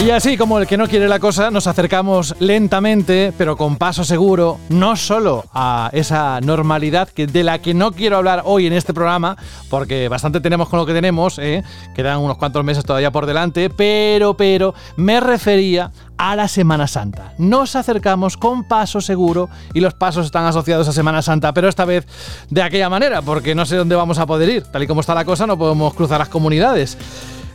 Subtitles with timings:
[0.00, 4.04] Y así como el que no quiere la cosa, nos acercamos lentamente, pero con paso
[4.04, 8.74] seguro, no solo a esa normalidad que, de la que no quiero hablar hoy en
[8.74, 9.36] este programa,
[9.68, 11.64] porque bastante tenemos con lo que tenemos, ¿eh?
[11.96, 17.34] quedan unos cuantos meses todavía por delante, pero, pero, me refería a la Semana Santa.
[17.36, 21.84] Nos acercamos con paso seguro y los pasos están asociados a Semana Santa, pero esta
[21.84, 22.06] vez
[22.50, 24.62] de aquella manera, porque no sé dónde vamos a poder ir.
[24.62, 26.96] Tal y como está la cosa, no podemos cruzar las comunidades.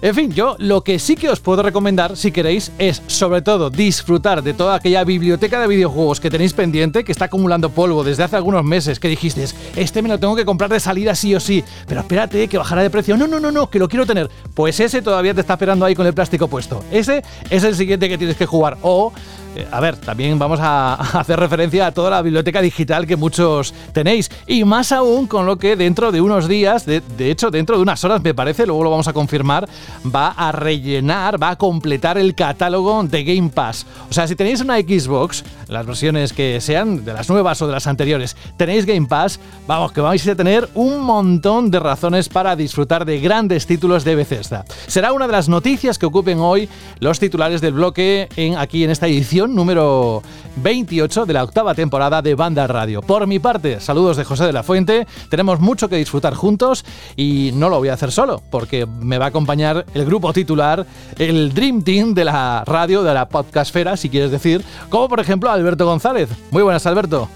[0.04, 3.70] En fin, yo lo que sí que os puedo recomendar, si queréis, es sobre todo
[3.70, 8.24] disfrutar de toda aquella biblioteca de videojuegos que tenéis pendiente, que está acumulando polvo desde
[8.24, 9.46] hace algunos meses, que dijiste,
[9.78, 12.82] este me lo tengo que comprar de salida sí o sí, pero espérate, que bajará
[12.82, 13.16] de precio.
[13.16, 14.30] No, no, no, no, que lo quiero tener.
[14.54, 16.84] Pues ese todavía te está esperando ahí con el plástico puesto.
[16.92, 18.78] Ese es el siguiente que tienes que jugar.
[18.82, 19.14] O
[19.56, 23.74] eh, a ver, también vamos a hacer referencia a toda la biblioteca digital que muchos
[23.92, 24.32] tenéis.
[24.48, 28.04] Y más aún con lo que dentro de unos días, de, hecho dentro de unas
[28.04, 29.68] horas me parece, luego lo vamos a confirmar,
[30.04, 33.86] va a rellenar, va a completar el catálogo de Game Pass.
[34.10, 37.74] O sea, si tenéis una Xbox, las versiones que sean, de las nuevas o de
[37.74, 42.56] las anteriores, tenéis Game Pass, vamos, que vais a tener un montón de razones para
[42.56, 44.66] disfrutar de grandes títulos de Bethesda.
[44.88, 46.68] Será una de las noticias que ocupen hoy
[47.00, 50.22] los titulares del bloque aquí en esta edición número
[50.58, 53.02] 28 de la octava temporada de Banda Radio.
[53.02, 55.08] Por mi parte, saludos de José de la Fuente.
[55.30, 56.86] Tenemos mucho que disfrutar juntos
[57.16, 60.86] y no lo voy a hacer solo, porque me va a acompañar el grupo titular,
[61.18, 65.50] el Dream Team de la radio, de la podcastfera, si quieres decir, como por ejemplo
[65.50, 66.30] Alberto González.
[66.52, 67.30] Muy buenas, Alberto.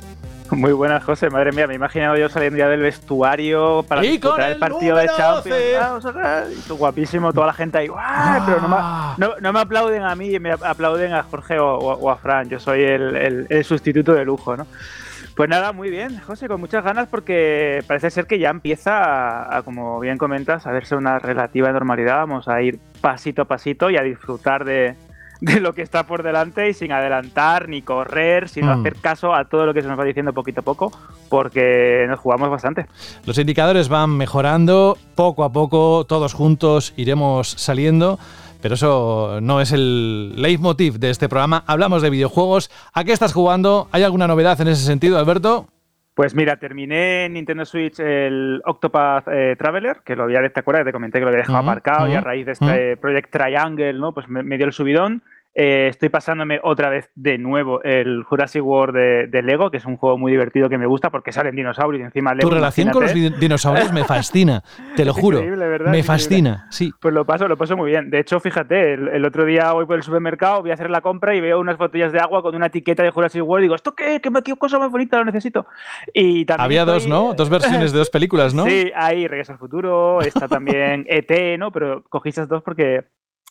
[0.52, 1.30] Muy buenas, José.
[1.30, 4.20] Madre mía, me he imaginado yo saliendo ya del vestuario para el,
[4.60, 6.06] partido de Champions.
[6.52, 7.88] y tú guapísimo, toda la gente ahí.
[7.88, 9.16] Pero ah.
[9.42, 12.50] no me, aplauden a mí, me aplauden a Jorge o, a Fran.
[12.50, 14.68] Yo soy el, sustituto de lujo, ¿no?
[15.36, 19.62] Pues nada, muy bien, José, con muchas ganas porque parece ser que ya empieza, a,
[19.62, 22.18] como bien comentas, a verse una relativa normalidad.
[22.18, 24.96] Vamos a ir pasito a pasito y a disfrutar de,
[25.42, 28.80] de lo que está por delante y sin adelantar ni correr, sino mm.
[28.80, 30.92] hacer caso a todo lo que se nos va diciendo poquito a poco,
[31.30, 32.88] porque nos jugamos bastante.
[33.26, 38.20] Los indicadores van mejorando, poco a poco, todos juntos iremos saliendo.
[38.60, 41.64] Pero eso no es el leitmotiv de este programa.
[41.68, 42.72] Hablamos de videojuegos.
[42.92, 43.88] ¿A qué estás jugando?
[43.92, 45.68] ¿Hay alguna novedad en ese sentido, Alberto?
[46.18, 50.84] Pues mira, terminé en Nintendo Switch el Octopath eh, Traveler, que lo había, ¿te acuerdas?
[50.84, 54.16] Te comenté que lo había dejado aparcado y a raíz de este Project Triangle, ¿no?
[54.16, 55.22] Pues me dio el subidón.
[55.60, 59.98] Eh, estoy pasándome otra vez de nuevo el Jurassic World de, Lego, que es un
[59.98, 62.48] juego muy divertido que me gusta porque salen dinosaurios y encima Lego.
[62.48, 64.62] Tu relación con los dinosaurios me fascina,
[64.96, 65.42] te lo juro.
[65.90, 66.92] Me fascina, sí.
[67.02, 68.12] Pues lo paso, lo paso muy bien.
[68.12, 71.34] De hecho, fíjate, el, otro día voy por el supermercado, voy a hacer la compra
[71.34, 73.96] y veo unas botellas de agua con una etiqueta de Jurassic World y digo, ¿esto
[73.96, 74.22] qué?
[74.22, 75.18] ¿Qué, qué cosa más bonita?
[75.18, 75.66] Lo necesito.
[76.14, 77.34] Y también Había dos, ¿no?
[77.38, 78.66] Dos versiones de dos películas, ¿no?
[78.66, 81.72] Sí, hay Regreso al Futuro, está también ET, ¿no?
[81.72, 83.06] Pero cogí esas dos porque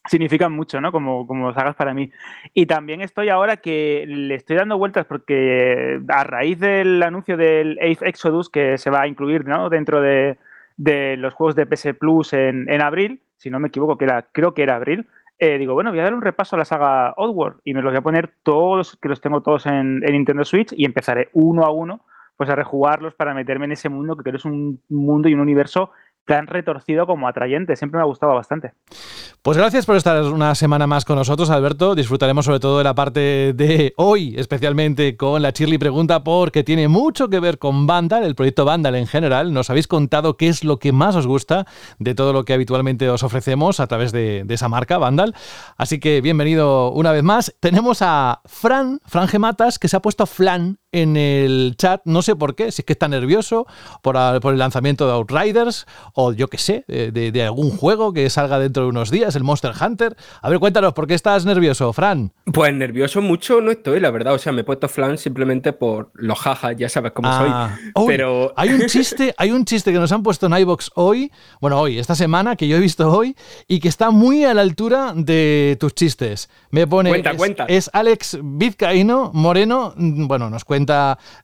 [0.08, 0.92] significan mucho, ¿no?
[0.92, 2.10] Como, como sagas para mí.
[2.54, 7.78] Y también estoy ahora que le estoy dando vueltas porque a raíz del anuncio del
[7.78, 10.38] Age Exodus que se va a incluir dentro de,
[10.76, 14.62] los juegos de PS Plus en, abril, si no me equivoco, que era, creo que
[14.62, 15.06] era abril,
[15.38, 17.92] eh, digo, bueno, voy a dar un repaso a la saga Oddworld y me los
[17.92, 21.64] voy a poner todos, que los tengo todos en, en Nintendo Switch y empezaré uno
[21.64, 22.00] a uno
[22.36, 25.40] pues a rejugarlos para meterme en ese mundo que creo es un mundo y un
[25.40, 25.90] universo
[26.26, 27.76] tan retorcido como atrayente.
[27.76, 28.72] Siempre me ha gustado bastante.
[29.42, 31.94] Pues gracias por estar una semana más con nosotros, Alberto.
[31.94, 36.88] Disfrutaremos sobre todo de la parte de hoy, especialmente con la Chirly Pregunta, porque tiene
[36.88, 39.52] mucho que ver con Vandal, el proyecto Vandal en general.
[39.52, 41.64] Nos habéis contado qué es lo que más os gusta
[41.98, 45.34] de todo lo que habitualmente os ofrecemos a través de, esa marca, Vandal.
[45.76, 47.54] Así que bienvenido una vez más.
[47.60, 52.02] Tenemos a Fran, Fran Gematas, que se ha puesto flan en el chat.
[52.04, 53.66] No sé por qué, si es que está nervioso
[54.02, 58.58] por, por el lanzamiento de Outriders o yo qué sé, de, algún juego que salga
[58.58, 60.16] dentro de unos días, el Monster Hunter.
[60.42, 62.32] A ver, cuéntanos, ¿por qué estás nervioso, Fran?
[62.52, 64.34] Pues nervioso mucho no estoy, la verdad.
[64.34, 67.48] O sea, me he puesto flan simplemente por los jajas, ya sabes cómo soy.
[67.50, 67.76] Ah.
[68.06, 71.78] Pero hay un chiste, hay un chiste que nos han puesto en iBox hoy, bueno,
[71.80, 73.36] hoy, esta semana, que yo he visto hoy,
[73.68, 76.48] y que está muy a la altura de tus chistes.
[76.70, 77.10] Me pone.
[77.10, 77.64] Cuenta, es, cuenta.
[77.64, 79.94] Es Alex Vizcaíno Moreno.
[79.96, 80.85] Mm, bueno, nos cuenta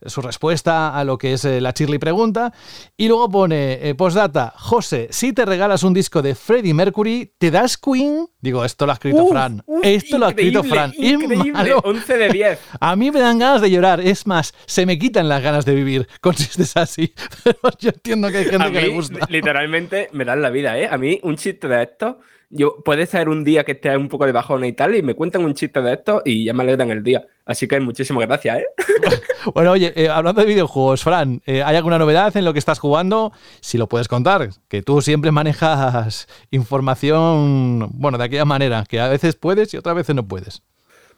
[0.06, 2.52] su respuesta a lo que es eh, la Chirly pregunta.
[2.96, 7.50] Y luego pone, eh, postdata, José, si te regalas un disco de Freddie Mercury, ¿te
[7.50, 8.26] das Queen?
[8.40, 9.62] Digo, esto lo ha escrito Fran.
[9.82, 10.92] esto lo ha escrito Fran.
[10.96, 12.58] Increíble, 11 de 10.
[12.80, 14.00] A mí me dan ganas de llorar.
[14.00, 17.14] Es más, se me quitan las ganas de vivir con chistes así.
[17.44, 19.26] Pero yo entiendo que hay gente que le gusta.
[19.28, 20.88] Literalmente me dan la vida, ¿eh?
[20.90, 22.18] A mí un chiste de esto
[22.52, 25.14] yo puede ser un día que esté un poco de bajón y tal, y me
[25.14, 27.26] cuentan un chiste de esto y ya me alegran el día.
[27.44, 28.66] Así que muchísimas gracias, ¿eh?
[29.54, 32.78] bueno, oye, eh, hablando de videojuegos, Fran, eh, ¿hay alguna novedad en lo que estás
[32.78, 33.32] jugando?
[33.60, 39.08] Si lo puedes contar, que tú siempre manejas información, bueno, de aquella manera, que a
[39.08, 40.62] veces puedes y otras veces no puedes.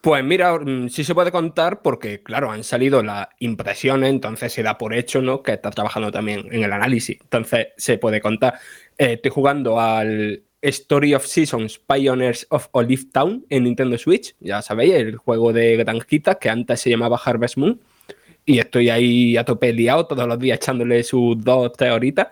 [0.04, 4.62] Pues mira, mm, sí se puede contar porque, claro, han salido las impresiones, entonces se
[4.62, 5.42] da por hecho, ¿no?
[5.42, 7.18] Que está trabajando también en el análisis.
[7.22, 8.60] Entonces se puede contar.
[8.98, 14.34] Eh, estoy jugando al Story of Seasons Pioneers of Olive Town en Nintendo Switch.
[14.40, 17.80] Ya sabéis, el juego de granjitas que antes se llamaba Harvest Moon.
[18.46, 22.28] Y estoy ahí a liado todos los días echándole sus dos, tres horitas.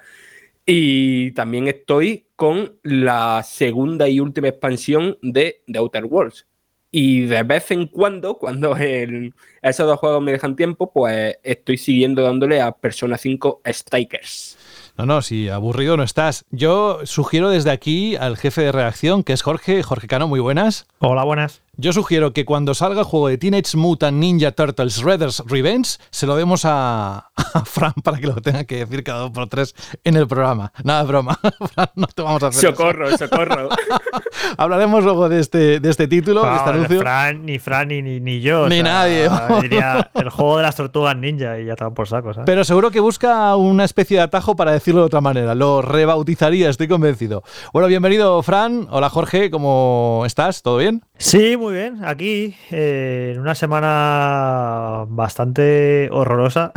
[0.66, 6.46] Y también estoy con la segunda y última expansión de The Outer Worlds,
[6.94, 12.22] y de vez en cuando, cuando esos dos juegos me dejan tiempo, pues estoy siguiendo
[12.22, 14.58] dándole a Persona 5 Strikers.
[14.96, 16.44] No, no, si aburrido no estás.
[16.50, 19.82] Yo sugiero desde aquí al jefe de reacción, que es Jorge.
[19.82, 20.86] Jorge Cano, muy buenas.
[20.98, 21.62] Hola, buenas.
[21.78, 26.26] Yo sugiero que cuando salga el juego de Teenage Mutant Ninja Turtles Shredder's Revenge, se
[26.26, 27.30] lo demos a,
[27.64, 29.74] Fran para que lo tenga que decir cada dos por tres
[30.04, 30.70] en el programa.
[30.84, 31.40] Nada, broma.
[31.72, 33.70] Fran, no te vamos a hacer Socorro, socorro.
[34.58, 37.00] Hablaremos luego de este, de este título, de este anuncio.
[37.00, 38.68] Fran, ni Fran ni, ni, yo.
[38.68, 39.30] Ni nadie.
[39.62, 42.34] Diría el juego de las tortugas ninja y ya está por saco.
[42.34, 42.44] ¿sabes?
[42.44, 45.54] Pero seguro que busca una especie de atajo para decirlo de otra manera.
[45.54, 47.42] Lo rebautizaría, estoy convencido.
[47.72, 48.88] Bueno, bienvenido, Fran.
[48.90, 49.50] Hola, Jorge.
[49.50, 50.60] ¿Cómo estás?
[50.60, 51.02] ¿Todo bien?
[51.16, 52.04] Sí, muy bien.
[52.04, 56.72] Aquí, eh, en una semana bastante horrorosa,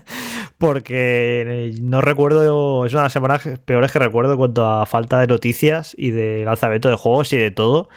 [0.58, 5.20] porque no recuerdo, es una de las semanas peores que recuerdo en cuanto a falta
[5.20, 7.90] de noticias y de lanzamiento de juegos y de todo.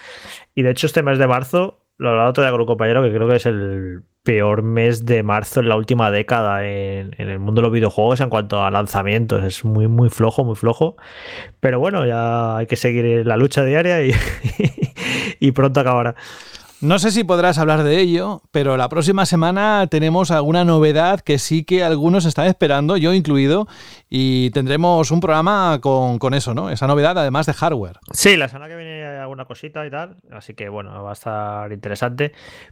[0.54, 3.14] Y de hecho, este mes de marzo, lo hablaba otro día con un compañero que
[3.14, 7.62] creo que es el peor mes de marzo en la última década en, el mundo
[7.62, 9.42] de los videojuegos en cuanto a lanzamientos.
[9.46, 10.98] Es muy, muy flojo, muy flojo.
[11.62, 14.12] Pero bueno, ya hay que seguir la lucha diaria y,
[15.40, 16.16] y pronto acabará.
[16.80, 21.40] No sé si podrás hablar de ello, pero la próxima semana tenemos alguna novedad que
[21.40, 23.68] sí que algunos están esperando, yo incluido,
[24.12, 26.70] y tendremos un programa con, con, eso, ¿no?
[26.70, 27.98] Esa novedad además de hardware.
[28.12, 28.77] Sí, la semana que
[29.38, 32.32] alguna cosita y tal, así que bueno, va a estar interesante,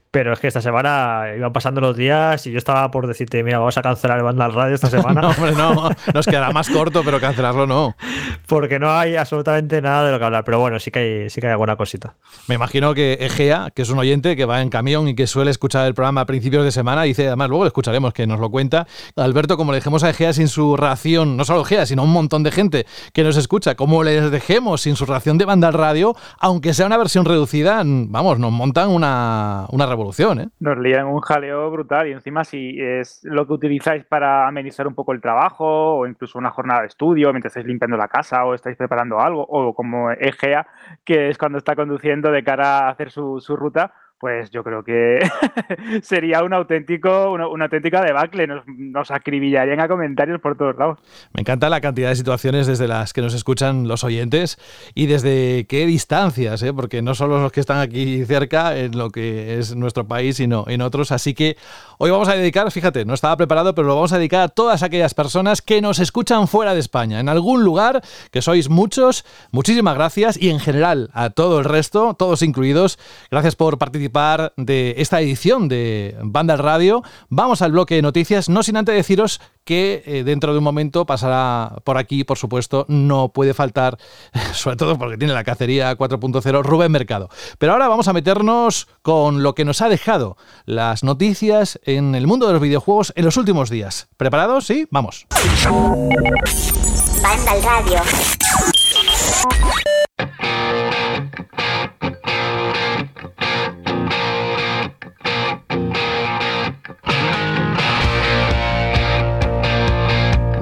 [0.10, 3.60] pero es que esta semana iban pasando los días y yo estaba por decirte, mira,
[3.60, 5.22] vamos a cancelar el banda al radio esta semana.
[5.22, 7.96] no, hombre, no, nos quedará más corto, pero cancelarlo no.
[8.48, 11.40] Porque no hay absolutamente nada de lo que hablar, pero bueno, sí que hay, sí
[11.40, 12.16] que hay alguna cosita.
[12.48, 15.52] Me imagino que Egea, que es un oyente que va en camión y que suele
[15.52, 17.04] escuchar el programa a principios de semana.
[17.04, 18.88] Dice, además, luego lo escucharemos, que nos lo cuenta.
[19.16, 22.42] Alberto, como le dejemos a Egea sin su ración, no solo Egea, sino un montón
[22.42, 26.16] de gente que nos escucha, como les dejemos sin su ración de banda al radio,
[26.40, 30.40] aunque sea una versión reducida, vamos, nos montan una, una revolución.
[30.42, 30.50] ¿eh?
[30.60, 34.96] Nos lían un jaleo brutal y encima si es lo que utilizáis para amenizar un
[34.96, 38.54] poco el trabajo o incluso una jornada de estudio mientras estáis limpiando la casa o
[38.54, 40.68] estáis preparando algo o como Egea,
[41.04, 44.84] que es cuando está conduciendo de cara a hacer su, su ruta, pues yo creo
[44.84, 45.20] que
[46.02, 48.48] sería un auténtico, una, auténtica debacle.
[48.48, 51.00] Nos, nos, acribillarían a comentarios por todos lados.
[51.34, 54.58] Me encanta la cantidad de situaciones desde las que nos escuchan los oyentes
[54.94, 56.74] y desde qué distancias, ¿eh?
[56.74, 60.66] porque no solo los que están aquí cerca en lo que es nuestro país, sino
[60.68, 61.12] en otros.
[61.12, 61.58] Así que
[61.98, 64.82] hoy vamos a dedicar, fíjate, no estaba preparado, pero lo vamos a dedicar a todas
[64.82, 68.02] aquellas personas que nos escuchan fuera de España, en algún lugar,
[68.32, 69.26] que sois muchos.
[69.52, 72.98] Muchísimas gracias y en general a todo el resto, todos incluidos.
[73.30, 74.05] Gracias por participar
[74.58, 77.04] de esta edición de Banda Radio.
[77.30, 81.06] Vamos al bloque de noticias, no sin antes deciros que eh, dentro de un momento
[81.06, 83.98] pasará por aquí, por supuesto, no puede faltar,
[84.54, 87.30] sobre todo porque tiene la cacería 4.0, Rubén Mercado.
[87.58, 92.28] Pero ahora vamos a meternos con lo que nos ha dejado las noticias en el
[92.28, 94.08] mundo de los videojuegos en los últimos días.
[94.18, 94.66] ¿Preparados?
[94.66, 95.26] Sí, vamos.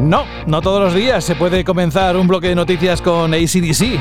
[0.04, 4.00] No, no todos los días se puede comenzar un bloque de noticias con ACDC.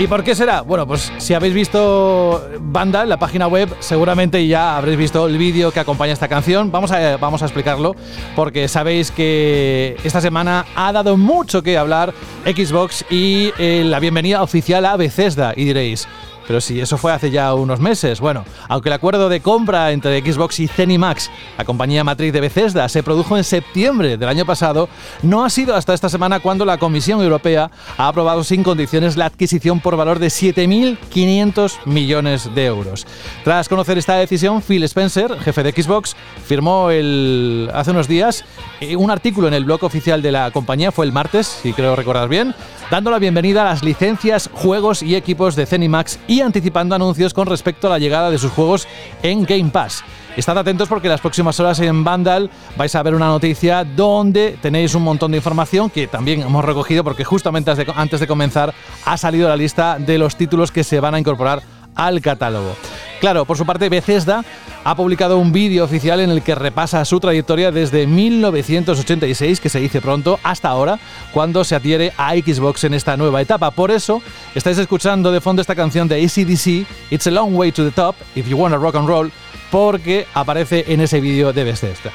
[0.00, 0.62] ¿Y por qué será?
[0.62, 5.36] Bueno, pues si habéis visto Banda en la página web, seguramente ya habréis visto el
[5.36, 6.72] vídeo que acompaña esta canción.
[6.72, 7.94] Vamos a, vamos a explicarlo,
[8.34, 12.14] porque sabéis que esta semana ha dado mucho que hablar
[12.46, 15.52] Xbox y eh, la bienvenida oficial a Bethesda.
[15.54, 16.08] Y diréis,
[16.52, 18.20] pero si eso fue hace ya unos meses.
[18.20, 22.90] Bueno, aunque el acuerdo de compra entre Xbox y Zenimax, la compañía matriz de Bethesda,
[22.90, 24.90] se produjo en septiembre del año pasado,
[25.22, 29.24] no ha sido hasta esta semana cuando la Comisión Europea ha aprobado sin condiciones la
[29.24, 33.06] adquisición por valor de 7.500 millones de euros.
[33.44, 38.44] Tras conocer esta decisión, Phil Spencer, jefe de Xbox, firmó el, hace unos días
[38.82, 41.96] eh, un artículo en el blog oficial de la compañía, fue el martes, si creo
[41.96, 42.54] recordar bien,
[42.90, 47.46] dando la bienvenida a las licencias, juegos y equipos de Zenimax y anticipando anuncios con
[47.46, 48.86] respecto a la llegada de sus juegos
[49.22, 50.04] en Game Pass.
[50.36, 54.94] Estad atentos porque las próximas horas en Vandal vais a ver una noticia donde tenéis
[54.94, 58.72] un montón de información que también hemos recogido porque justamente antes de comenzar
[59.04, 61.62] ha salido la lista de los títulos que se van a incorporar
[61.94, 62.76] al catálogo.
[63.20, 64.44] Claro, por su parte, Bethesda
[64.84, 69.78] ha publicado un vídeo oficial en el que repasa su trayectoria desde 1986, que se
[69.78, 70.98] dice pronto, hasta ahora,
[71.32, 73.70] cuando se adhiere a Xbox en esta nueva etapa.
[73.70, 74.20] Por eso,
[74.56, 78.16] estáis escuchando de fondo esta canción de ACDC, It's a Long Way to the Top,
[78.34, 79.32] If You Wanna Rock and Roll,
[79.70, 82.10] porque aparece en ese vídeo de Bethesda.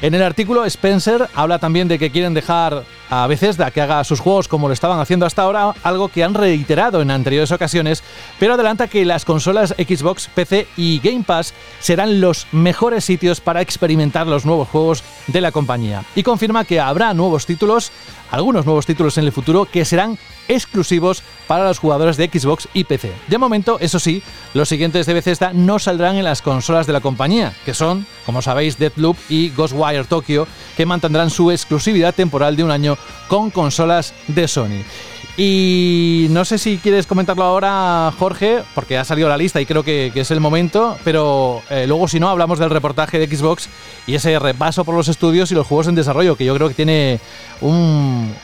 [0.00, 2.84] En el artículo, Spencer habla también de que quieren dejar
[3.14, 6.32] a Bethesda que haga sus juegos como lo estaban haciendo hasta ahora, algo que han
[6.32, 8.02] reiterado en anteriores ocasiones,
[8.38, 13.60] pero adelanta que las consolas Xbox, PC y Game Pass serán los mejores sitios para
[13.60, 16.04] experimentar los nuevos juegos de la compañía.
[16.16, 17.92] Y confirma que habrá nuevos títulos,
[18.30, 22.84] algunos nuevos títulos en el futuro que serán exclusivos para los jugadores de Xbox y
[22.84, 23.12] PC.
[23.28, 24.22] De momento, eso sí,
[24.54, 28.42] los siguientes de Bethesda no saldrán en las consolas de la compañía, que son, como
[28.42, 32.96] sabéis, Deathloop y Ghostwire Tokyo, que mantendrán su exclusividad temporal de un año
[33.28, 34.82] con consolas de Sony.
[35.36, 39.82] Y no sé si quieres comentarlo ahora, Jorge, porque ha salido la lista y creo
[39.82, 43.68] que, es el momento, pero eh, luego si no, hablamos del reportaje de Xbox
[44.06, 46.74] y ese repaso por los estudios y los juegos en desarrollo, que yo creo que
[46.74, 47.18] tiene
[47.62, 48.34] un,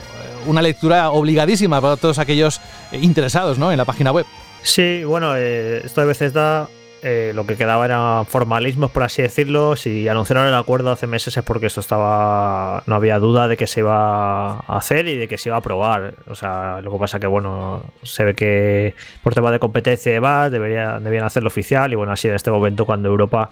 [0.47, 2.61] una lectura obligadísima para todos aquellos
[2.93, 3.71] interesados ¿no?
[3.71, 4.25] en la página web.
[4.62, 6.69] Sí, bueno, eh, esto de veces da
[7.02, 9.76] eh, lo que quedaba eran formalismos, por así decirlo.
[9.76, 12.83] Si anunciaron el acuerdo hace meses es porque esto estaba.
[12.87, 15.61] No había duda de que se iba a hacer y de que se iba a
[15.61, 16.14] aprobar.
[16.26, 20.14] O sea, lo que pasa que, bueno, se ve que por tema de competencia y
[20.14, 21.93] demás debería, debían hacerlo oficial.
[21.93, 23.50] Y bueno, así en este momento, cuando Europa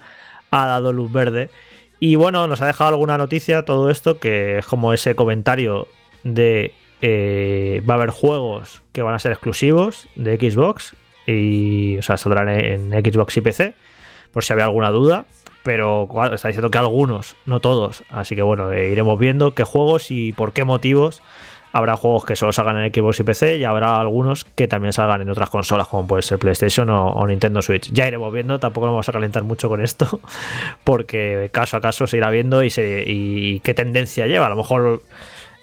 [0.50, 1.50] ha dado luz verde.
[2.00, 5.88] Y bueno, nos ha dejado alguna noticia todo esto, que es como ese comentario
[6.24, 10.94] de eh, va a haber juegos que van a ser exclusivos de Xbox
[11.26, 13.74] y, o sea, saldrán en, Xbox y PC,
[14.32, 15.26] por si había alguna duda.
[15.62, 18.04] Pero está diciendo que algunos, no todos.
[18.08, 21.22] Así que bueno, eh, iremos viendo qué juegos y por qué motivos.
[21.72, 25.22] Habrá juegos que solo salgan en Xbox y PC y habrá algunos que también salgan
[25.22, 27.90] en otras consolas, como puede ser PlayStation o, Nintendo Switch.
[27.92, 30.20] Ya iremos viendo, tampoco nos vamos a calentar mucho con esto,
[30.84, 34.46] porque caso a caso se irá viendo y, y qué tendencia lleva.
[34.46, 35.02] A lo mejor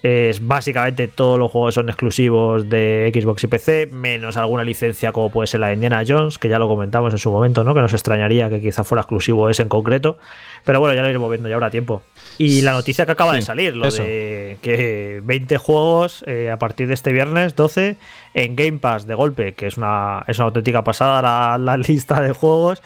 [0.03, 5.29] es básicamente todos los juegos son exclusivos de Xbox y PC, menos alguna licencia como
[5.29, 7.73] puede ser la de Indiana Jones, que ya lo comentamos en su momento, ¿no?
[7.73, 10.17] Que nos extrañaría que quizá fuera exclusivo ese en concreto.
[10.65, 12.01] Pero bueno, ya lo iremos viendo, ya habrá tiempo.
[12.37, 16.87] Y la noticia que acaba de salir, lo de que 20 juegos eh, a partir
[16.89, 17.95] de este viernes 12
[18.33, 22.21] en Game Pass de golpe, que es una, es una auténtica pasada la, la lista
[22.21, 22.81] de juegos.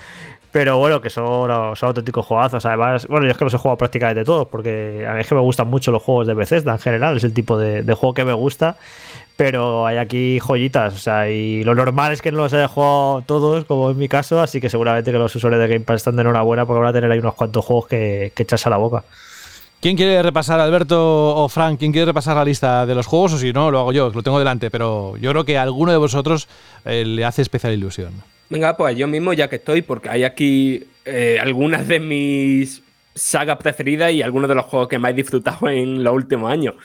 [0.52, 2.66] Pero bueno, que son, auténticos juegazos.
[2.66, 5.36] Además, bueno, yo es que los he jugado prácticamente todos, porque a mí es que
[5.36, 8.26] me gustan mucho los juegos de Bethesda en general, es el tipo de, juego que
[8.26, 8.78] me gusta.
[9.36, 13.22] Pero hay aquí joyitas, o sea, y lo normal es que no los haya jugado
[13.22, 16.16] todos, como en mi caso, así que seguramente que los usuarios de Game Pass están
[16.16, 18.78] de enhorabuena porque van a tener ahí unos cuantos juegos que, que echarse a la
[18.78, 19.04] boca.
[19.80, 21.78] ¿Quién quiere repasar, Alberto o Frank?
[21.78, 23.34] ¿Quién quiere repasar la lista de los juegos?
[23.34, 25.92] O si no, lo hago yo, lo tengo delante, pero yo creo que a alguno
[25.92, 26.48] de vosotros
[26.84, 28.12] eh, le hace especial ilusión.
[28.50, 32.82] Venga, pues yo mismo ya que estoy, porque hay aquí eh, algunas de mis
[33.14, 36.76] sagas preferidas y algunos de los juegos que más he disfrutado en los últimos años.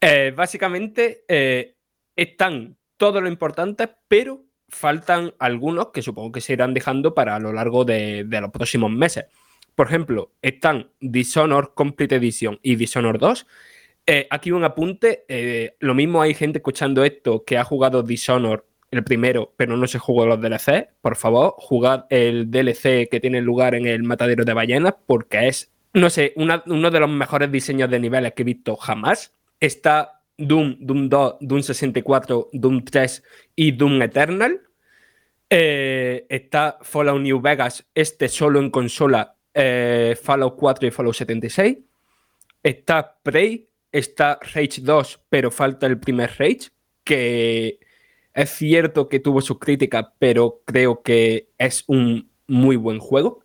[0.00, 1.76] Eh, básicamente eh,
[2.16, 7.40] están todo lo importante, pero faltan algunos que supongo que se irán dejando para a
[7.40, 9.26] lo largo de, de los próximos meses.
[9.76, 13.46] Por ejemplo, están Dishonored Complete Edition y Dishonored 2.
[14.30, 19.52] aquí un apunte, lo mismo hay gente escuchando esto que ha jugado Dishonored el primero,
[19.56, 23.86] pero no se jugó los DLC, por favor, jugad el DLC que tiene lugar en
[23.86, 28.32] el matadero de ballenas, porque es, no sé, uno de los mejores diseños de niveles
[28.32, 29.34] que he visto jamás.
[29.58, 33.22] Está Doom, Doom 2, Doom 64, Doom 3
[33.56, 34.60] y Doom Eternal.
[35.48, 41.78] Eh, está Fallout New Vegas, este solo en consola, eh, Fallout 4 y Fallout 76.
[42.62, 46.70] Está Prey, está Rage 2, pero falta el primer Rage,
[47.04, 47.78] que
[48.36, 53.42] es cierto que tuvo sus críticas, pero creo que es un muy buen juego.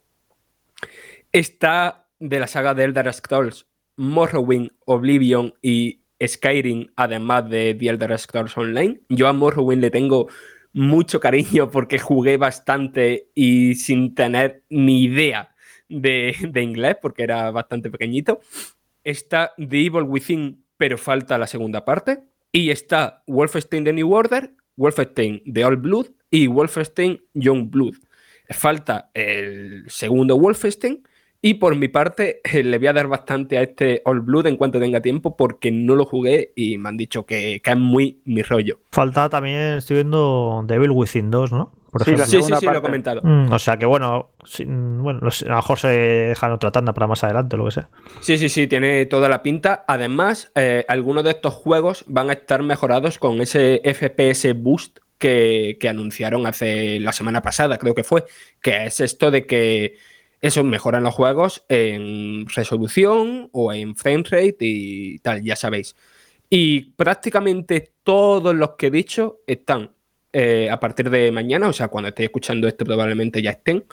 [1.32, 8.20] Está de la saga de Elder Scrolls, Morrowind, Oblivion y Skyrim, además de The Elder
[8.20, 9.00] Scrolls Online.
[9.08, 10.28] Yo a Morrowind le tengo
[10.74, 15.56] mucho cariño porque jugué bastante y sin tener ni idea
[15.88, 18.42] de, de inglés, porque era bastante pequeñito.
[19.06, 22.20] Está The Evil Within, pero falta la segunda parte.
[22.52, 27.96] Y está Wolfenstein The New Order, Wolfenstein The Old Blood y Wolfenstein Young Blood.
[28.50, 31.04] Falta el segundo Wolfenstein
[31.42, 34.80] y por mi parte le voy a dar bastante a este Old Blood en cuanto
[34.80, 38.80] tenga tiempo porque no lo jugué y me han dicho que, es muy mi rollo.
[38.92, 41.72] Falta también, estoy viendo Devil Within 2, ¿no?
[41.92, 42.26] Por Sí, ejemplo.
[42.26, 43.22] Sí, sí, lo he comentado.
[43.24, 47.08] Mm, o sea que bueno, sí, bueno, a lo mejor se dejan otra tanda para
[47.08, 47.90] más adelante o lo que sea.
[48.22, 49.84] Sí, sí, sí, tiene toda la pinta.
[49.88, 55.78] Además, eh, algunos de estos juegos van a estar mejorados con ese FPS Boost que,
[55.80, 58.24] que anunciaron hace la semana pasada, creo que fue,
[58.62, 59.98] que es esto de que
[60.42, 65.96] eso mejoran los juegos en resolución o en frame rate y tal, ya sabéis.
[66.50, 69.92] Y prácticamente todos los que he dicho están
[70.34, 73.86] eh, a partir de mañana, o sea, cuando estéis escuchando esto probablemente ya estén,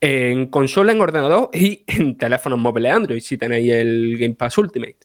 [0.00, 4.98] en consola, en ordenador y en teléfonos móviles Android, si tenéis el Game Pass Ultimate.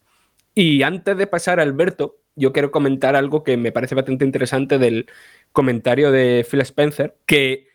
[0.56, 4.78] Y antes de pasar a Alberto, yo quiero comentar algo que me parece bastante interesante
[4.78, 5.08] del
[5.52, 7.67] comentario de Phil Spencer, que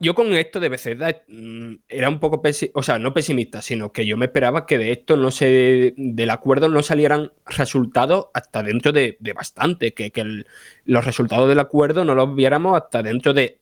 [0.00, 2.42] yo con esto de Bethesda mm, era un poco,
[2.74, 6.30] o sea, no pesimista, sino que yo me esperaba que de esto no se, del
[6.30, 10.44] acuerdo no salieran resultados hasta dentro de, bastante, que, que
[10.86, 13.60] los resultados del acuerdo no los viéramos hasta dentro de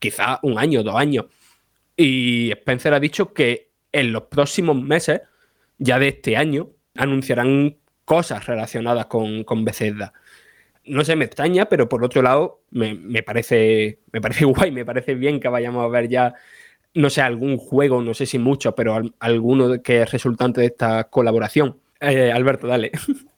[0.00, 1.26] quizá un año, dos años.
[1.96, 5.22] Y Spencer ha dicho que en los próximos meses,
[5.78, 9.64] ya de este año, anunciarán cosas relacionadas con, con.
[10.86, 14.84] No sé, me extraña, pero por otro lado, me, me parece, me parece guay, me
[14.84, 16.34] parece bien que vayamos a ver ya,
[16.94, 20.68] no sé, algún juego, no sé si mucho, pero al- alguno que es resultante de
[20.68, 21.78] esta colaboración.
[22.00, 22.92] Eh, Alberto, dale.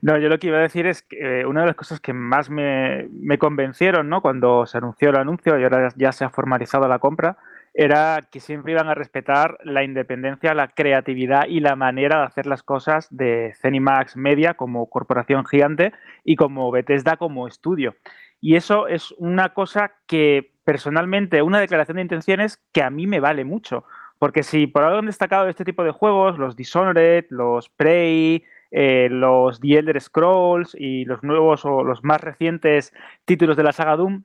[0.00, 2.14] No, yo lo que iba a decir es que eh, una de las cosas que
[2.14, 4.22] más me, me convencieron, ¿no?
[4.22, 7.36] Cuando se anunció el anuncio y ahora ya se ha formalizado la compra,
[7.74, 12.46] era que siempre iban a respetar la independencia, la creatividad y la manera de hacer
[12.46, 15.92] las cosas de Zenimax Media como corporación gigante
[16.24, 17.94] y como Bethesda como estudio.
[18.40, 23.20] Y eso es una cosa que personalmente, una declaración de intenciones que a mí me
[23.20, 23.84] vale mucho.
[24.18, 29.08] Porque si por algo han destacado este tipo de juegos, los Dishonored, los Prey, eh,
[29.10, 32.92] los The Elder Scrolls y los nuevos o los más recientes
[33.24, 34.24] títulos de la saga Doom,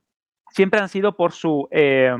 [0.50, 2.14] siempre han sido por su eh,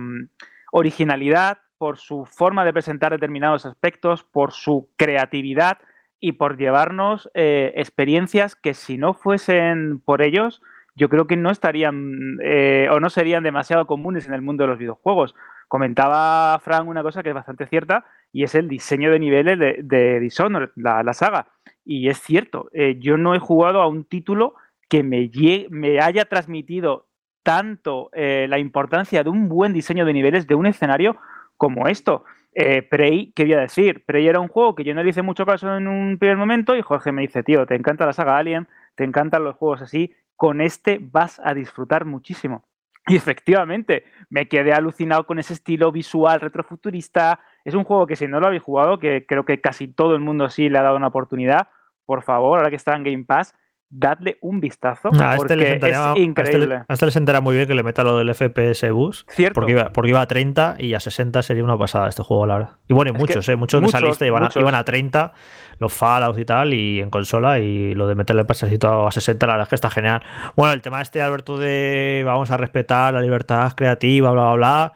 [0.76, 5.78] originalidad, por su forma de presentar determinados aspectos, por su creatividad
[6.20, 10.62] y por llevarnos eh, experiencias que si no fuesen por ellos,
[10.96, 14.70] yo creo que no estarían eh, o no serían demasiado comunes en el mundo de
[14.70, 15.36] los videojuegos.
[15.68, 19.80] Comentaba Frank una cosa que es bastante cierta y es el diseño de niveles de,
[19.84, 21.50] de Dishonored, la, la saga.
[21.86, 24.56] Y es cierto, eh, yo no he jugado a un título
[24.90, 25.30] que me,
[25.70, 27.08] me haya transmitido
[27.44, 31.18] tanto eh, la importancia de un buen diseño de niveles de un escenario
[31.58, 32.24] como esto.
[32.56, 34.06] Eh, Prey, ¿qué a decir?
[34.06, 36.76] Prey era un juego que yo no le hice mucho caso en un primer momento
[36.76, 40.14] y Jorge me dice, tío, te encanta la saga Alien, te encantan los juegos así,
[40.36, 42.64] con este vas a disfrutar muchísimo.
[43.08, 47.42] Y efectivamente, me quedé alucinado con ese estilo visual retrofuturista.
[47.66, 50.22] Es un juego que si no lo habéis jugado, que creo que casi todo el
[50.22, 51.68] mundo sí le ha dado una oportunidad,
[52.06, 53.56] por favor, ahora que está en Game Pass,
[53.96, 57.76] dadle un vistazo A este, es a, este, a este le sentará muy bien que
[57.76, 59.26] le meta lo del FPS bus.
[59.30, 59.56] Cierto.
[59.56, 62.58] Porque iba, porque iba a 30 y a 60 sería una pasada este juego, la
[62.58, 62.72] verdad.
[62.88, 63.56] Y bueno, y muchos, que ¿eh?
[63.56, 65.34] Muchos muchos, lista iban a, iban a 30,
[65.80, 69.46] los Fallout y tal, y en consola, y lo de meterle el pasecito a 60,
[69.46, 70.24] la verdad es que está genial.
[70.56, 74.94] Bueno, el tema este, Alberto, de vamos a respetar la libertad creativa, bla, bla, bla.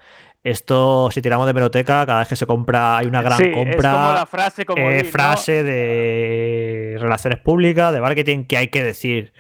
[0.49, 3.53] Esto, si tiramos de meroteca, cada vez que se compra, hay una gran sí, es
[3.53, 3.91] compra.
[3.91, 9.33] como la frase como eh, frase de relaciones públicas, de marketing, que hay que decir.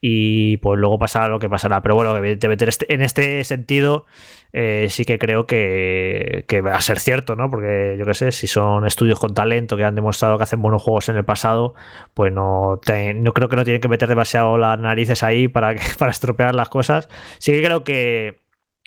[0.00, 1.80] Y pues luego pasará lo que pasará.
[1.82, 4.06] Pero bueno, evidentemente en este, en este sentido
[4.52, 7.50] eh, sí que creo que, que va a ser cierto, ¿no?
[7.50, 10.82] Porque yo qué sé, si son estudios con talento que han demostrado que hacen buenos
[10.82, 11.74] juegos en el pasado,
[12.14, 15.74] pues no, te- no creo que no tienen que meter demasiado las narices ahí para,
[15.74, 17.08] que- para estropear las cosas.
[17.38, 18.40] Sí que creo que,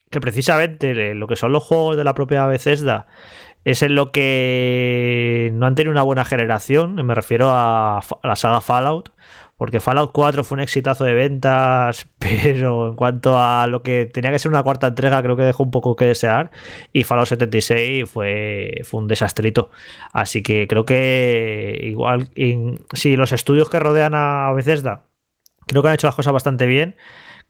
[0.09, 3.07] que precisamente lo que son los juegos de la propia Bethesda
[3.65, 6.95] es en lo que no han tenido una buena generación.
[7.05, 9.11] Me refiero a, la saga Fallout.
[9.57, 14.31] Porque Fallout 4 fue un exitazo de ventas, pero en cuanto a lo que tenía
[14.31, 16.49] que ser una cuarta entrega, creo que dejó un poco que desear.
[16.93, 19.69] Y Fallout 76 fue, fue un desastrito.
[20.13, 25.03] Así que creo que igual, en- si los estudios que rodean a Bethesda,
[25.67, 26.95] creo que han hecho las cosas bastante bien.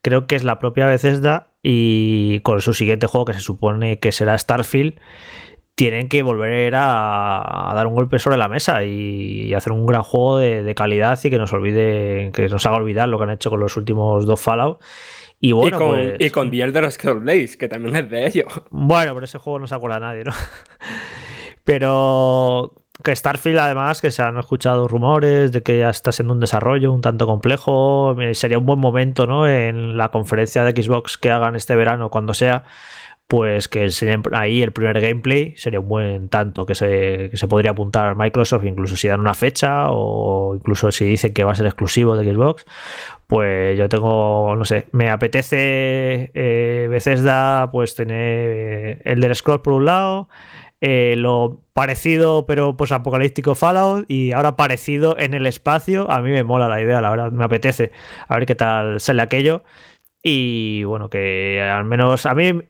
[0.02, 4.12] Creo que es la propia Bethesda y con su siguiente juego, que se supone que
[4.12, 5.00] será Starfield,
[5.76, 9.86] tienen que volver a, a dar un golpe sobre la mesa y, y hacer un
[9.86, 13.24] gran juego de, de calidad y que nos olvide, que nos haga olvidar lo que
[13.24, 14.82] han hecho con los últimos dos Fallout.
[15.40, 18.62] Y bueno, y, con, pues, y con The Elder Scrolls que también es de ellos.
[18.72, 20.34] bueno, pero ese juego no se acuerda nadie, ¿no?
[21.64, 26.40] Pero que Starfield, además, que se han escuchado rumores de que ya está siendo un
[26.40, 29.48] desarrollo un tanto complejo, eh, sería un buen momento, ¿no?
[29.48, 32.64] En la conferencia de Xbox que hagan este verano, cuando sea,
[33.28, 33.90] pues que
[34.34, 38.66] ahí el primer gameplay sería un buen tanto que se, que se podría apuntar Microsoft,
[38.66, 42.34] incluso si dan una fecha o incluso si dicen que va a ser exclusivo de
[42.34, 42.66] Xbox,
[43.28, 49.74] pues yo tengo, no sé, me apetece eh, Bethesda, pues tener el del Scroll por
[49.74, 50.30] un lado,
[50.82, 56.32] eh, lo parecido pero pues apocalíptico Fallout y ahora parecido en el espacio, a mí
[56.32, 57.92] me mola la idea, la verdad, me apetece
[58.28, 59.64] a ver qué tal sale aquello.
[60.22, 62.62] Y bueno, que al menos a mí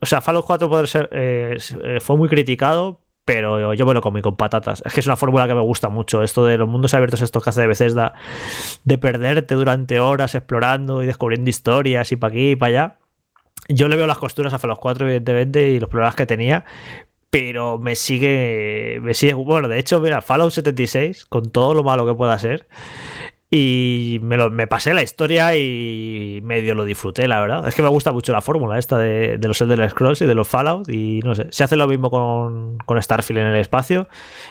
[0.00, 1.58] o sea, Fallout 4 puede ser, eh,
[2.00, 4.82] fue muy criticado, pero yo me lo comí con patatas.
[4.86, 6.22] Es que es una fórmula que me gusta mucho.
[6.22, 8.14] Esto de los mundos abiertos, estos que hace de Bethesda,
[8.84, 12.98] de perderte durante horas explorando y descubriendo historias y para aquí y para allá.
[13.68, 16.64] Yo le veo las costuras a Fallout 4, evidentemente, y los problemas que tenía,
[17.30, 19.34] pero me sigue, me sigue.
[19.34, 22.66] Bueno, de hecho, mira, Fallout 76, con todo lo malo que pueda ser,
[23.50, 27.66] y me, lo, me, pasé la historia y medio lo disfruté, la verdad.
[27.66, 30.34] Es que me gusta mucho la fórmula esta de, de los Elder Scrolls y de
[30.34, 30.88] los Fallout.
[30.90, 34.08] Y no sé, si hace lo mismo con, con, Starfield en el espacio,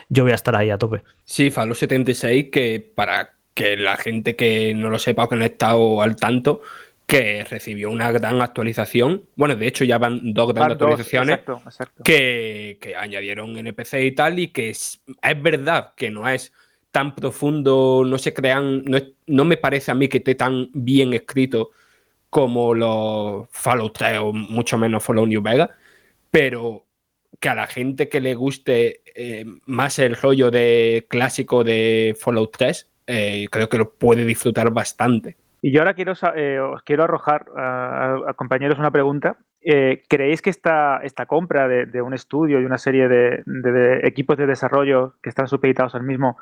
[0.08, 1.02] yo voy a estar ahí a tope.
[1.24, 5.44] Sí, Fallout 76, que para que la gente que no lo sepa o que no
[5.44, 6.62] ha estado al tanto,
[7.08, 9.24] que recibió una gran actualización.
[9.34, 12.02] Bueno, de hecho ya van dos grandes actualizaciones exacto, exacto.
[12.04, 16.52] Que, que, añadieron NPC y tal, y que es, es verdad que no es
[16.90, 21.14] tan profundo, no se crean, no, no, me parece a mí que esté tan bien
[21.14, 21.70] escrito
[22.28, 25.70] como los Fallout 3 o mucho menos Fallout New Vega,
[26.30, 26.84] pero
[27.40, 32.54] que a la gente que le guste eh, más el rollo de clásico de Fallout
[32.54, 35.38] 3, eh, creo que lo puede disfrutar bastante.
[35.60, 39.38] Y yo ahora quiero, eh, os quiero arrojar a, compañeros una pregunta.
[39.60, 44.00] Eh, ¿Creéis que esta, esta compra de, de, un estudio y una serie de, de,
[44.04, 46.36] equipos de desarrollo que están supeditados al mismo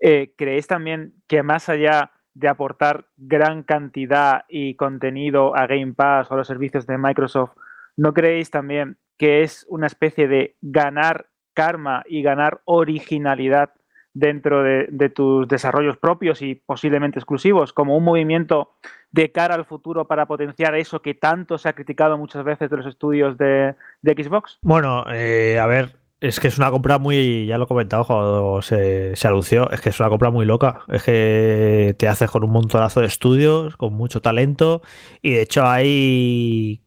[0.00, 6.30] eh, ¿Creéis también que más allá de aportar gran cantidad y contenido a Game Pass
[6.30, 7.56] o a los servicios de Microsoft,
[7.96, 13.72] ¿no creéis también que es una especie de ganar karma y ganar originalidad
[14.16, 18.72] dentro de, tus desarrollos propios y posiblemente exclusivos, como un movimiento
[19.12, 22.78] de cara al futuro para potenciar eso que tanto se ha criticado muchas veces de
[22.78, 24.58] los estudios de, de Xbox?
[24.62, 28.62] Bueno, eh, a ver, es que es una compra muy, ya lo he comentado cuando
[28.62, 30.80] se, se, anunció, es que es una compra muy loca.
[30.88, 34.80] Es que te haces con un montonazo de estudios, con mucho talento,
[35.20, 36.80] y de hecho hay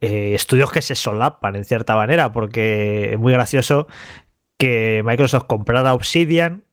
[0.00, 3.86] eh, estudios que se solapan en cierta manera, porque es muy gracioso
[4.58, 6.64] que Microsoft comprara Obsidian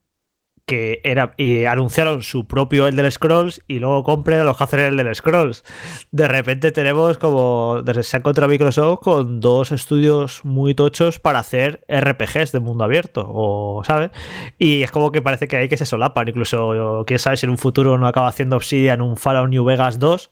[0.66, 4.80] que era y anunciaron su propio Elder Scrolls y luego compren a los que hacen
[4.80, 5.64] Elder Scrolls.
[6.10, 11.84] De repente tenemos como se ha encontrado Microsoft con dos estudios muy tochos para hacer
[11.88, 14.10] RPGs de mundo abierto, o ¿sabes?
[14.58, 17.50] Y es como que parece que hay que se solapan, incluso quién sabe si en
[17.50, 20.30] un futuro no acaba haciendo Obsidian un Fallout New Vegas 2.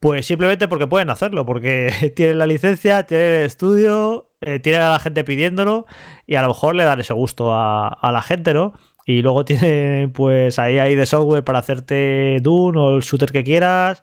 [0.00, 4.90] Pues simplemente porque pueden hacerlo, porque tienen la licencia, tienen el estudio, eh, tienen a
[4.92, 5.86] la gente pidiéndolo
[6.26, 8.72] y a lo mejor le dan ese gusto a la gente, ¿no?
[9.10, 13.42] Y luego tiene, pues ahí hay de software para hacerte Dune o el shooter que
[13.42, 14.02] quieras.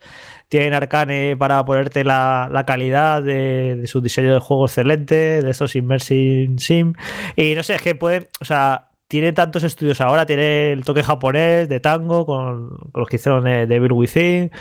[0.50, 5.76] Tienen Arcane para ponerte la, la calidad de, su diseño de juego excelente, de estos
[5.76, 6.94] Immersive Sim.
[7.36, 11.04] Y no sé, es que puede, o sea, tiene tantos estudios ahora, tiene el toque
[11.04, 14.52] japonés de tango con, los que hicieron eh, Devil Within.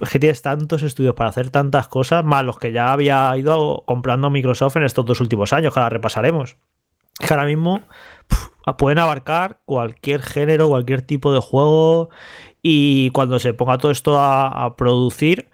[0.00, 3.82] Es que tienes tantos estudios para hacer tantas cosas, más los que ya había ido
[3.86, 6.56] comprando Microsoft en estos dos últimos años, que ahora repasaremos.
[7.18, 7.82] Que ahora mismo
[8.78, 12.10] pueden abarcar cualquier género, cualquier tipo de juego
[12.62, 15.50] y cuando se ponga todo esto a, producir,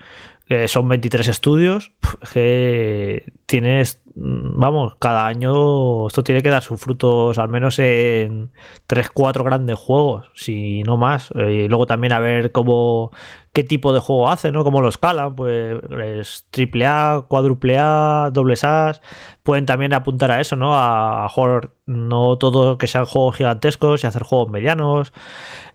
[0.48, 1.92] eh, son 23 estudios,
[2.32, 8.50] que tienes, vamos, cada año esto tiene que dar sus frutos al menos en
[8.86, 11.30] 3, 4 grandes juegos, si no más.
[11.36, 13.12] Eh, y luego también a ver cómo,
[13.52, 14.64] qué tipo de juego hace, ¿no?
[14.64, 19.00] Cómo lo escalan, pues es triple A, cuádruple A, dobles A.
[19.42, 20.74] Pueden también apuntar a eso, ¿no?
[20.74, 25.12] A, a jugar no todo que sean juegos gigantescos y hacer juegos medianos.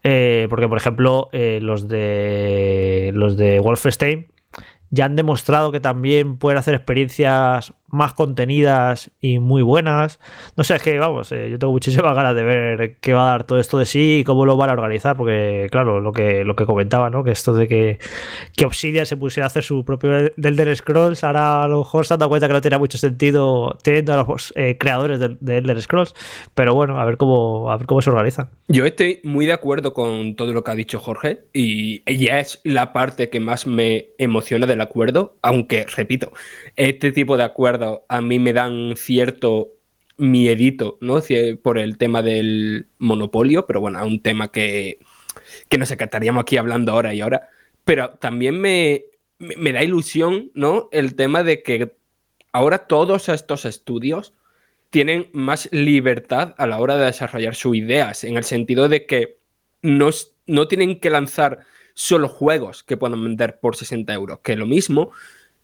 [0.04, 4.32] Eh, porque, por ejemplo, eh, los de los de Wolfenstein
[4.90, 10.20] ya han demostrado que también pueden hacer experiencias más contenidas y muy buenas.
[10.56, 13.32] No sé, es que vamos, eh, yo tengo muchísimas ganas de ver qué va a
[13.32, 16.44] dar todo esto de sí y cómo lo van a organizar, porque claro, lo que,
[16.44, 17.24] lo que comentaba, ¿no?
[17.24, 18.00] Que esto de que,
[18.56, 22.14] que Obsidian se pusiera a hacer su propio Elder Scrolls, ahora a lo mejor se
[22.14, 25.58] han dado cuenta que no tenía mucho sentido teniendo a los eh, creadores de, de,
[25.58, 26.14] Elder Scrolls,
[26.56, 28.50] pero bueno, a ver cómo, a ver cómo se organizan.
[28.68, 32.62] Yo estoy muy de acuerdo con todo lo que ha dicho Jorge y ella es
[32.64, 36.32] la parte que más me emociona del acuerdo, aunque, repito,
[36.76, 39.70] este tipo de acuerdo a mí me dan cierto
[40.18, 41.22] miedito, ¿no?
[41.62, 45.00] Por el tema del monopolio, pero bueno, un tema que,
[45.70, 47.50] que no sé, que estaríamos aquí hablando ahora y ahora.
[47.84, 49.06] Pero también me,
[49.40, 50.90] me da ilusión, ¿no?
[50.92, 51.96] El tema de que
[52.52, 54.34] ahora todos estos estudios
[54.92, 59.38] tienen más libertad a la hora de desarrollar sus ideas, en el sentido de que
[59.82, 60.10] no,
[60.48, 61.60] no tienen que lanzar
[61.94, 65.12] solo juegos que puedan vender por 60 euros, que lo mismo,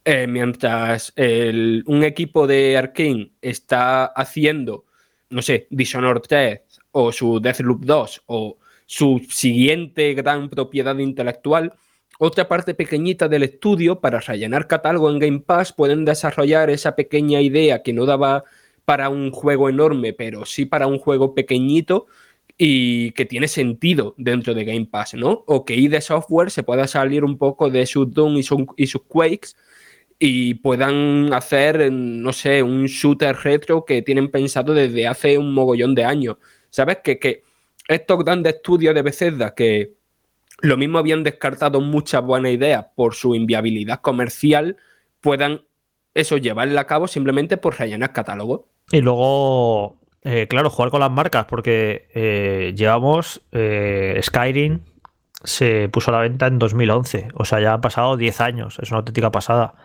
[0.09, 4.85] eh, mientras un equipo de Arkane está haciendo,
[5.29, 11.73] no sé, Dishonored 3 o su Deathloop 2 o su siguiente gran propiedad intelectual,
[12.19, 17.41] otra parte pequeñita del estudio para rellenar catálogo en Game Pass pueden desarrollar esa pequeña
[17.41, 18.45] idea que no daba
[18.85, 22.07] para un juego enorme, pero sí para un juego pequeñito
[22.57, 25.43] y que tiene sentido dentro de Game Pass, ¿no?
[25.47, 28.43] O que ID Software se pueda salir un poco de sus Doom y,
[28.87, 29.49] sus Quakes
[30.19, 35.95] y puedan hacer, no sé, un shooter retro que tienen pensado desde hace un mogollón
[35.95, 36.37] de años.
[36.69, 36.99] ¿Sabes?
[37.03, 37.43] Que, que
[37.87, 39.93] estos grandes estudios de Bethesda que
[40.59, 44.77] lo mismo habían descartado muchas buenas ideas por su inviabilidad comercial,
[45.21, 45.61] puedan
[46.13, 48.67] eso llevarla a cabo simplemente por rellenar catálogo.
[48.91, 49.97] Y luego
[50.29, 54.81] eh, claro, jugar con las marcas, porque eh, llevamos eh, Skyrim
[55.43, 58.91] se puso a la venta en 2011, o sea, ya han pasado 10 años, es
[58.91, 59.75] una auténtica pasada.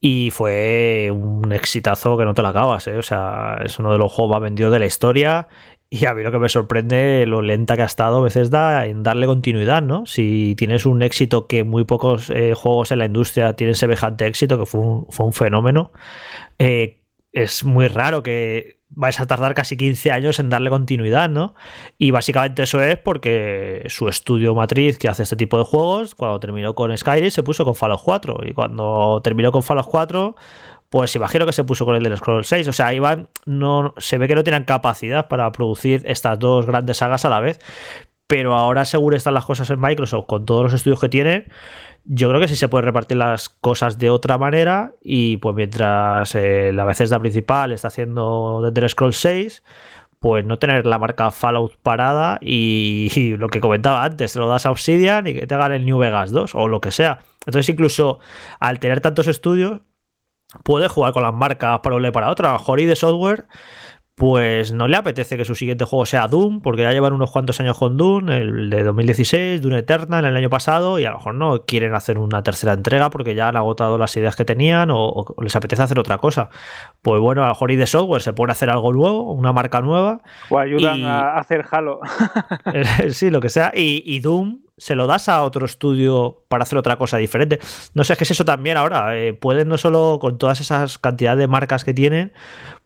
[0.00, 4.10] Y fue un exitazo que no te la acabas, o sea, es uno de los
[4.12, 5.48] juegos más vendidos de la historia.
[5.90, 8.86] Y a mí lo que me sorprende lo lenta que ha estado a veces da
[8.86, 10.06] en darle continuidad, ¿no?
[10.06, 14.66] Si tienes un éxito que muy pocos juegos en la industria tienen semejante éxito, que
[14.66, 15.92] fue un, fue un fenómeno,
[16.58, 21.54] es muy raro que vais a tardar casi 15 años en darle continuidad, ¿no?
[21.96, 26.40] Y básicamente eso es porque su estudio matriz que hace este tipo de juegos, cuando
[26.40, 28.40] terminó con Skyrim, se puso con Fallout 4.
[28.46, 30.34] Y cuando terminó con Fallout 4,
[30.90, 32.66] pues imagino que se puso con el del Scroll 6.
[32.68, 36.96] O sea, Iván no, se ve que no tienen capacidad para producir estas dos grandes
[36.96, 37.60] sagas a la vez.
[38.26, 41.46] Pero ahora seguro están las cosas en Microsoft con todos los estudios que tienen
[42.04, 46.34] yo creo que sí se puede repartir las cosas de otra manera y pues mientras
[46.34, 49.62] eh, la Bethesda principal está haciendo The Scroll 6,
[50.18, 54.66] pues no tener la marca Fallout parada y, lo que comentaba antes, te lo das
[54.66, 57.20] a Obsidian y que te hagan el New Vegas 2 o lo que sea.
[57.46, 58.20] Entonces incluso
[58.58, 59.80] al tener tantos estudios,
[60.62, 62.54] puedes jugar con las marcas para una y para otra.
[62.54, 63.46] A de software
[64.20, 67.58] pues no le apetece que su siguiente juego sea Doom, porque ya llevan unos cuantos
[67.58, 71.36] años con Doom, el de 2016, Doom Eternal el año pasado, y a lo mejor
[71.36, 75.24] no quieren hacer una tercera entrega porque ya han agotado las ideas que tenían o,
[75.40, 76.50] les apetece hacer otra cosa.
[77.00, 79.54] Pues bueno, a lo mejor y de software se pone a hacer algo nuevo, una
[79.54, 80.20] marca nueva.
[80.50, 82.00] O ayudan a hacer Halo.
[83.12, 83.72] sí, lo que sea.
[83.74, 87.60] Y, Doom se lo das a otro estudio para hacer otra cosa diferente.
[87.92, 89.16] No sé, es que es eso también ahora.
[89.16, 92.32] Eh, pueden no solo con todas esas cantidades de marcas que tienen,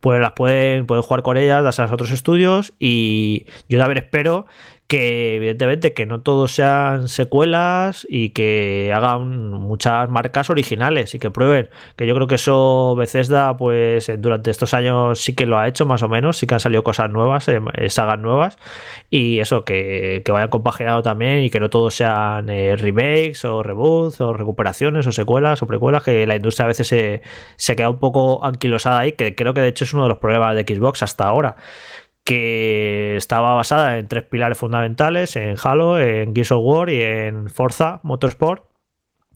[0.01, 4.47] pues las pueden, pueden jugar con ellas, las a otros estudios y yo también espero
[4.87, 11.31] que evidentemente que no todos sean secuelas y que hagan muchas marcas originales y que
[11.31, 15.69] prueben, que yo creo que eso Bethesda pues durante estos años sí que lo ha
[15.69, 18.59] hecho más o menos, sí que han salido cosas nuevas, eh, sagas nuevas
[19.11, 23.63] y eso que, que vayan compaginado también y que no todos sean eh, remakes o
[23.63, 27.23] reboots o recuperaciones o secuelas o precuelas, que la industria a veces se,
[27.57, 30.19] se queda un poco anquilosada ahí, que creo que de hecho es uno de los
[30.19, 31.57] problemas de Xbox hasta ahora
[32.25, 37.51] que estaba basada en tres pilares fundamentales, en Halo, en Gears of War y en
[37.51, 38.74] Forza Motorsport.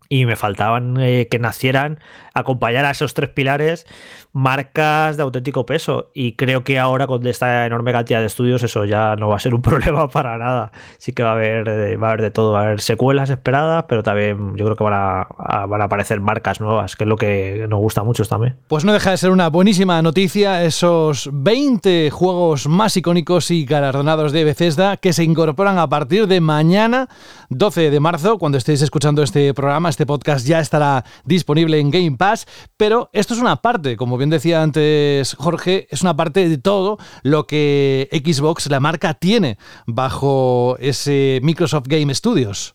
[0.09, 2.01] Y me faltaban eh, que nacieran,
[2.33, 3.87] acompañar a esos tres pilares
[4.33, 6.11] marcas de auténtico peso.
[6.15, 9.39] Y creo que ahora con esta enorme cantidad de estudios eso ya no va a
[9.41, 10.73] ser un problema para nada.
[10.99, 13.31] Sí que va a haber, eh, va a haber de todo, va a haber secuelas
[13.31, 17.09] esperadas, pero también yo creo que van a, van a aparecer marcas nuevas, que es
[17.09, 18.57] lo que nos gusta mucho también.
[18.69, 24.33] Pues no deja de ser una buenísima noticia esos 20 juegos más icónicos y galardonados
[24.33, 27.09] de Bethesda que se incorporan a partir de mañana,
[27.51, 32.13] 12 de marzo, cuando estéis escuchando este programa, este podcast ya estará disponible en Game
[32.17, 36.57] Pass, pero esto es una parte, como bien decía antes Jorge, es una parte de
[36.57, 42.75] todo lo que Xbox, la marca, tiene bajo ese Microsoft Game Studios.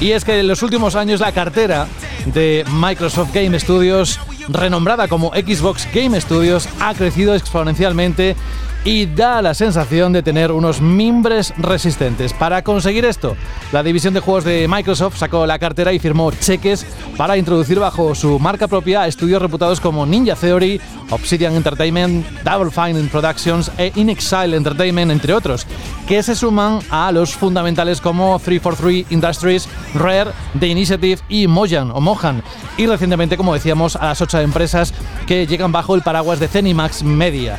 [0.00, 1.86] Y es que en los últimos años la cartera
[2.24, 8.36] de Microsoft Game Studios, renombrada como Xbox Game Studios, ha crecido exponencialmente
[8.84, 12.32] y da la sensación de tener unos mimbres resistentes.
[12.32, 13.36] Para conseguir esto,
[13.70, 16.84] la división de juegos de Microsoft sacó la cartera y firmó cheques
[17.16, 23.08] para introducir bajo su marca propia estudios reputados como Ninja Theory, Obsidian Entertainment, Double Fine
[23.08, 25.66] Productions e In Exile Entertainment, entre otros,
[26.08, 32.00] que se suman a los fundamentales como 343 Industries, Rare, The Initiative y Mojan o
[32.00, 32.42] Mohan,
[32.76, 34.92] y recientemente, como decíamos, a las ocho empresas
[35.26, 37.58] que llegan bajo el paraguas de Zenimax Media.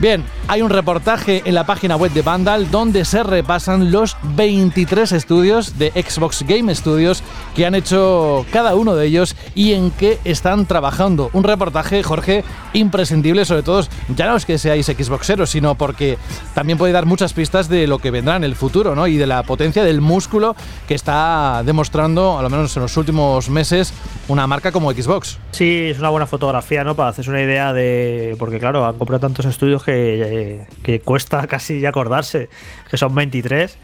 [0.00, 5.12] Bien, hay un reportaje en la página web de Vandal donde se repasan los 23
[5.12, 7.22] estudios de Xbox Game Studios
[7.54, 11.28] que han hecho cada uno de ellos y en qué están trabajando.
[11.34, 13.86] Un reportaje, Jorge, imprescindible, sobre todo,
[14.16, 16.16] ya no es que seáis Xboxeros, sino porque
[16.54, 19.06] también puede dar muchas pistas de lo que vendrá en el futuro, ¿no?
[19.06, 20.56] Y de la potencia del músculo
[20.88, 23.92] que está demostrando, a lo menos en los últimos meses,
[24.28, 25.38] una marca como Xbox.
[25.50, 26.94] Sí, es una buena fotografía, ¿no?
[26.94, 28.34] Para hacerse una idea de.
[28.38, 29.89] Porque, claro, han comprado tantos estudios que,
[30.82, 32.48] que cuesta casi acordarse,
[32.90, 33.78] que son 23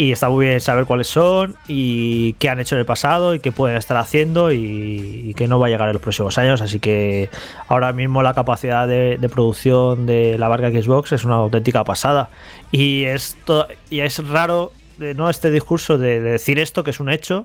[0.00, 3.40] y está muy bien saber cuáles son y qué han hecho en el pasado y
[3.40, 6.62] qué pueden estar haciendo y, qué no va a llegar en los próximos años.
[6.62, 7.28] Así que
[7.68, 12.30] ahora mismo la capacidad de, producción de la marca Xbox es una auténtica pasada.
[12.72, 13.36] Y es,
[13.90, 15.28] y es raro ¿no?
[15.28, 17.44] este discurso de, decir esto, que es un hecho,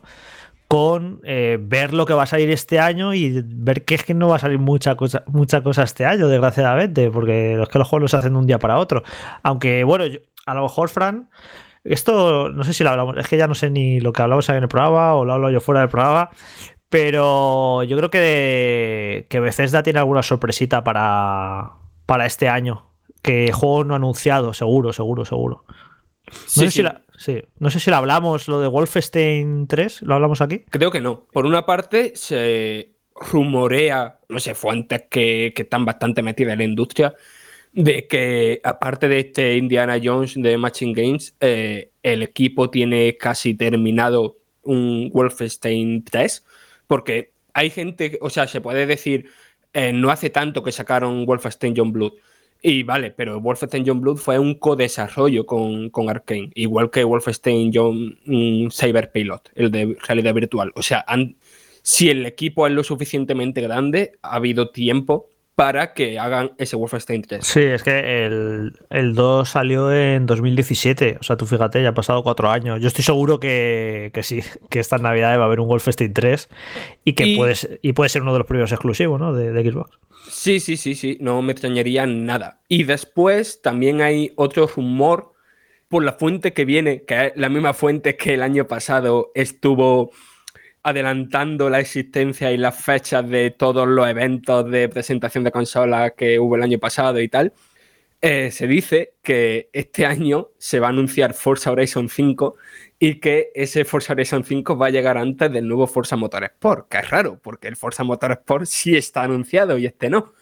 [0.75, 4.13] con eh, ver lo que va a salir este año y ver que es que
[4.13, 7.87] no va a salir mucha cosa, mucha cosa este año, desgraciadamente, porque los que los
[7.87, 9.01] juegos los hacen de un día para otro.
[9.41, 10.03] Aunque, bueno,
[10.45, 11.29] a lo mejor, Fran,
[11.85, 14.49] esto no sé si lo hablamos, es que ya no sé ni lo que hablamos
[14.49, 16.29] en el programa o lo hablo yo fuera del programa,
[16.89, 21.71] pero yo creo que, que Bethesda tiene alguna sorpresita para,
[22.05, 22.89] para este año.
[23.21, 25.63] Que juego no anunciado, seguro, seguro, seguro.
[26.31, 27.01] No, sé Si la,
[27.59, 30.63] no sé si lo hablamos, lo de Wolfenstein 3, ¿lo hablamos aquí?
[30.69, 31.25] Creo que no.
[31.31, 36.65] Por una parte, se rumorea, no sé, fuentes que, que están bastante metidas en la
[36.65, 37.15] industria,
[37.71, 43.53] de que aparte de este Indiana Jones de Matching Games, eh, el equipo tiene casi
[43.53, 46.45] terminado un Wolfenstein 3,
[46.87, 49.29] porque hay gente, o sea, se puede decir,
[49.73, 52.13] eh, no hace tanto que sacaron Wolfenstein John Blood.
[52.67, 57.69] Y vale, pero Wolfenstein John Blood fue un co-desarrollo con, con Arkane, igual que Wolfenstein
[57.71, 60.71] John mm, Cyber Pilot, el de realidad virtual.
[60.73, 61.05] O sea,
[61.83, 67.21] si el equipo es lo suficientemente grande, ha habido tiempo para que hagan ese Wolfenstein
[67.21, 67.45] 3.
[67.45, 71.93] Sí, es que el, el 2 salió en 2017, o sea, tú fíjate, ya ha
[71.93, 72.81] pasado cuatro años.
[72.81, 76.49] Yo estoy seguro que, que sí, que esta Navidad va a haber un Wolfenstein 3
[77.05, 79.33] y que Puede, y puede ser uno de los primeros exclusivos ¿no?
[79.33, 79.97] de, de, Xbox.
[80.29, 82.59] Sí, sí, sí, sí, no me extrañaría nada.
[82.67, 85.33] Y después también hay otro rumor
[85.87, 90.11] por la fuente que viene, que es la misma fuente que el año pasado estuvo
[90.85, 96.39] adelantando la existencia y las fechas de todos los eventos de presentación de consolas que
[96.39, 97.53] hubo el año pasado y tal,
[98.21, 102.55] eh, se dice que este año se va a anunciar Forza Horizon 5
[102.99, 106.99] y que ese Forza Horizon 5 va a llegar antes del nuevo Forza Motorsport, que
[106.99, 110.33] es raro, porque el Forza Motorsport sí está anunciado y este no.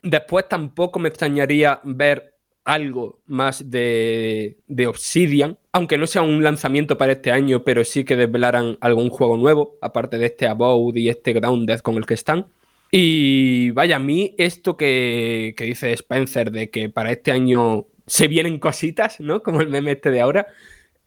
[0.00, 2.31] Después tampoco me extrañaría ver
[2.64, 8.16] algo más de, Obsidian, aunque no sea un lanzamiento para este año, pero sí que
[8.16, 12.46] desvelaran algún juego nuevo, aparte de este Abode y este Grounded con el que están.
[12.90, 18.28] Y vaya, a mí esto que, que dice Spencer de que para este año se
[18.28, 19.42] vienen cositas, ¿no?
[19.42, 20.46] Como el meme este de ahora,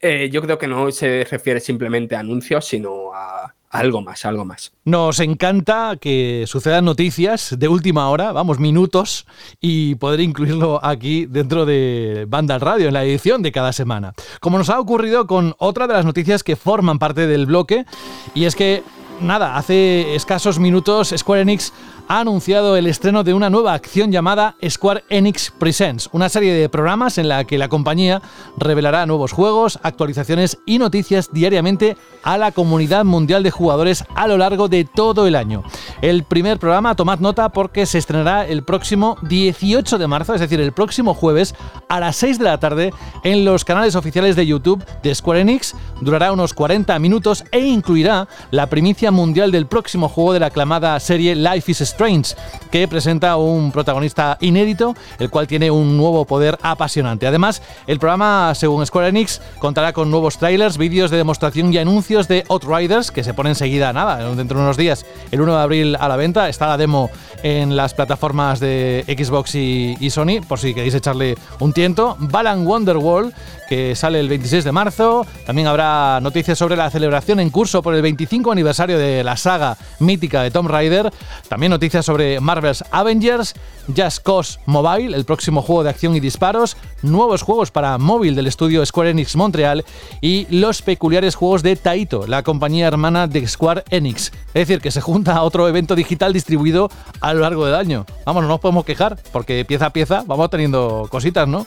[0.02, 4.45] eh, yo creo que no se refiere simplemente a anuncios, sino a, algo más, algo
[4.45, 4.73] más.
[4.83, 9.25] Nos encanta que sucedan noticias de última hora, vamos, minutos,
[9.59, 14.13] y poder incluirlo aquí dentro de Banda Radio, en la edición de cada semana.
[14.39, 17.85] Como nos ha ocurrido con otra de las noticias que forman parte del bloque,
[18.33, 18.83] y es que,
[19.21, 21.73] nada, hace escasos minutos Square Enix
[22.08, 26.70] ha anunciado el estreno de una nueva acción llamada Square Enix Presents, una serie de
[26.70, 28.22] programas en la que la compañía
[28.58, 34.38] revelará nuevos juegos, actualizaciones y noticias diariamente a la comunidad mundial de jugadores a lo
[34.38, 35.63] largo de todo el año.
[36.02, 40.60] El primer programa, tomad nota porque se estrenará el próximo 18 de marzo, es decir,
[40.60, 41.56] el próximo jueves
[41.89, 45.76] a las 6 de la tarde en los canales oficiales de YouTube de Square Enix.
[46.02, 51.00] Durará unos 40 minutos e incluirá la primicia mundial del próximo juego de la aclamada
[51.00, 52.36] serie Life is Strange,
[52.71, 57.25] que presenta un protagonista inédito, el cual tiene un nuevo poder apasionante.
[57.25, 62.27] Además, el programa, según Square Enix, contará con nuevos trailers, vídeos de demostración y anuncios
[62.27, 65.97] de Outriders, que se pone enseguida, nada, dentro de unos días, el 1 de abril
[65.97, 66.49] a la venta.
[66.49, 67.10] Está la demo
[67.43, 72.17] en las plataformas de Xbox y, Sony, por si queréis echarle un tiento.
[72.19, 73.34] Balan Wonderworld,
[73.67, 75.25] que sale el 26 de marzo.
[75.45, 79.78] También habrá noticias sobre la celebración en curso por el 25 aniversario de la saga
[79.99, 81.12] mítica de Tomb Raider.
[81.47, 83.54] También noticias sobre Marvel's Avengers,
[83.95, 88.47] Just Cause Mobile, el próximo juego de acción y disparos, nuevos juegos para móvil del
[88.47, 89.86] estudio Square Enix Montreal
[90.21, 94.32] y los peculiares juegos de Taito, la compañía hermana de Square Enix.
[94.53, 96.89] Es decir, que se junta a otro evento digital distribuido
[97.22, 98.05] a lo largo del año.
[98.26, 101.66] Vamos, no nos podemos quejar, porque pieza a pieza vamos teniendo cositas, ¿no?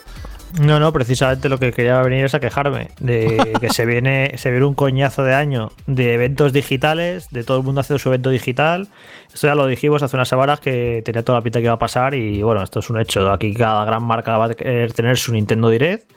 [0.61, 4.51] No, no, precisamente lo que quería venir es a quejarme de que se viene, se
[4.51, 8.30] viene un coñazo de año de eventos digitales, de todo el mundo haciendo su evento
[8.30, 8.88] digital.
[9.32, 11.78] Esto ya lo dijimos hace unas semanas que tenía toda la pinta que iba a
[11.78, 13.30] pasar y bueno, esto es un hecho.
[13.30, 16.11] Aquí cada gran marca va a querer tener su Nintendo Direct.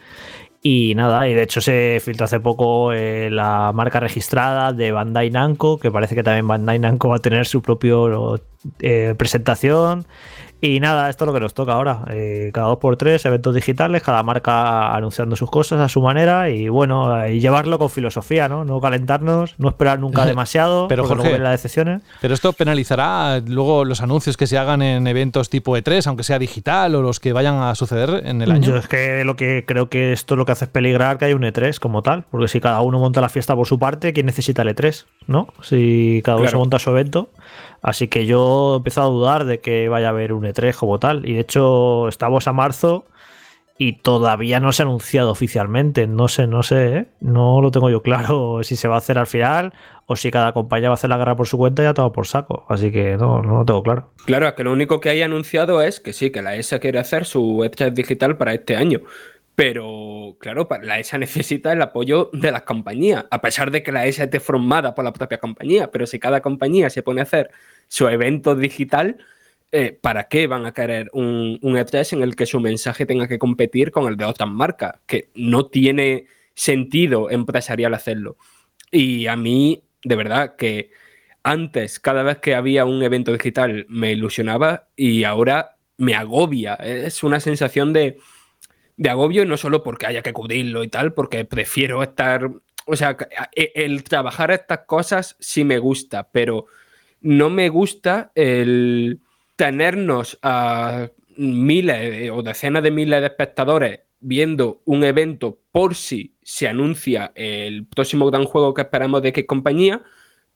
[0.64, 5.32] Y nada, y de hecho se filtró hace poco eh, la marca registrada de Bandai
[5.32, 8.40] Namco, que parece que también Bandai Namco va a tener su propio
[8.80, 10.06] eh, presentación.
[10.64, 12.06] Y nada, esto es lo que nos toca ahora.
[12.10, 16.52] Eh, cada dos por tres, eventos digitales, cada marca anunciando sus cosas a su manera
[16.52, 18.64] y bueno, y llevarlo con filosofía, ¿no?
[18.64, 22.04] No calentarnos, no esperar nunca demasiado, pero Jorge, las decepciones.
[22.22, 26.38] Pero esto penalizará luego los anuncios que se hagan en eventos tipo E3, aunque sea
[26.38, 28.62] digital o los que vayan a suceder en el año.
[28.62, 31.34] Yo es que lo que creo que esto lo que hace es peligrar que hay
[31.34, 34.28] un E3 como tal, porque si cada uno monta la fiesta por su parte, ¿quién
[34.28, 35.06] necesita el E3?
[35.26, 35.48] ¿No?
[35.64, 37.30] Si cada uno se monta su evento.
[37.82, 41.00] Así que yo he empezado a dudar de que vaya a haber un E3 como
[41.00, 41.28] tal.
[41.28, 43.06] Y de hecho, estamos a marzo
[43.78, 46.06] y todavía no se ha anunciado oficialmente.
[46.06, 47.06] No sé, no sé, ¿eh?
[47.20, 49.74] no lo tengo yo claro si se va a hacer al final
[50.06, 52.12] o si cada compañía va a hacer la guerra por su cuenta y ya todo
[52.12, 52.66] por saco.
[52.70, 54.12] Así que no, no lo tengo claro.
[54.26, 57.00] Claro, es que lo único que hay anunciado es que sí, que la ESA quiere
[57.00, 59.02] hacer su E3 digital para este año.
[59.56, 64.06] Pero, claro, la ESA necesita el apoyo de las compañías, a pesar de que la
[64.06, 65.92] ESA esté formada por la propia compañía.
[65.92, 67.52] Pero si cada compañía se pone a hacer
[67.88, 69.18] su evento digital,
[69.72, 73.28] eh, ¿para qué van a querer un, un, E3 en el que su mensaje tenga
[73.28, 74.96] que competir con el de otras marcas?
[75.06, 76.26] Que no tiene
[76.56, 78.38] sentido empresarial hacerlo.
[78.92, 80.92] Y a mí, de verdad, que
[81.44, 86.76] antes, cada vez que había un evento digital, me ilusionaba y ahora me agobia.
[86.76, 88.18] Es una sensación de
[89.02, 92.52] de agobio, no solo porque haya que cubrirlo y tal, porque prefiero estar,
[92.86, 93.18] o sea,
[93.56, 96.68] e, el trabajar estas cosas sí me gusta, pero
[97.20, 99.20] no me gusta el
[99.56, 106.68] tenernos a miles o decenas de miles de espectadores viendo un evento por si se
[106.68, 110.04] anuncia el próximo gran juego que esperamos de qué compañía,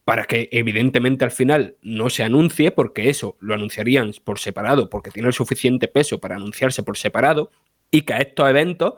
[0.04, 5.10] para que evidentemente al final no se anuncie, porque eso lo anunciarían por separado, porque
[5.10, 7.50] tiene el suficiente peso para anunciarse por separado,
[7.96, 8.96] y que estos eventos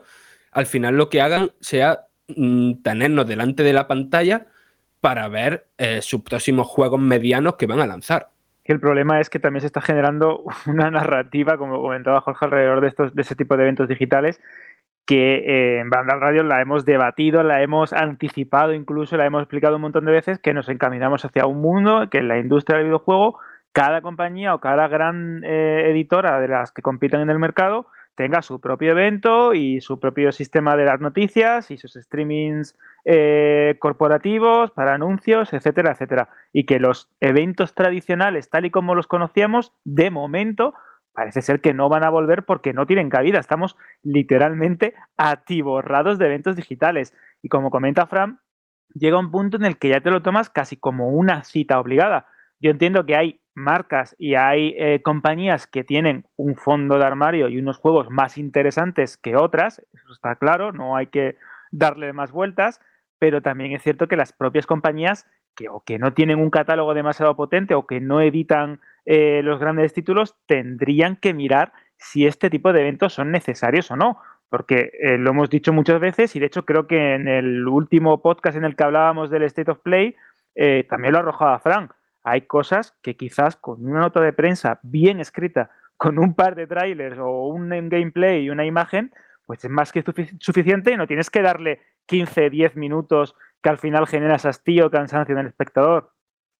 [0.50, 4.46] al final lo que hagan sea mm, tenernos delante de la pantalla
[5.00, 8.30] para ver eh, sus próximos juegos medianos que van a lanzar.
[8.64, 12.88] El problema es que también se está generando una narrativa, como comentaba Jorge, alrededor de,
[12.88, 14.40] estos, de ese tipo de eventos digitales,
[15.06, 19.76] que eh, en Banda Radio la hemos debatido, la hemos anticipado incluso, la hemos explicado
[19.76, 22.88] un montón de veces, que nos encaminamos hacia un mundo que en la industria del
[22.88, 23.38] videojuego,
[23.72, 27.86] cada compañía o cada gran eh, editora de las que compiten en el mercado
[28.18, 33.76] tenga su propio evento y su propio sistema de las noticias y sus streamings eh,
[33.78, 36.28] corporativos para anuncios, etcétera, etcétera.
[36.52, 40.74] Y que los eventos tradicionales, tal y como los conocíamos, de momento
[41.12, 43.38] parece ser que no van a volver porque no tienen cabida.
[43.38, 47.14] Estamos literalmente atiborrados de eventos digitales.
[47.40, 48.40] Y como comenta Fran,
[48.94, 52.26] llega un punto en el que ya te lo tomas casi como una cita obligada.
[52.60, 57.48] Yo entiendo que hay marcas y hay eh, compañías que tienen un fondo de armario
[57.48, 61.36] y unos juegos más interesantes que otras, eso está claro, no hay que
[61.70, 62.80] darle más vueltas,
[63.18, 66.94] pero también es cierto que las propias compañías que o que no tienen un catálogo
[66.94, 72.48] demasiado potente o que no editan eh, los grandes títulos tendrían que mirar si este
[72.48, 74.18] tipo de eventos son necesarios o no,
[74.50, 78.22] porque eh, lo hemos dicho muchas veces y de hecho creo que en el último
[78.22, 80.16] podcast en el que hablábamos del State of Play
[80.88, 81.92] también lo arrojaba Frank
[82.30, 86.66] hay cosas que quizás con una nota de prensa bien escrita, con un par de
[86.66, 89.12] trailers o un gameplay y una imagen,
[89.46, 90.04] pues es más que
[90.38, 95.32] suficiente y no tienes que darle 15, 10 minutos que al final generas hastío cansancio
[95.32, 96.12] en el espectador.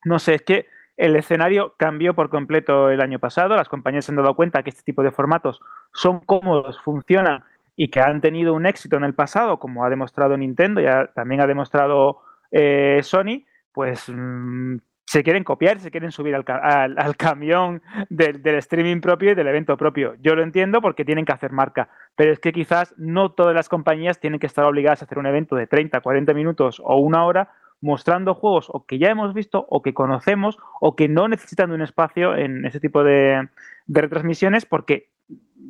[0.05, 0.67] No sé, es que
[0.97, 4.71] el escenario cambió por completo el año pasado, las compañías se han dado cuenta que
[4.71, 5.61] este tipo de formatos
[5.93, 7.45] son cómodos, funcionan
[7.77, 11.41] y que han tenido un éxito en el pasado, como ha demostrado Nintendo y también
[11.41, 14.79] ha demostrado eh, Sony, pues mm,
[15.09, 17.81] se quieren copiar, se quieren subir al, camión
[18.11, 20.15] del, streaming propio y del evento propio.
[20.21, 23.71] Yo lo entiendo porque tienen que hacer marca, pero es que quizás no todas las
[23.71, 27.25] compañías tienen que estar obligadas a hacer un evento de 30, 40 minutos o una
[27.25, 31.71] hora mostrando juegos o que ya hemos visto o que conocemos o que no necesitan
[31.71, 33.49] de un espacio en ese tipo de,
[33.87, 35.09] de retransmisiones porque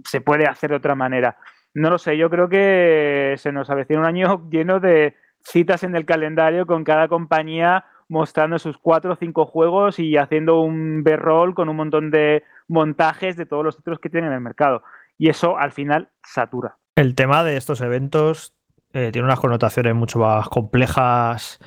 [0.05, 1.37] se puede hacer de otra manera.
[1.75, 5.95] No lo sé, yo creo que se nos avecina un año lleno de citas en
[5.95, 11.55] el calendario con cada compañía mostrando sus cuatro o cinco juegos y haciendo un B-roll
[11.55, 14.83] con un montón de montajes de todos los títulos que tienen en el mercado.
[15.19, 16.77] Y eso al final satura.
[16.95, 18.55] El tema de estos eventos
[18.95, 21.59] eh, tiene unas connotaciones mucho más complejas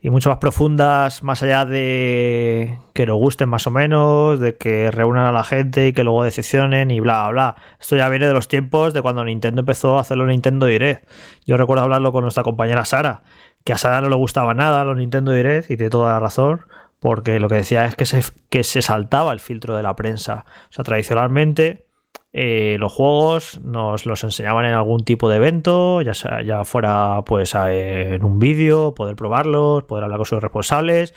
[0.00, 4.90] y mucho más profundas, más allá de que nos gusten más o menos, de que
[4.90, 7.56] reúnan a la gente y que luego decepcionen y bla, bla.
[7.78, 11.06] Esto ya viene de los tiempos de cuando Nintendo empezó a hacerlo Nintendo Direct.
[11.44, 13.22] Yo recuerdo hablarlo con nuestra compañera Sara,
[13.64, 16.62] que a Sara no le gustaba nada los Nintendo Direct y tiene toda la razón,
[16.98, 20.44] porque lo que decía es que se, que se saltaba el filtro de la prensa.
[20.70, 21.86] O sea, tradicionalmente
[22.32, 27.22] eh, los juegos nos los enseñaban en algún tipo de evento, ya, sea, ya fuera
[27.26, 31.14] pues en un vídeo, poder probarlos, poder hablar con sus responsables.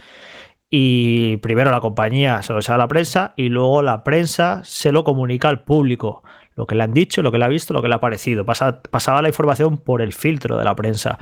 [0.70, 4.92] Y primero la compañía se lo enseña a la prensa y luego la prensa se
[4.92, 6.24] lo comunica al público.
[6.56, 8.46] Lo que le han dicho, lo que le ha visto, lo que le ha parecido.
[8.46, 11.18] pasaba la información por el filtro de la prensa.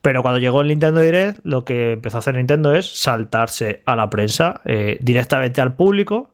[0.00, 3.96] Pero cuando llegó el Nintendo Direct, lo que empezó a hacer Nintendo es saltarse a
[3.96, 6.30] la prensa eh, directamente al público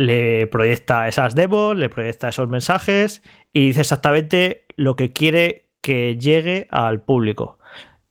[0.00, 3.22] le proyecta esas demos, le proyecta esos mensajes
[3.52, 7.58] y dice exactamente lo que quiere que llegue al público.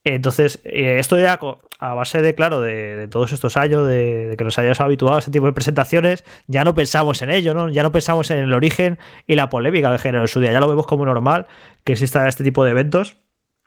[0.04, 1.40] Entonces, eh, esto ya
[1.80, 5.32] a base de, claro, de, todos estos años, de, que nos hayamos habituado a este
[5.32, 7.70] tipo de presentaciones, ya no pensamos en ello, ¿no?
[7.70, 8.98] Ya no pensamos en el origen
[9.28, 10.52] y la polémica de género en su día.
[10.52, 11.48] Ya lo vemos como normal
[11.84, 13.18] que exista este tipo de eventos.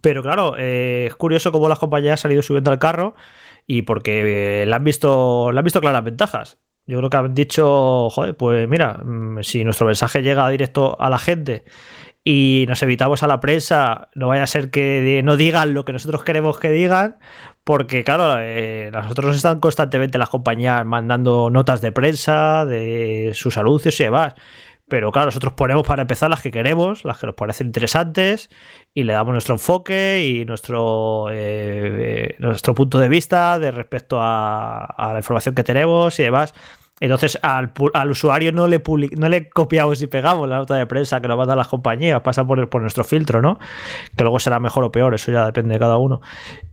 [0.02, 3.14] Pero claro, eh, es curioso cómo las compañías han ido subiendo al carro
[3.66, 6.58] y porque eh, han visto, le han visto claras ventajas.
[6.86, 11.08] Yo creo que han dicho, joder, pues mira, mm, si nuestro mensaje llega directo a
[11.08, 11.64] la gente
[12.24, 15.92] y nos evitamos a la prensa, no vaya a ser que no digan lo que
[15.92, 17.18] nosotros queremos que digan,
[17.64, 23.98] porque claro, eh, nosotros están constantemente las compañías mandando notas de prensa, de sus anuncios
[24.00, 24.34] y demás.
[24.88, 28.50] Pero claro, nosotros ponemos para empezar las que queremos, las que nos parecen interesantes,
[28.92, 34.94] y le damos nuestro enfoque y nuestro, eh, nuestro punto de vista de respecto a,
[34.98, 36.52] la información que tenemos y demás.
[37.02, 37.72] Entonces al,
[38.08, 38.80] usuario no le,
[39.16, 42.46] no le copiamos y pegamos la nota de prensa que nos mandan las compañías, pasa
[42.46, 43.58] por, por nuestro filtro, ¿no?
[44.16, 46.20] Que luego será mejor o peor, eso ya depende de cada uno.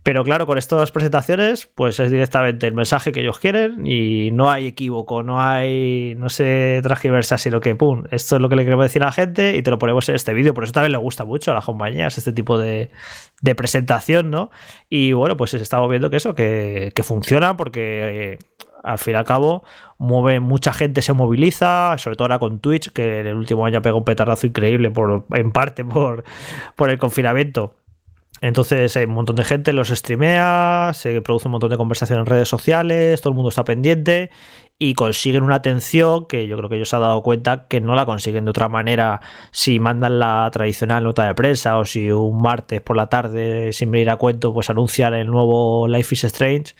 [0.04, 4.52] Pero claro, con estas presentaciones, pues es directamente el mensaje que ellos quieren y no
[4.52, 8.62] hay equívoco, no hay, no se transgiversa, sino que, pum, esto es lo que le
[8.62, 10.54] queremos decir a la gente y te lo ponemos en este vídeo.
[10.54, 12.92] Por eso también le gusta mucho a las compañías este tipo de,
[13.40, 14.52] de presentación, ¿no?
[14.88, 18.34] Y bueno, pues estamos viendo que eso, que, que funciona porque...
[18.34, 18.38] Eh,
[18.82, 19.64] al fin y al cabo
[20.00, 23.82] mueve mucha gente, se moviliza, sobre todo ahora con Twitch, que en el último año
[23.82, 26.24] pegó un petardazo increíble, por, en parte por,
[26.74, 27.74] por el confinamiento.
[28.40, 32.26] Entonces hay un montón de gente los streamea, se produce un montón de conversación en
[32.26, 34.30] redes sociales, todo el mundo está pendiente
[34.78, 37.94] y consiguen una atención que yo creo que ellos se han dado cuenta que no
[37.94, 39.20] la consiguen de otra manera
[39.50, 43.90] si mandan la tradicional nota de prensa o si un martes por la tarde sin
[43.90, 46.74] venir a cuento pues anuncian el nuevo Life is Strange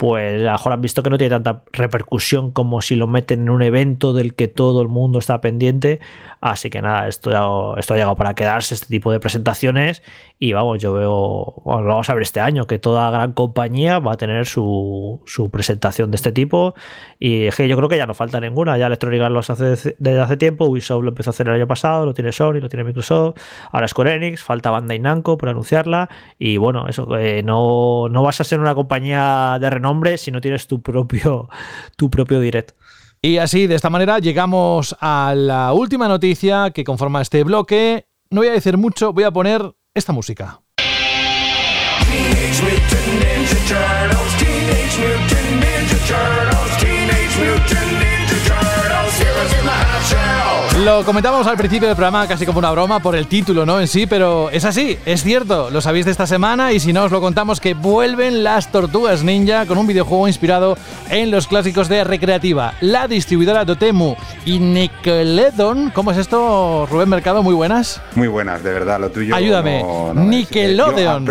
[0.00, 3.42] pues a lo mejor han visto que no tiene tanta repercusión como si lo meten
[3.42, 6.00] en un evento del que todo el mundo está pendiente.
[6.40, 10.02] Así que nada, esto, esto ha llegado para quedarse, este tipo de presentaciones.
[10.38, 14.16] Y vamos, yo veo, vamos a ver este año, que toda gran compañía va a
[14.16, 16.74] tener su, su presentación de este tipo.
[17.18, 18.78] Y es que yo creo que ya no falta ninguna.
[18.78, 21.66] Ya Electronic Arts lo hace desde hace tiempo, Ubisoft lo empezó a hacer el año
[21.66, 23.38] pasado, lo tiene Sony, lo tiene Microsoft,
[23.70, 26.08] ahora Square Enix, falta Bandai Namco por anunciarla.
[26.38, 30.30] Y bueno, eso, eh, no, no vas a ser una compañía de renombre nombre si
[30.30, 31.48] no tienes tu propio,
[31.96, 32.72] tu propio direct.
[33.22, 38.06] Y así, de esta manera, llegamos a la última noticia que conforma este bloque.
[38.30, 40.60] No voy a decir mucho, voy a poner esta música.
[50.84, 53.78] Lo comentamos al principio del programa casi como una broma por el título, ¿no?
[53.80, 57.04] En sí, pero es así, es cierto, lo sabéis de esta semana y si no
[57.04, 60.78] os lo contamos que vuelven las Tortugas Ninja con un videojuego inspirado
[61.10, 62.72] en los clásicos de Recreativa.
[62.80, 64.14] La distribuidora Dotemu
[64.46, 67.42] y Nickelodeon, ¿cómo es esto, Rubén Mercado?
[67.42, 68.00] Muy buenas.
[68.14, 69.34] Muy buenas, de verdad, lo tuyo.
[69.34, 71.26] Ayúdame, Nickelodeon.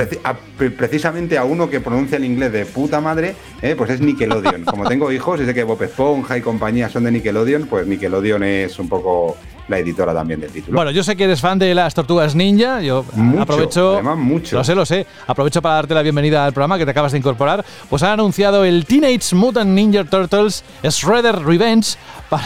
[0.78, 4.66] precisamente a uno que pronuncia el inglés de puta madre, eh, pues es Nickelodeon.
[4.66, 8.44] Como tengo hijos y sé que Bob Esponja y compañía son de Nickelodeon, pues Nickelodeon
[8.44, 9.39] es un poco
[9.70, 10.76] la editora también del título.
[10.76, 12.82] Bueno, yo sé que eres fan de las Tortugas Ninja.
[12.82, 13.06] Yo
[13.40, 13.94] aprovecho.
[13.94, 14.58] Además, mucho.
[14.58, 15.06] Lo sé, lo sé.
[15.28, 17.64] Aprovecho para darte la bienvenida al programa que te acabas de incorporar.
[17.90, 21.98] Pues han anunciado el Teenage Mutant Ninja Turtles Shredder Revenge.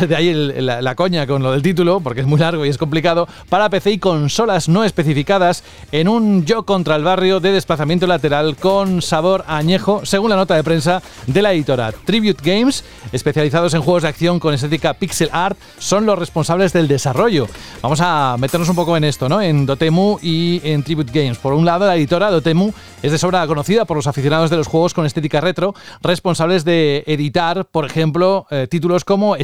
[0.07, 3.27] De ahí la, coña con lo del título, porque es muy largo y es complicado.
[3.49, 8.55] Para PC y consolas no especificadas en un yo contra el barrio de desplazamiento lateral
[8.55, 13.81] con sabor añejo, según la nota de prensa de la editora Tribute Games, especializados en
[13.81, 17.47] juegos de acción con estética pixel art, son los responsables del desarrollo.
[17.81, 19.41] Vamos a meternos un poco en esto, ¿no?
[19.41, 21.37] En Dotemu y en Tribute Games.
[21.37, 22.71] Por un lado, la editora Dotemu
[23.01, 27.03] es de sobra conocida por los aficionados de los juegos con estética retro, responsables de
[27.07, 29.35] editar, por ejemplo, eh, títulos como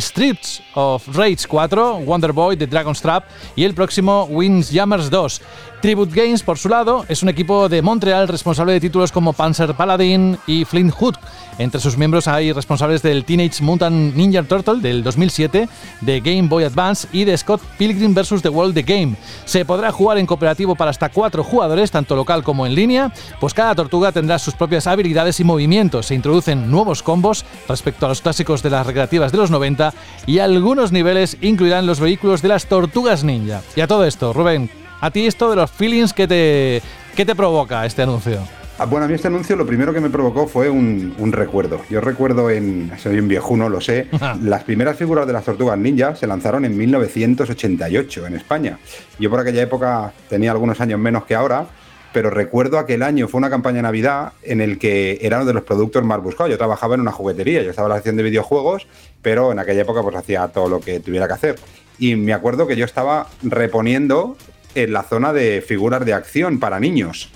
[0.75, 3.25] Of Rage 4, Wonder Boy, The Dragon's Trap
[3.55, 5.41] y el próximo Windjammers 2.
[5.81, 9.73] Tribute Games, por su lado, es un equipo de Montreal responsable de títulos como Panzer
[9.75, 11.15] Paladin y Flint Hood.
[11.57, 15.69] Entre sus miembros hay responsables del Teenage Mutant Ninja Turtle del 2007,
[16.01, 18.41] de Game Boy Advance y de Scott Pilgrim vs.
[18.41, 19.15] The World The Game.
[19.45, 23.53] Se podrá jugar en cooperativo para hasta cuatro jugadores, tanto local como en línea, pues
[23.53, 26.07] cada tortuga tendrá sus propias habilidades y movimientos.
[26.07, 29.93] Se introducen nuevos combos respecto a los clásicos de las recreativas de los 90
[30.27, 33.61] y algunos niveles incluirán los vehículos de las tortugas ninja.
[33.77, 34.69] Y a todo esto, Rubén,
[35.01, 36.81] a ti esto de los feelings que te,
[37.15, 38.39] que te provoca este anuncio.
[38.77, 41.81] Ah, bueno, a mí este anuncio lo primero que me provocó fue un, un recuerdo.
[41.89, 44.07] Yo recuerdo en, soy un viejuno, lo sé,
[44.41, 48.79] las primeras figuras de las tortugas ninja se lanzaron en 1988 en España.
[49.19, 51.67] Yo por aquella época tenía algunos años menos que ahora,
[52.13, 55.53] pero recuerdo aquel año, fue una campaña de Navidad en el que era uno de
[55.53, 56.49] los productos más buscados.
[56.49, 58.87] Yo trabajaba en una juguetería, yo estaba en la sección de videojuegos,
[59.21, 61.55] pero en aquella época pues hacía todo lo que tuviera que hacer.
[61.99, 64.37] Y me acuerdo que yo estaba reponiendo
[64.83, 67.31] en la zona de figuras de acción para niños.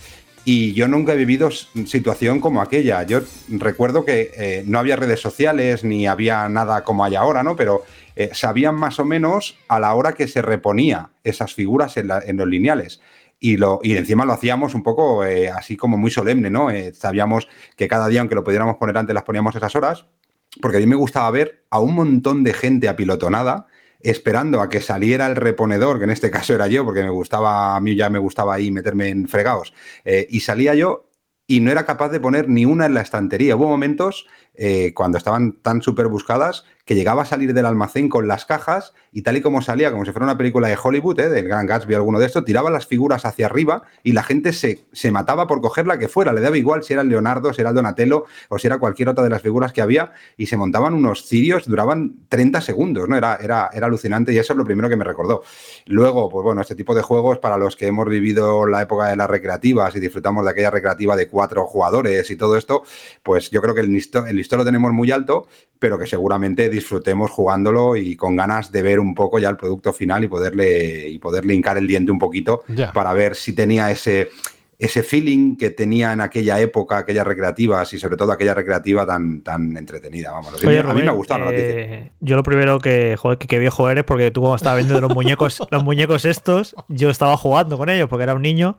[0.46, 3.04] Y yo nunca he vivido situación como aquella.
[3.04, 7.56] Yo recuerdo que eh, no había redes sociales ni había nada como hay ahora, ¿no?
[7.56, 7.84] Pero
[8.16, 12.48] eh, sabían más o menos a la hora que se reponía esas figuras en, los
[12.48, 13.00] lineales.
[13.40, 16.68] Y, lo, y encima lo hacíamos un poco eh, así como muy solemne, ¿no?
[16.94, 20.06] sabíamos que cada día, aunque lo pudiéramos poner antes, las poníamos esas horas,
[20.62, 23.68] porque a mí me gustaba ver a un montón de gente apilotonada
[24.04, 27.76] esperando a que saliera el reponedor, que en este caso era yo, porque me gustaba,
[27.76, 29.74] a mí ya me gustaba ahí meterme en fregados,
[30.06, 31.10] eh, y salía yo
[31.48, 33.56] y no era capaz de poner ni una en la estantería.
[33.56, 38.28] Hubo momentos eh, cuando estaban tan súper buscadas que llegaba a salir del almacén con
[38.28, 41.30] las cajas y tal y como salía, como si fuera una película de Hollywood, ¿eh?
[41.30, 44.86] del Gran Gatsby, alguno de estos, tiraba las figuras hacia arriba y la gente se,
[44.92, 47.62] se mataba por coger la que fuera, le daba igual si era el Leonardo, si
[47.62, 50.58] era el Donatello o si era cualquier otra de las figuras que había y se
[50.58, 53.16] montaban unos cirios, duraban 30 segundos, ¿no?
[53.16, 55.44] Era, era, era alucinante y eso es lo primero que me recordó.
[55.86, 59.16] Luego, pues bueno, este tipo de juegos para los que hemos vivido la época de
[59.16, 62.84] las recreativas y disfrutamos de aquella recreativa de cuatro jugadores y todo esto,
[63.24, 63.94] pues yo creo que el
[64.28, 65.48] el listo lo tenemos muy alto,
[65.80, 69.94] pero que seguramente disfrutemos jugándolo y con ganas de ver un poco ya el producto
[69.94, 72.64] final y poderle, y poderle hincar el diente un poquito
[72.94, 74.30] para ver si tenía ese,
[74.78, 79.42] ese feeling que tenía en aquella época, aquellas recreativas y sobre todo aquella recreativa tan,
[79.42, 80.32] tan entretenida.
[80.32, 84.04] Vamos, a mí me ha gustado eh, Yo lo primero que, joder, que, viejo eres,
[84.04, 88.10] porque tú cuando estabas viendo los muñecos, los muñecos estos, yo estaba jugando con ellos
[88.10, 88.78] porque era un niño,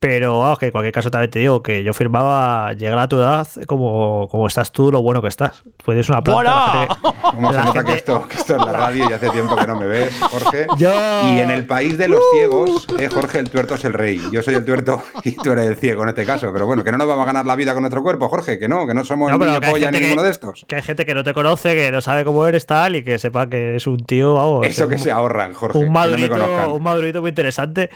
[0.00, 3.16] pero vamos, que en cualquier caso también te digo que yo firmaba llegar a tu
[3.16, 5.64] edad como, como estás tú, lo bueno que estás.
[5.84, 6.86] Puedes una planta.
[7.34, 9.74] ¿Cómo se nota que esto, que esto es la radio y hace tiempo que no
[9.74, 10.66] me ves, Jorge?
[10.78, 14.22] Y en el país de los ciegos, eh, Jorge, el tuerto es el rey.
[14.30, 16.52] Yo soy el tuerto y tú eres el ciego en este caso.
[16.52, 18.68] Pero bueno, que no nos vamos a ganar la vida con nuestro cuerpo, Jorge, que
[18.68, 20.64] no, que no somos ni apoya ni ninguno de estos.
[20.68, 23.18] Que hay gente que no te conoce, que no sabe cómo eres tal y que
[23.18, 24.66] sepa que es un tío, vamos.
[24.66, 25.78] Eso que se ahorran, Jorge.
[25.78, 27.90] Un madurito, un madurito muy interesante.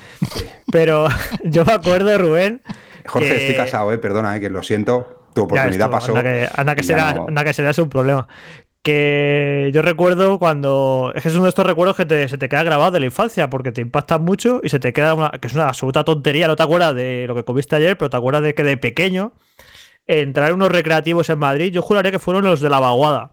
[0.73, 1.07] Pero
[1.45, 2.63] yo me acuerdo de Rubén.
[3.07, 5.29] Jorge, estoy casado, eh, perdona, eh, que lo siento.
[5.35, 6.15] Tu oportunidad pasó.
[6.17, 8.29] Anda que, será, que será un problema.
[8.83, 11.13] Que yo recuerdo cuando.
[11.15, 13.49] Es que es uno de estos recuerdos que se te queda grabado de la infancia,
[13.49, 15.31] porque te impactan mucho y se te queda una.
[15.31, 16.49] que es una absoluta tontería.
[16.49, 19.33] No te acuerdas de lo que comiste ayer, pero te acuerdas de que de pequeño
[20.07, 23.33] entrar en unos recreativos en Madrid, yo juraría que fueron los de la vaguada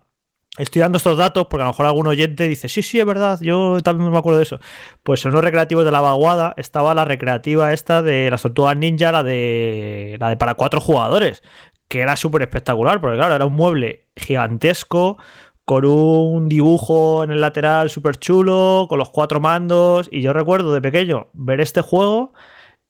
[0.59, 3.39] estoy dando estos datos porque a lo mejor algún oyente dice, sí, sí, es verdad,
[3.41, 4.59] yo también me acuerdo de eso.
[5.03, 9.11] Pues en los recreativos de la vaguada estaba la recreativa esta de las tortugas ninja,
[9.11, 11.41] la de, la de para cuatro jugadores,
[11.87, 15.17] que era súper espectacular, porque claro, era un mueble gigantesco,
[15.65, 20.73] con un dibujo en el lateral súper chulo, con los cuatro mandos, y yo recuerdo
[20.73, 22.33] de pequeño ver este juego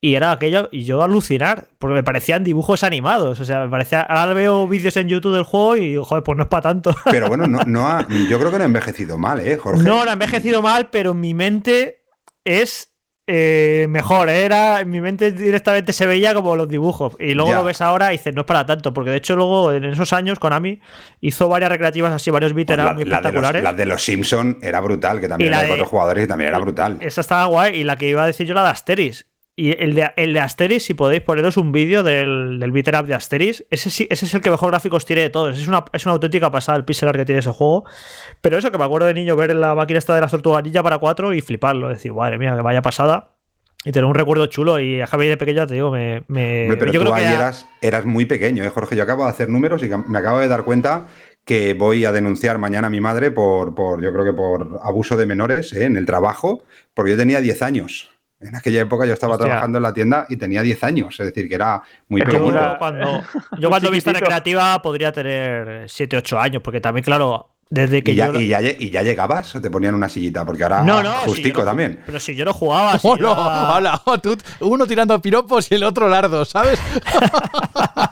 [0.02, 3.40] y era aquello, y yo alucinar, porque me parecían dibujos animados.
[3.40, 4.02] O sea, me parecía.
[4.02, 6.96] Ahora veo vídeos en YouTube del juego y, joder, pues no es para tanto.
[7.12, 9.84] Pero bueno, no, no ha, yo creo que no ha envejecido mal, ¿eh, Jorge?
[9.84, 12.04] No, no ha envejecido mal, pero en mi mente
[12.46, 12.94] es
[13.28, 14.30] eh, mejor.
[14.30, 14.46] ¿eh?
[14.46, 17.18] Era, en mi mente directamente se veía como los dibujos.
[17.20, 18.94] Y luego lo ves ahora y dices, no es para tanto.
[18.94, 20.80] Porque de hecho, luego en esos años, Konami
[21.20, 23.62] hizo varias recreativas así, varios beat pues muy espectaculares.
[23.62, 26.60] la de los Simpson era brutal, que también era de cuatro jugadores y también era
[26.60, 26.98] brutal.
[27.02, 27.82] Esa estaba guay.
[27.82, 29.26] Y la que iba a decir yo, la de Asteris
[29.60, 33.08] y el de, el de Asteris, si podéis poneros un vídeo del, del beater up
[33.08, 35.60] de Asteris, ese, sí, ese es el que mejor gráficos tiene de todos.
[35.60, 37.84] Es una, es una auténtica pasada el pixel art que tiene ese juego.
[38.40, 40.98] Pero eso que me acuerdo de niño ver la máquina esta de la tortuganilla para
[40.98, 41.90] 4 y fliparlo.
[41.90, 43.32] Decir, madre mía, que vaya pasada.
[43.84, 44.80] Y tener un recuerdo chulo.
[44.80, 46.24] Y a Javi de pequeño, te digo, me.
[46.30, 48.96] me pero yo tú creo que eras, eras muy pequeño, ¿eh, Jorge?
[48.96, 51.08] Yo acabo de hacer números y me acabo de dar cuenta
[51.44, 55.18] que voy a denunciar mañana a mi madre por, por yo creo que por abuso
[55.18, 55.84] de menores ¿eh?
[55.84, 58.19] en el trabajo, porque yo tenía 10 años.
[58.42, 59.48] En aquella época yo estaba Hostia.
[59.48, 62.78] trabajando en la tienda y tenía 10 años, es decir, que era muy que Yo
[62.80, 63.22] cuando,
[63.60, 64.20] yo cuando he visto chiquitito.
[64.20, 68.40] recreativa podría tener 7, 8 años, porque también, claro, desde que Y ya, yo.
[68.40, 71.26] y, ya, lle- y ya llegabas, te ponían una sillita, porque ahora no, no, si
[71.28, 72.00] justico yo no- también.
[72.06, 72.98] Pero si yo no jugaba.
[72.98, 76.80] si Hola, yo era- hola, oh, tú- uno tirando piropos y el otro lardo, ¿sabes?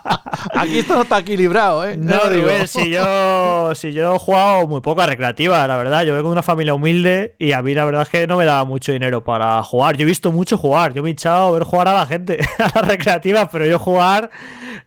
[0.53, 1.97] Aquí esto no está equilibrado, ¿eh?
[1.97, 2.19] No.
[2.29, 6.03] Rubén, si yo, si yo he jugado muy poco a recreativa, la verdad.
[6.03, 8.45] Yo vengo de una familia humilde y a mí la verdad es que no me
[8.45, 9.97] daba mucho dinero para jugar.
[9.97, 10.93] Yo he visto mucho jugar.
[10.93, 13.79] Yo me he hinchado a ver jugar a la gente, a las recreativas, pero yo
[13.79, 14.29] jugar,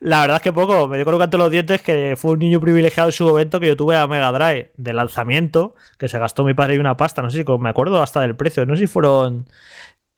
[0.00, 0.88] la verdad es que poco.
[0.88, 3.66] Me dio con canto los dientes que fue un niño privilegiado en su momento que
[3.66, 7.22] yo tuve a Mega Drive de lanzamiento, que se gastó mi padre y una pasta.
[7.22, 8.66] No sé si me acuerdo hasta del precio.
[8.66, 9.46] No sé si fueron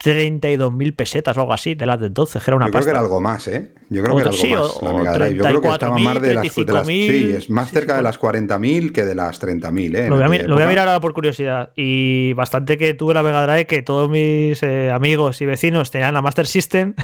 [0.04, 2.84] 32.000 pesetas o algo así de las de entonces, que era una Yo creo que
[2.86, 2.90] pasta.
[2.90, 3.70] era algo más, ¿eh?
[3.90, 4.60] Yo creo que era algo sí, más.
[4.60, 5.34] o- la o Mega Drive.
[5.36, 7.96] Yo creo que estaba 34.000, más de las, de las- 35.000, Sí, es más cerca
[7.96, 10.08] de las 40.000 que de las 30.000, ¿eh?
[10.08, 11.70] Lo voy, a, lo voy a mirar ahora por curiosidad.
[11.76, 16.14] Y bastante que tuve la Mega Drive, que todos mis eh, amigos y vecinos tenían
[16.14, 16.94] la Master System.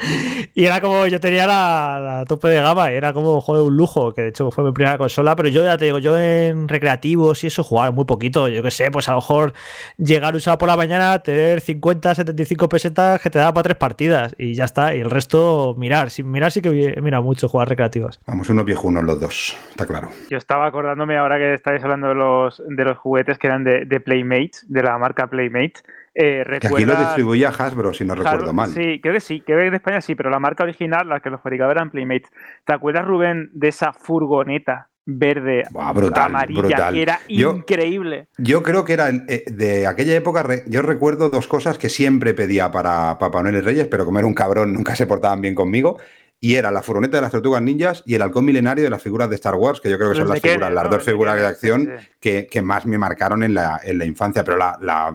[0.54, 2.90] y era como yo tenía la, la tope de gama.
[2.92, 5.36] y Era como joder, un lujo, que de hecho fue mi primera consola.
[5.36, 8.48] Pero yo ya te digo, yo en recreativos y eso jugaba muy poquito.
[8.48, 9.52] Yo qué sé, pues a lo mejor
[9.98, 13.76] llegar un sábado por la mañana, tener 50, 75 pesetas que te daba para tres
[13.76, 14.34] partidas.
[14.38, 14.94] Y ya está.
[14.94, 16.10] Y el resto, mirar.
[16.10, 18.20] Sin mirar, sí que he mirado mucho jugar recreativas.
[18.26, 20.08] Vamos, unos viejunos los dos, está claro.
[20.30, 23.84] Yo estaba acordándome ahora que estáis hablando de los, de los juguetes que eran de,
[23.84, 25.74] de Playmates, de la marca Playmate.
[26.14, 28.70] Eh, Que aquí lo ¿recuerdas- distribuía Hasbro, si no recuerdo mal.
[28.70, 31.30] Sí, creo que sí, creo que en España sí, pero la marca original, la que
[31.30, 32.30] los fabricaba eran Playmates.
[32.64, 36.94] ¿Te acuerdas, Rubén, de esa furgoneta verde, Buah, brutal, amarilla, brutal.
[36.94, 38.28] que era Yo- increíble?
[38.36, 42.70] Yo creo que era eh, de aquella época, yo recuerdo dos cosas que siempre pedía
[42.70, 45.98] para Papá Noel y Reyes, pero como era un cabrón nunca se portaban bien conmigo.
[46.40, 49.28] Y era la furgoneta de las tortugas ninjas y el halcón milenario de las figuras
[49.28, 50.90] de Star Wars, que yo creo que son las figuras, las ¿no?
[50.90, 52.08] dos figuras de acción sí, sí.
[52.20, 54.44] que, que más me marcaron en la, en la infancia.
[54.44, 55.12] Pero la, la-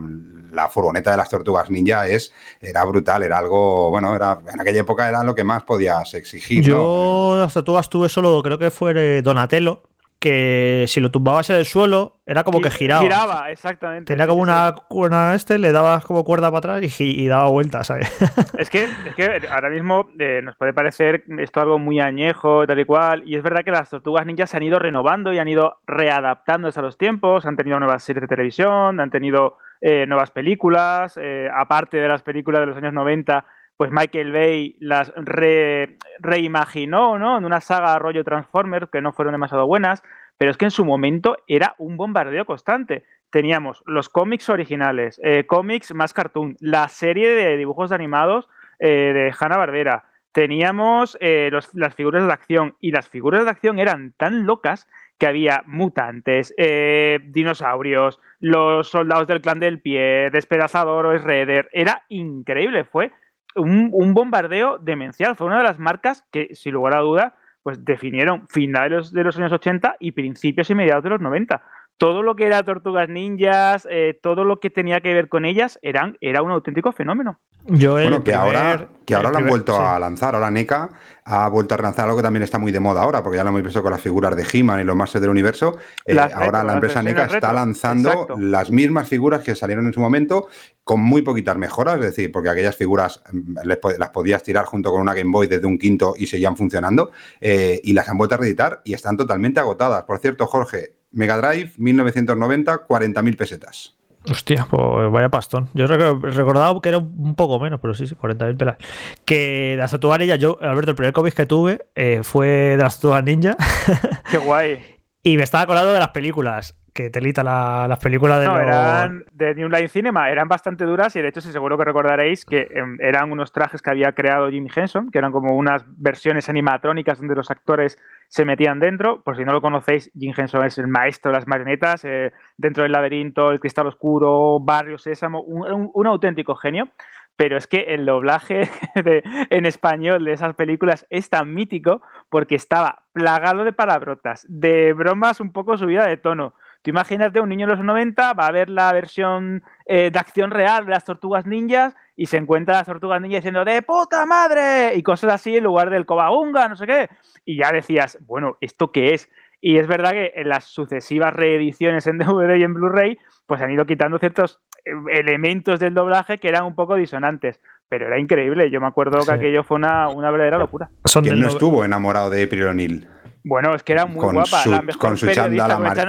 [0.54, 4.82] la furgoneta de las tortugas ninja es, era brutal, era algo, bueno, era, en aquella
[4.82, 6.60] época era lo que más podías exigir.
[6.70, 6.76] ¿no?
[6.76, 9.84] Yo las tortugas tuve solo, creo que fue Donatello,
[10.20, 13.01] que si lo tumbabas en el suelo, era como que Gi- giraba.
[13.01, 14.14] Giraba, exactamente.
[14.14, 18.10] Tenía como una cuerda este, le dabas como cuerda para atrás y daba vueltas, ¿sabes?
[18.58, 22.80] Es que, es que ahora mismo eh, nos puede parecer esto algo muy añejo, tal
[22.80, 25.47] y cual, y es verdad que las tortugas ninjas se han ido renovando y han
[25.49, 30.31] ido readaptándose a los tiempos, han tenido nuevas series de televisión, han tenido eh, nuevas
[30.31, 35.97] películas, eh, aparte de las películas de los años 90, pues Michael Bay las re-
[36.19, 37.38] reimaginó, ¿no?
[37.38, 40.01] En una saga rollo Transformers que no fueron demasiado buenas,
[40.38, 43.03] pero es que en su momento era un bombardeo constante.
[43.29, 48.47] Teníamos los cómics originales, eh, cómics más cartoon, la serie de dibujos animados
[48.79, 50.03] de Hanna-Barbera,
[50.34, 54.88] teníamos las figuras de acción y las figuras de acción eran tan locas
[55.18, 62.84] que había mutantes, eh, dinosaurios, los soldados del clan del pie, despedazador, Redder, era increíble,
[62.84, 63.11] fue
[63.55, 67.84] un, un bombardeo demencial, fue una de las marcas que, sin lugar a duda, pues
[67.86, 71.64] definieron finales de los años 80 y principios y mediados de los 90.
[71.97, 75.79] Todo lo que era Tortugas Ninjas, eh, todo lo que tenía que ver con ellas,
[75.81, 77.39] eran, era un auténtico fenómeno.
[77.65, 79.81] Yo Bueno, que ahora, que ahora lo han primer- vuelto sí.
[79.81, 80.35] a lanzar.
[80.35, 80.89] Ahora NECA
[81.23, 83.51] ha vuelto a lanzar algo que también está muy de moda ahora, porque ya lo
[83.51, 85.77] hemos visto con las figuras de He-Man y los Masters del Universo.
[86.05, 88.35] Eh, ahora retro, la empresa NECA está lanzando Exacto.
[88.37, 90.47] las mismas figuras que salieron en su momento,
[90.83, 94.91] con muy poquitas mejoras, es decir, porque aquellas figuras mm, les las podías tirar junto
[94.91, 98.35] con una Game Boy desde un quinto y seguían funcionando, eh, y las han vuelto
[98.35, 100.03] a reeditar y están totalmente agotadas.
[100.03, 103.95] Por cierto, Jorge, Mega Drive 1990, 40.000 pesetas.
[104.30, 105.70] Hostia, pues vaya pastón.
[105.74, 108.78] Yo rec- recordaba que era un poco menos, pero sí, sí, 40.000 pelas.
[109.26, 113.03] Que las tortugas ninja, yo, Alberto, el primer cómic que tuve eh, fue de las
[113.24, 113.57] ninja
[114.32, 114.80] Qué guay.
[115.24, 116.76] y me estaba acordando de las películas.
[116.93, 120.86] Que telita la- las películas de No, los- eran de New Line Cinema, eran bastante
[120.86, 124.11] duras y de hecho, sí, seguro que recordaréis que em, eran unos trajes que había
[124.11, 127.97] creado Jim Henson, que eran como unas versiones animatrónicas donde los actores
[128.34, 129.21] se metían dentro.
[129.21, 132.81] Por si no lo conocéis, Jim Henson es el maestro de las marionetas, eh, dentro
[132.81, 136.89] del laberinto, el cristal oscuro, Barrio Sésamo, un, auténtico genio.
[137.36, 143.03] Pero es que el doblaje en español de esas películas es tan mítico porque estaba
[143.11, 146.55] plagado de palabrotas, de bromas un poco subida de tono.
[146.84, 150.51] Tú imagínate un niño de los 90, va a ver la versión eh, de acción
[150.51, 154.93] real de las tortugas ninjas y se encuentra las tortugas ninjas diciendo ¡de puta madre!
[154.95, 157.09] y cosas así en lugar del cobaunga, no sé qué.
[157.45, 159.29] Y ya decías, bueno, ¿esto qué es?
[159.61, 163.17] Y es verdad que en las sucesivas reediciones en DVD y en Blu-ray,
[163.47, 167.61] pues han ido quitando ciertos eh, elementos del doblaje que eran un poco disonantes.
[167.88, 168.69] Pero era increíble.
[168.71, 169.27] Yo me acuerdo Sí.
[169.27, 170.89] que aquello fue una, una verdadera locura.
[171.21, 173.07] ¿Quién no estuvo enamorado de April O'Neil?
[173.45, 174.63] Bueno, es que era muy con guapa.
[174.63, 175.99] su, la mejor con su chándal amar-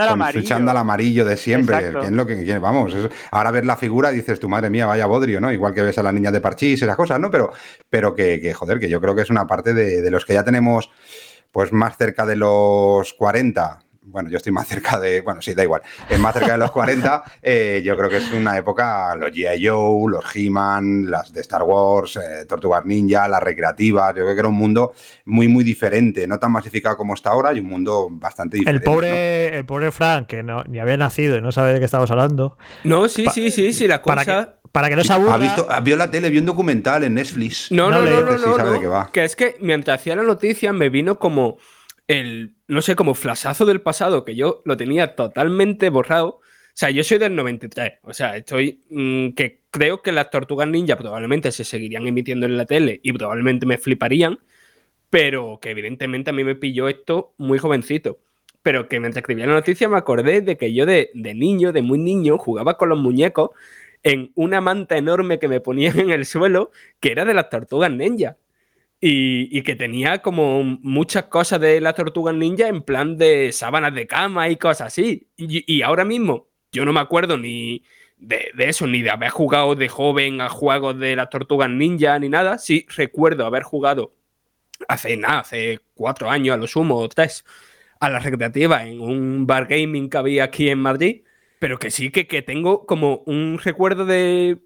[0.78, 1.24] amarillo.
[1.24, 1.76] de siempre.
[1.76, 2.01] Exacto.
[2.01, 2.59] ¿Quién lo que?
[2.59, 5.53] Vamos, es- ahora ves la figura y dices, tu madre mía, vaya bodrio, ¿no?
[5.53, 7.30] Igual que ves a las niñas de Parchís, esas cosas, ¿no?
[7.30, 7.53] Pero,
[7.91, 10.35] pero que, que, joder, que yo creo que es una parte de, de los que
[10.35, 10.91] ya tenemos
[11.51, 13.78] pues más cerca de los 40.
[14.07, 15.23] Bueno, yo estoy más cerca de.
[15.23, 15.83] Bueno, sí, da igual.
[16.09, 17.25] Es más cerca de los 40.
[17.43, 19.15] eh, yo creo que es una época.
[19.17, 19.67] Los G.I.
[19.67, 24.09] Joe, los He-Man, las de Star Wars, eh, Tortugas Ninja, las recreativas.
[24.15, 24.93] Yo creo que era un mundo
[25.25, 26.27] muy, muy diferente.
[26.27, 28.87] No tan masificado como está ahora y un mundo bastante El diferente.
[28.87, 28.93] ¿no?
[28.95, 32.11] pobre, el pobre Frank, que no, ni había nacido y no sabe de qué estamos
[32.11, 32.57] hablando.
[32.85, 35.35] No, sí, Pa- sí, sí, sí, la Para que, para que no se aburra.
[35.35, 37.73] Ha visto, ha- vio la tele, vio un documental en Netflix.
[37.73, 39.11] No, No no, no, no, Sí, no, sabe no, de qué va.
[39.13, 41.57] Que es que mientras hacía la noticia me vino como
[42.09, 46.41] el, no sé, como flashazo del pasado, que yo lo tenía totalmente borrado.
[46.75, 47.95] O sea, yo soy del 93.
[48.03, 48.83] O sea, estoy.
[48.91, 53.13] mm, que creo que las tortugas ninja probablemente se seguirían emitiendo en la tele y
[53.13, 54.39] probablemente me fliparían.
[55.11, 58.19] Pero que evidentemente a mí me pilló esto muy jovencito.
[58.63, 61.83] Pero que mientras escribía la noticia me acordé de que yo de, de niño, de
[61.83, 63.51] muy niño, jugaba con los muñecos
[64.03, 67.91] en una manta enorme que me ponían en el suelo, que era de las tortugas
[67.91, 68.37] ninja.
[69.07, 74.07] Y, que tenía como muchas cosas de las tortugas ninja en plan de sábanas de
[74.07, 75.29] cama y cosas así.
[75.37, 77.85] Y, ahora mismo yo no me acuerdo ni
[78.17, 82.31] de, eso, ni de haber jugado de joven a juegos de las tortugas ninja ni
[82.31, 82.57] nada.
[82.57, 84.15] Sí recuerdo haber jugado
[84.89, 87.45] hace nada, hace cuatro años a lo sumo, tres,
[88.01, 91.25] a la recreativa en un bar gaming que había aquí en Madrid.
[91.59, 94.63] Pero que sí que, que tengo como un recuerdo de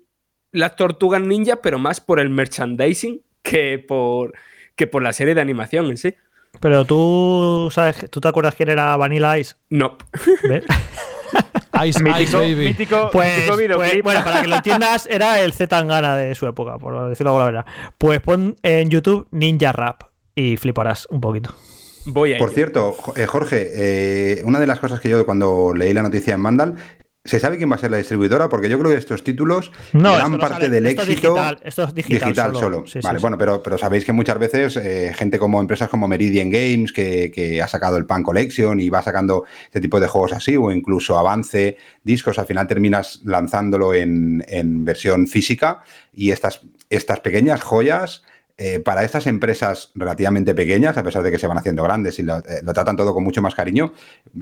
[0.53, 4.33] las tortugas ninja, pero más por el merchandising que por,
[4.77, 6.15] que por la serie de animación en sí.
[6.61, 9.55] Pero tú sabes, ¿tú te acuerdas quién era Vanilla Ice?
[9.71, 9.97] No.
[10.49, 10.65] ¿Ves?
[11.85, 12.55] Ice, Ice Mítico, Baby.
[12.69, 16.47] mítico, Pues, mítico pues, bueno, para que lo entiendas, era el Z Tangana de su
[16.47, 17.93] época, por decirlo de alguna manera.
[17.99, 20.03] Pues pon en YouTube Ninja Rap
[20.35, 21.55] y fliparás un poquito.
[22.07, 22.55] Voy a Por ello.
[22.55, 26.41] cierto, eh, Jorge, eh, una de las cosas que yo cuando leí la noticia en
[26.41, 26.75] Mandal,
[27.25, 28.49] ¿se sabe quién va a ser la distribuidora?
[28.49, 31.29] Porque yo creo que estos títulos, No, gran no parte sale- del esto éxito.
[31.35, 32.85] digital, esto es digital solo.
[32.87, 33.23] Sí, sí, vale, sí.
[33.23, 37.31] bueno, pero, pero sabéis que muchas veces eh, gente como empresas como Meridian Games, que,
[37.31, 40.71] que ha sacado el Pan Collection y va sacando este tipo de juegos así, o
[40.71, 45.83] incluso Avance, discos, al final terminas lanzándolo en, en versión física
[46.15, 48.23] y estas, estas pequeñas joyas.
[48.61, 52.25] Eh, para estas empresas relativamente pequeñas, a pesar de que se van haciendo grandes y
[52.25, 53.93] lo, eh, lo tratan todo con mucho más cariño,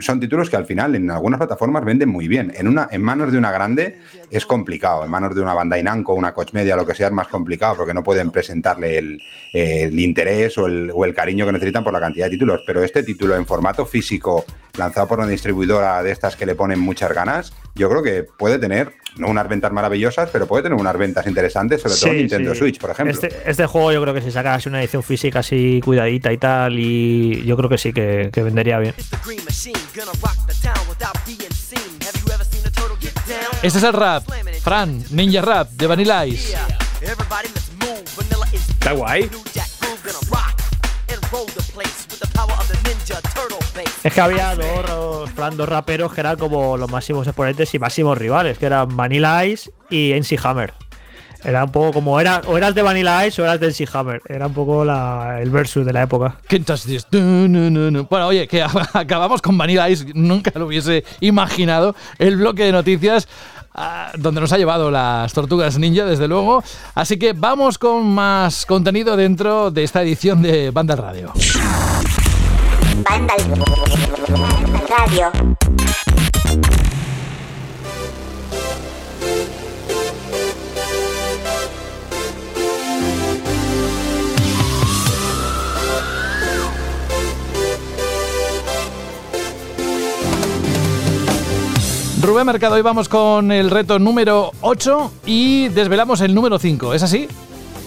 [0.00, 2.50] son títulos que al final en algunas plataformas venden muy bien.
[2.56, 3.98] En, una, en manos de una grande
[4.30, 7.12] es complicado, en manos de una Bandai Namco, una Coach Media, lo que sea, es
[7.12, 9.20] más complicado porque no pueden presentarle el,
[9.52, 12.62] el interés o el, o el cariño que necesitan por la cantidad de títulos.
[12.66, 14.46] Pero este título en formato físico,
[14.78, 18.58] lanzado por una distribuidora de estas que le ponen muchas ganas, yo creo que puede
[18.58, 22.54] tener, no unas ventas maravillosas, pero puede tener unas ventas interesantes, sobre todo Sí, Nintendo
[22.54, 22.58] sí.
[22.60, 23.12] Switch, por ejemplo.
[23.12, 26.78] Este, este juego yo creo que si sacas una edición física así cuidadita y tal,
[26.78, 28.94] y yo creo que sí que, que vendería bien.
[33.62, 34.22] Este es el rap.
[34.62, 36.57] Fran, Ninja Rap de Vanilla Ice.
[38.68, 39.28] Está guay.
[44.04, 48.16] Es que había dos, plan, dos raperos que eran como los máximos exponentes y máximos
[48.16, 50.86] rivales, que eran Vanilla Ice y NC Hammer.
[51.45, 54.20] Era un poco como era, o eras de Vanilla Ice o eras de NC Hammer.
[54.28, 56.37] Era un poco la- el versus de la época.
[58.11, 58.62] Bueno, oye, que
[58.93, 61.95] acabamos con Vanilla Ice, nunca lo hubiese imaginado.
[62.18, 63.28] El bloque de noticias
[63.74, 66.64] ah, donde nos ha llevado las tortugas ninja, desde luego.
[66.95, 71.32] Así que vamos con más contenido dentro de esta edición de Banda Radio.
[73.09, 73.34] Banda
[74.89, 76.15] radio.
[92.26, 96.92] Rubén Mercado, hoy vamos con el reto número 8 y desvelamos el número 5.
[96.92, 97.28] ¿Es así?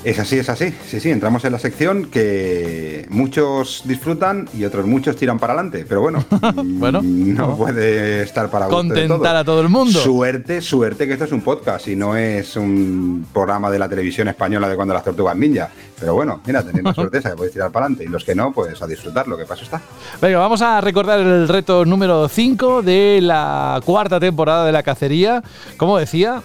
[0.02, 0.74] Es así, es así.
[0.88, 5.86] Sí, sí, entramos en la sección que muchos disfrutan y otros muchos tiran para adelante.
[5.88, 6.24] Pero bueno,
[6.64, 7.58] Bueno, mm, no no.
[7.58, 10.00] puede estar para Contentar a todo el mundo.
[10.00, 14.30] Suerte, suerte que esto es un podcast y no es un programa de la televisión
[14.30, 15.70] española de cuando las tortugas ninja.
[16.00, 18.06] Pero bueno, mira, tenéis la suerte esa que podéis tirar para adelante.
[18.06, 19.82] Y los que no, pues a disfrutar, lo que pasa está.
[20.22, 25.44] Venga, vamos a recordar el reto número 5 de la cuarta temporada de la cacería.
[25.78, 26.42] Como decía,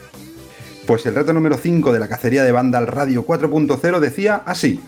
[0.87, 4.81] Pues el reto número 5 de la cacería de banda al radio 4.0 decía así.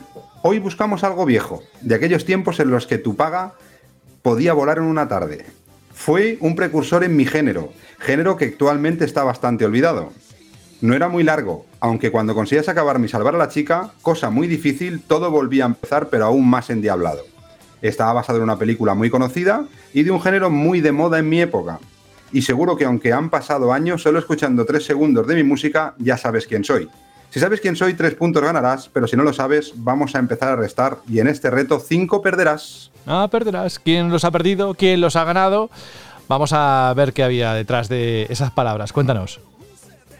[0.42, 3.54] Hoy buscamos algo viejo, de aquellos tiempos en los que tu paga
[4.22, 5.46] podía volar en una tarde.
[5.92, 10.12] Fue un precursor en mi género, género que actualmente está bastante olvidado.
[10.80, 14.46] No era muy largo, aunque cuando conseguías acabarme y salvar a la chica, cosa muy
[14.46, 17.24] difícil, todo volvía a empezar pero aún más endiablado.
[17.80, 19.64] estaba basado en una película muy conocida
[19.94, 21.78] y de un género muy de moda en mi época.
[22.32, 26.16] Y seguro que aunque han pasado años, solo escuchando tres segundos de mi música, ya
[26.16, 26.88] sabes quién soy.
[27.30, 30.50] Si sabes quién soy, tres puntos ganarás, pero si no lo sabes, vamos a empezar
[30.50, 32.90] a restar y en este reto cinco perderás.
[33.06, 33.78] Ah, perderás.
[33.78, 34.74] ¿Quién los ha perdido?
[34.74, 35.70] ¿Quién los ha ganado?
[36.28, 38.92] Vamos a ver qué había detrás de esas palabras.
[38.92, 39.40] Cuéntanos.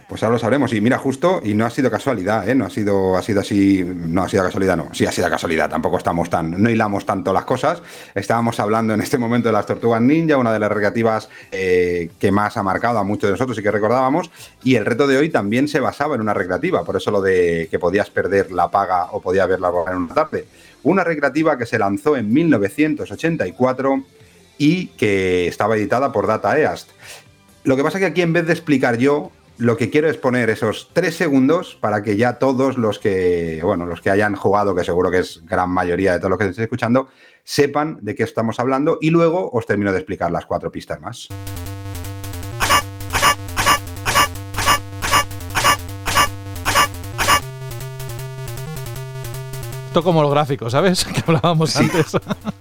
[0.08, 0.72] Pues ahora lo sabremos.
[0.72, 2.54] Y mira, justo, y no ha sido casualidad, ¿eh?
[2.54, 4.88] No ha sido, ha sido así, no ha sido casualidad, no.
[4.92, 7.82] Sí ha sido casualidad, tampoco estamos tan, no hilamos tanto las cosas.
[8.14, 12.30] Estábamos hablando en este momento de las tortugas ninja, una de las recreativas eh, que
[12.30, 14.30] más ha marcado a muchos de nosotros y que recordábamos.
[14.62, 17.66] Y el reto de hoy también se basaba en una recreativa, por eso lo de
[17.68, 20.46] que podías perder la paga o podías verla en una tarde.
[20.84, 24.04] Una recreativa que se lanzó en 1984
[24.58, 26.90] y que estaba editada por Data East.
[27.64, 30.16] Lo que pasa es que aquí en vez de explicar yo, lo que quiero es
[30.16, 34.74] poner esos tres segundos para que ya todos los que, bueno, los que hayan jugado,
[34.74, 37.08] que seguro que es gran mayoría de todos los que estéis escuchando,
[37.44, 41.28] sepan de qué estamos hablando y luego os termino de explicar las cuatro pistas más.
[49.96, 51.04] Esto como los gráficos, ¿sabes?
[51.06, 51.84] Que hablábamos Sí.
[51.84, 52.12] antes.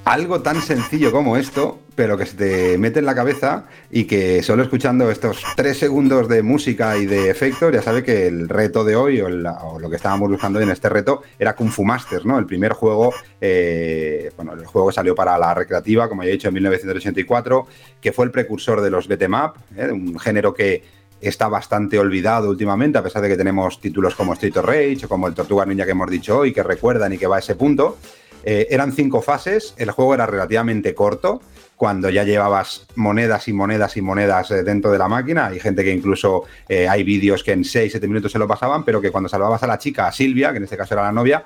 [0.05, 4.41] Algo tan sencillo como esto, pero que se te mete en la cabeza y que
[4.41, 8.85] solo escuchando estos tres segundos de música y de efectos, ya sabe que el reto
[8.85, 11.83] de hoy, o, el- o lo que estábamos buscando en este reto, era Kung Fu
[11.83, 12.39] Masters, ¿no?
[12.39, 16.47] El primer juego, eh, bueno, el juego salió para la recreativa, como ya he dicho,
[16.47, 17.67] en 1984,
[17.99, 19.91] que fue el precursor de los beat'em up, ¿eh?
[19.91, 20.83] un género que
[21.29, 25.09] está bastante olvidado últimamente, a pesar de que tenemos títulos como Street of Rage o
[25.09, 27.55] como el Tortuga Ninja que hemos dicho hoy, que recuerdan y que va a ese
[27.55, 27.97] punto.
[28.45, 31.41] Eh, eran cinco fases, el juego era relativamente corto,
[31.75, 35.47] cuando ya llevabas monedas y monedas y monedas eh, dentro de la máquina.
[35.47, 39.01] Hay gente que incluso eh, hay vídeos que en 6-7 minutos se lo pasaban, pero
[39.01, 41.43] que cuando salvabas a la chica, a Silvia, que en este caso era la novia,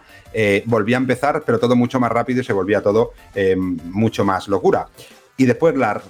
[0.65, 3.13] volvía a empezar, pero todo mucho más rápido y se volvía todo
[3.85, 4.87] mucho más locura.
[5.39, 6.01] Y después la,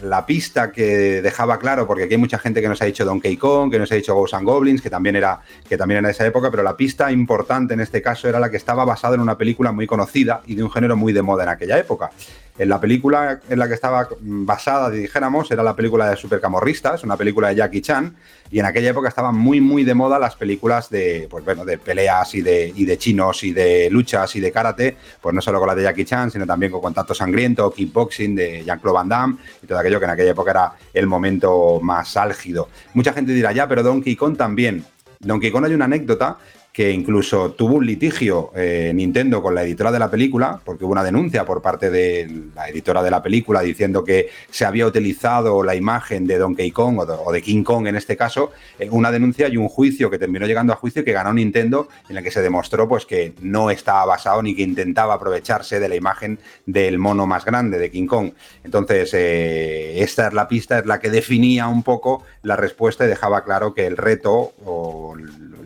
[0.00, 3.36] la pista que dejaba claro, porque aquí hay mucha gente que nos ha dicho Donkey
[3.36, 6.12] Kong, que nos ha dicho Ghosts and Goblins, que también era que también era de
[6.12, 9.20] esa época, pero la pista importante en este caso era la que estaba basada en
[9.20, 12.10] una película muy conocida y de un género muy de moda en aquella época.
[12.58, 17.16] En la película en la que estaba basada, dijéramos, era la película de Supercamorristas, una
[17.16, 18.16] película de Jackie Chan,
[18.50, 21.78] y en aquella época estaban muy, muy de moda las películas de, pues bueno, de
[21.78, 25.60] peleas y de, y de chinos y de luchas y de karate, pues no solo
[25.60, 29.36] con la de Jackie Chan, sino también con Contacto Sangriento, Kickboxing de Jean-Claude Van Damme
[29.62, 32.68] y todo aquello que en aquella época era el momento más álgido.
[32.94, 34.84] Mucha gente dirá, ya, pero Donkey Kong también.
[35.20, 36.38] Donkey Kong hay una anécdota
[36.78, 40.92] que incluso tuvo un litigio eh, Nintendo con la editora de la película, porque hubo
[40.92, 45.64] una denuncia por parte de la editora de la película diciendo que se había utilizado
[45.64, 48.88] la imagen de Donkey Kong o de, o de King Kong en este caso, eh,
[48.92, 52.22] una denuncia y un juicio que terminó llegando a juicio que ganó Nintendo, en el
[52.22, 56.38] que se demostró pues que no estaba basado ni que intentaba aprovecharse de la imagen
[56.64, 58.30] del mono más grande de King Kong.
[58.62, 63.08] Entonces, eh, esta es la pista, es la que definía un poco la respuesta y
[63.08, 65.16] dejaba claro que el reto o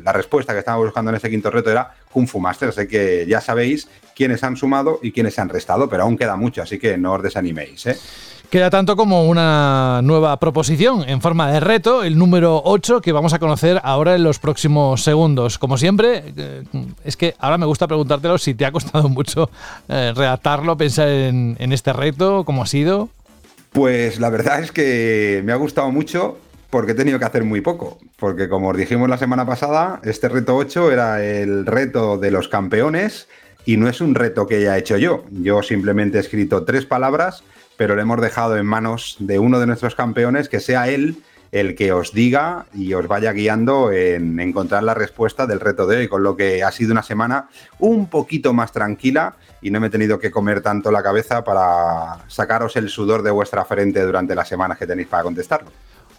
[0.05, 2.71] la respuesta que estábamos buscando en ese quinto reto era Kung Fu Master.
[2.71, 6.37] Así que ya sabéis quiénes han sumado y quiénes se han restado, pero aún queda
[6.37, 7.87] mucho, así que no os desaniméis.
[7.87, 7.97] ¿eh?
[8.51, 13.33] Queda tanto como una nueva proposición en forma de reto, el número 8, que vamos
[13.33, 15.59] a conocer ahora en los próximos segundos.
[15.59, 16.63] Como siempre, eh,
[17.03, 19.49] es que ahora me gusta preguntártelo si te ha costado mucho
[19.89, 23.09] eh, redactarlo, pensar en, en este reto, cómo ha sido.
[23.73, 26.37] Pues la verdad es que me ha gustado mucho
[26.73, 27.99] porque he tenido que hacer muy poco.
[28.17, 32.49] Porque como os dijimos la semana pasada, este reto 8 era el reto de los
[32.49, 33.29] campeones
[33.67, 35.23] y no es un reto que haya hecho yo.
[35.31, 37.45] Yo simplemente he escrito tres palabras,
[37.77, 41.75] pero le hemos dejado en manos de uno de nuestros campeones que sea él el
[41.75, 46.09] que os diga y os vaya guiando en encontrar la respuesta del reto de hoy,
[46.09, 47.51] con lo que ha sido una semana
[47.81, 52.25] un poquito más tranquila y no me he tenido que comer tanto la cabeza para
[52.29, 55.71] sacaros el sudor de vuestra frente durante las semanas que tenéis para contestarlo.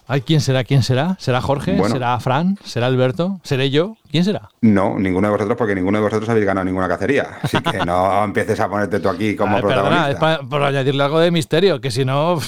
[0.06, 0.64] Ay, ¿quién será?
[0.64, 1.16] ¿Quién será?
[1.18, 1.76] ¿Será Jorge?
[1.76, 1.94] Bueno.
[1.94, 2.58] ¿Será Fran?
[2.62, 3.40] ¿Será Alberto?
[3.42, 3.96] ¿Seré yo?
[4.10, 4.50] ¿Quién será?
[4.60, 7.38] No, ninguno de vosotros, porque ninguno de vosotros habéis ganado ninguna cacería.
[7.42, 10.42] Así que no empieces a ponerte tú aquí como A ver, perdona, es protagonista.
[10.42, 12.38] pa- por añadirle algo de misterio, que si no...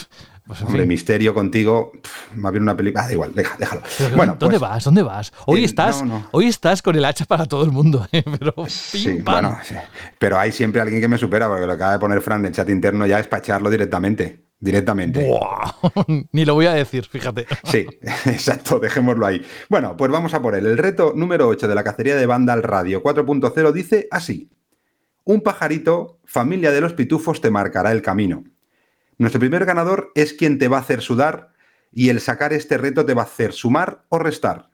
[0.46, 0.88] Pues, Hombre, fin.
[0.88, 3.02] misterio contigo, pff, más bien una película.
[3.02, 3.82] Ah, da igual, deja- déjalo.
[3.98, 4.84] Pero, Bueno, ¿Dónde pues, vas?
[4.84, 5.32] ¿Dónde vas?
[5.46, 6.28] Hoy Eh, estás, no, no.
[6.30, 8.22] hoy estás con el hacha para todo el mundo, ¿eh?
[8.38, 9.74] pero Sí, bueno, sí.
[10.20, 12.46] pero hay siempre alguien que me supera, porque lo que acaba de poner Fran en
[12.46, 14.45] el chat interno ya es para echarlo directamente.
[14.58, 15.22] Directamente.
[15.22, 15.74] Buah,
[16.32, 17.46] Ni lo voy a decir, fíjate.
[17.64, 17.86] Sí,
[18.26, 19.44] exacto, dejémoslo ahí.
[19.68, 20.66] Bueno, pues vamos a por él.
[20.66, 24.50] El reto número 8 de la cacería de banda al radio 4.0 dice así.
[25.24, 28.44] Un pajarito, familia de los pitufos, te marcará el camino.
[29.18, 31.52] Nuestro primer ganador es quien te va a hacer sudar
[31.92, 34.70] y el sacar este reto te va a hacer sumar o restar.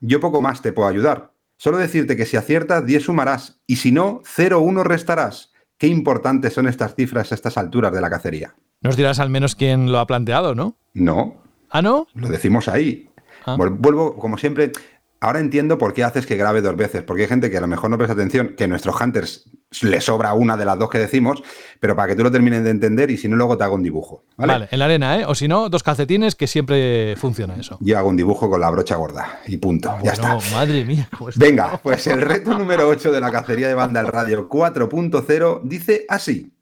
[0.00, 1.32] Yo poco más te puedo ayudar.
[1.56, 5.52] Solo decirte que si aciertas, 10 sumarás y si no, 0 1 restarás.
[5.78, 8.54] qué importantes son estas cifras a estas alturas de la cacería.
[8.84, 10.76] Nos dirás al menos quién lo ha planteado, ¿no?
[10.92, 11.36] No,
[11.70, 12.06] ¿Ah, no?
[12.14, 13.08] lo decimos ahí.
[13.46, 13.56] Ah.
[13.58, 14.72] Vuelvo, como siempre,
[15.20, 17.66] ahora entiendo por qué haces que grabe dos veces, porque hay gente que a lo
[17.66, 19.50] mejor no presta atención, que a nuestros hunters
[19.82, 21.42] le sobra una de las dos que decimos,
[21.80, 23.82] pero para que tú lo termines de entender y si no, luego te hago un
[23.82, 24.22] dibujo.
[24.36, 24.52] Vale.
[24.52, 24.68] ¿vale?
[24.70, 25.24] en la arena, ¿eh?
[25.26, 27.78] O si no, dos calcetines que siempre funciona eso.
[27.80, 29.96] Yo hago un dibujo con la brocha gorda y punto.
[30.04, 30.38] ya está.
[30.52, 31.08] Madre mía.
[31.36, 36.04] Venga, pues el reto número 8 de la cacería de banda al radio 4.0 dice
[36.08, 36.53] así.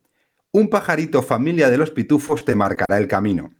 [0.55, 3.55] Un pajarito familia de los pitufos te marcará el camino.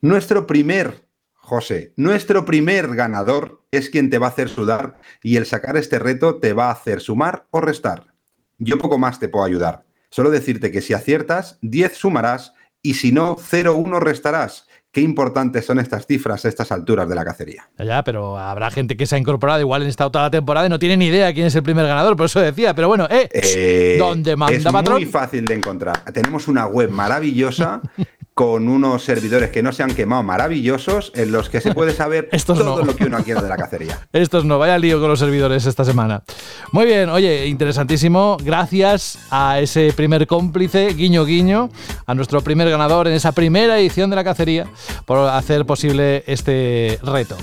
[0.00, 5.46] Nuestro primer, José, nuestro primer ganador es quien te va a hacer sudar y el
[5.46, 8.12] sacar este reto te va a hacer sumar o restar.
[8.58, 9.86] Yo poco más te puedo ayudar.
[10.10, 14.66] Solo decirte que si aciertas, 10 sumarás y si no, 0,1 restarás.
[14.94, 17.68] Qué importantes son estas cifras a estas alturas de la cacería.
[17.84, 20.78] Ya, pero habrá gente que se ha incorporado igual en esta la temporada y no
[20.78, 22.76] tiene ni idea quién es el primer ganador, por eso decía.
[22.76, 23.28] Pero bueno, ¿eh?
[23.32, 24.98] Eh, ¿Dónde manda es patrón?
[24.98, 26.04] muy fácil de encontrar.
[26.12, 27.82] Tenemos una web maravillosa
[28.34, 32.28] con unos servidores que no se han quemado maravillosos en los que se puede saber
[32.32, 32.84] Estos todo no.
[32.84, 34.00] lo que uno quiera de la cacería.
[34.12, 36.22] Estos no, vaya lío con los servidores esta semana.
[36.72, 38.36] Muy bien, oye, interesantísimo.
[38.42, 41.70] Gracias a ese primer cómplice, guiño guiño,
[42.06, 44.66] a nuestro primer ganador en esa primera edición de la cacería,
[45.04, 47.36] por hacer posible este reto.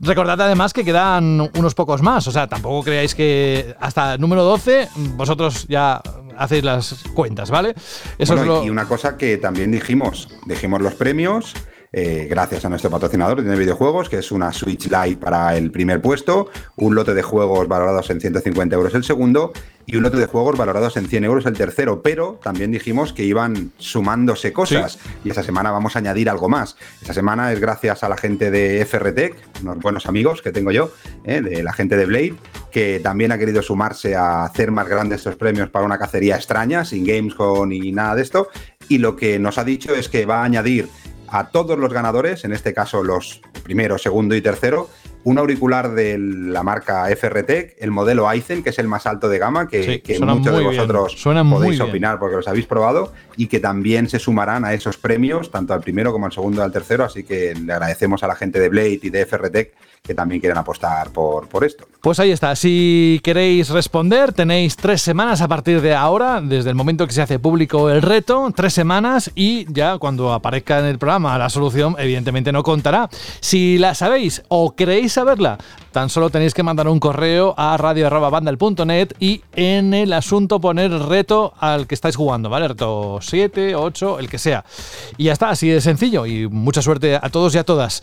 [0.00, 4.44] Recordad además que quedan unos pocos más, o sea, tampoco creáis que hasta el número
[4.44, 6.00] 12 vosotros ya
[6.38, 7.74] hacéis las cuentas, ¿vale?
[8.18, 8.64] Eso Bueno, es lo...
[8.64, 11.52] Y una cosa que también dijimos, dijimos los premios,
[11.92, 16.00] eh, gracias a nuestro patrocinador de videojuegos, que es una Switch Lite para el primer
[16.00, 19.52] puesto, un lote de juegos valorados en 150 euros el segundo
[19.86, 23.24] y un lote de juegos valorados en 100 euros el tercero, pero también dijimos que
[23.24, 26.76] iban sumándose cosas y esta semana vamos a añadir algo más.
[27.00, 30.92] Esta semana es gracias a la gente de FRTech, unos buenos amigos que tengo yo,
[31.24, 32.34] eh, de la gente de Blade,
[32.70, 36.84] que también ha querido sumarse a hacer más grandes estos premios para una cacería extraña,
[36.84, 38.48] sin Gamescom y nada de esto,
[38.88, 40.88] y lo que nos ha dicho es que va a añadir
[41.30, 44.88] a todos los ganadores, en este caso los primero, segundo y tercero,
[45.22, 49.38] un auricular de la marca FRTech, el modelo Aizen, que es el más alto de
[49.38, 51.12] gama, que, Sí, que suena muchos de vosotros
[51.44, 55.74] podéis opinar porque los habéis probado, y que también se sumarán a esos premios, tanto
[55.74, 58.58] al primero como al segundo y al tercero, así que le agradecemos a la gente
[58.58, 59.72] de Blade y de FRTech
[60.02, 61.86] que también quieren apostar por, por esto.
[62.00, 62.56] Pues ahí está.
[62.56, 67.20] Si queréis responder, tenéis tres semanas a partir de ahora, desde el momento que se
[67.20, 71.96] hace público el reto, tres semanas y ya cuando aparezca en el programa la solución,
[71.98, 73.10] evidentemente no contará.
[73.40, 75.58] Si la sabéis o queréis saberla,
[75.92, 81.54] tan solo tenéis que mandar un correo a radio.bandal.net y en el asunto poner reto
[81.58, 82.68] al que estáis jugando, ¿vale?
[82.68, 84.64] Reto 7, 8, el que sea.
[85.16, 88.02] Y ya está, así de sencillo y mucha suerte a todos y a todas.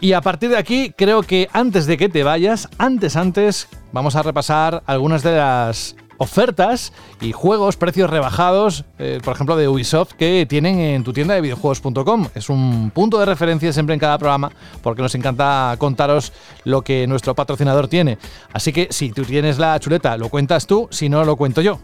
[0.00, 4.16] Y a partir de aquí, creo que antes de que te vayas, antes, antes, vamos
[4.16, 10.12] a repasar algunas de las ofertas y juegos, precios rebajados, eh, por ejemplo, de Ubisoft,
[10.12, 12.28] que tienen en tu tienda de videojuegos.com.
[12.34, 14.50] Es un punto de referencia siempre en cada programa,
[14.82, 16.32] porque nos encanta contaros
[16.64, 18.18] lo que nuestro patrocinador tiene.
[18.52, 21.78] Así que si tú tienes la chuleta, lo cuentas tú, si no, lo cuento yo.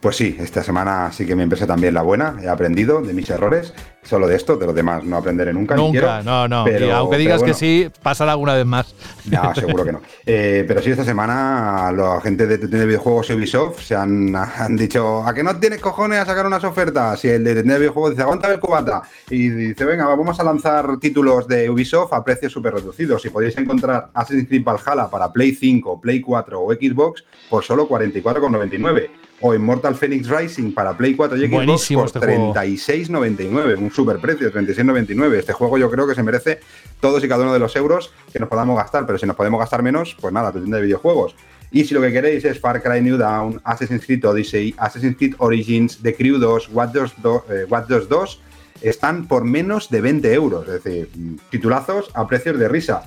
[0.00, 3.28] Pues sí, esta semana sí que me empresa también la buena, he aprendido de mis
[3.30, 3.74] errores,
[4.04, 5.74] solo de esto, de los demás no aprenderé nunca.
[5.74, 6.64] ni Nunca, quiero, no, no.
[6.64, 7.52] pero- y aunque digas bueno.
[7.52, 8.94] que sí, pasará alguna vez más.
[9.28, 10.00] No, seguro que no.
[10.24, 14.76] Eh, pero sí, esta semana la gente de de videojuegos y Ubisoft se han, han
[14.76, 17.22] dicho ¿a que no tienes cojones a sacar unas ofertas?
[17.24, 19.02] Y el de de videojuegos dice aguanta el cubata.
[19.28, 23.22] Y dice, venga, vamos a lanzar títulos de Ubisoft a precios súper reducidos.
[23.26, 27.86] Y podéis encontrar Assassin's Creed Valhalla para Play 5, Play 4 o Xbox por solo
[27.88, 29.10] 44,99.
[29.40, 32.54] O Immortal Phoenix Rising para Play 4 y Xbox Buenísimo por este juego.
[32.54, 33.78] 36,99.
[33.78, 35.34] Un super precio, 36,99.
[35.34, 36.60] Este juego yo creo que se merece
[37.00, 39.60] todos y cada uno de los euros que nos podamos gastar, pero si nos podemos
[39.60, 41.36] gastar menos, pues nada, tu tienda de videojuegos.
[41.70, 45.34] Y si lo que queréis es Far Cry New Dawn, Assassin's Creed Odyssey, Assassin's Creed
[45.38, 48.40] Origins, The Crew 2, Watch Dogs 2, eh, Watch Dogs 2,
[48.80, 50.66] están por menos de 20 euros.
[50.66, 53.02] Es decir, mm, titulazos a precios de risa.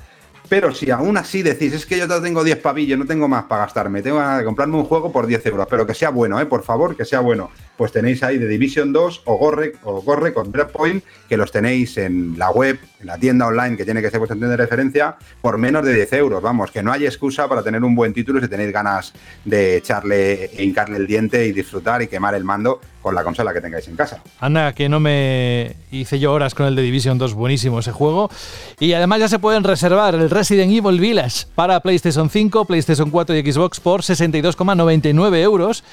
[0.51, 3.61] Pero si aún así decís, es que yo tengo 10 pavillos, no tengo más para
[3.61, 6.45] gastarme, tengo de comprarme un juego por 10 euros, pero que sea bueno, ¿eh?
[6.45, 7.49] por favor, que sea bueno.
[7.82, 11.97] Pues tenéis ahí The Division 2 o Gorre, o Gorre con Breakpoint, que los tenéis
[11.97, 15.15] en la web, en la tienda online, que tiene que ser vuestra tienda de referencia,
[15.41, 16.43] por menos de 10 euros.
[16.43, 19.13] Vamos, que no hay excusa para tener un buen título si tenéis ganas
[19.45, 23.61] de echarle hincarle el diente y disfrutar y quemar el mando, con la consola que
[23.61, 24.21] tengáis en casa.
[24.39, 28.29] Anda, que no me hice yo horas con el de Division 2, buenísimo ese juego.
[28.79, 33.36] Y además ya se pueden reservar el Resident Evil Village para PlayStation 5, PlayStation 4
[33.36, 35.83] y Xbox por 62,99 euros.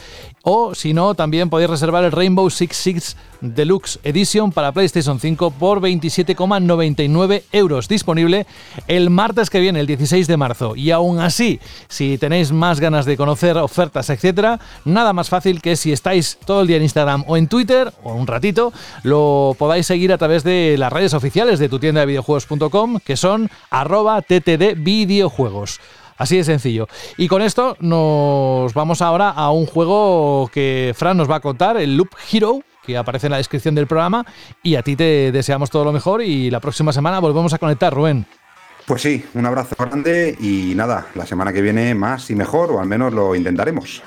[0.42, 5.52] O si no, también podéis reservar el Rainbow Six Six Deluxe Edition para PlayStation 5
[5.52, 7.88] por 27,99 euros.
[7.88, 8.46] Disponible
[8.86, 10.76] el martes que viene, el 16 de marzo.
[10.76, 15.76] Y aún así, si tenéis más ganas de conocer ofertas, etcétera, nada más fácil que
[15.76, 18.72] si estáis todo el día en Instagram o en Twitter, o un ratito,
[19.02, 23.16] lo podáis seguir a través de las redes oficiales de tu tienda de videojuegos.com, que
[23.16, 25.80] son arroba ttd videojuegos.
[26.18, 26.88] Así de sencillo.
[27.16, 31.76] Y con esto nos vamos ahora a un juego que Fran nos va a contar,
[31.76, 34.26] el Loop Hero, que aparece en la descripción del programa.
[34.62, 37.94] Y a ti te deseamos todo lo mejor y la próxima semana volvemos a conectar,
[37.94, 38.26] Rubén.
[38.88, 42.80] Pues sí, un abrazo grande y nada, la semana que viene más y mejor, o
[42.80, 44.02] al menos lo intentaremos.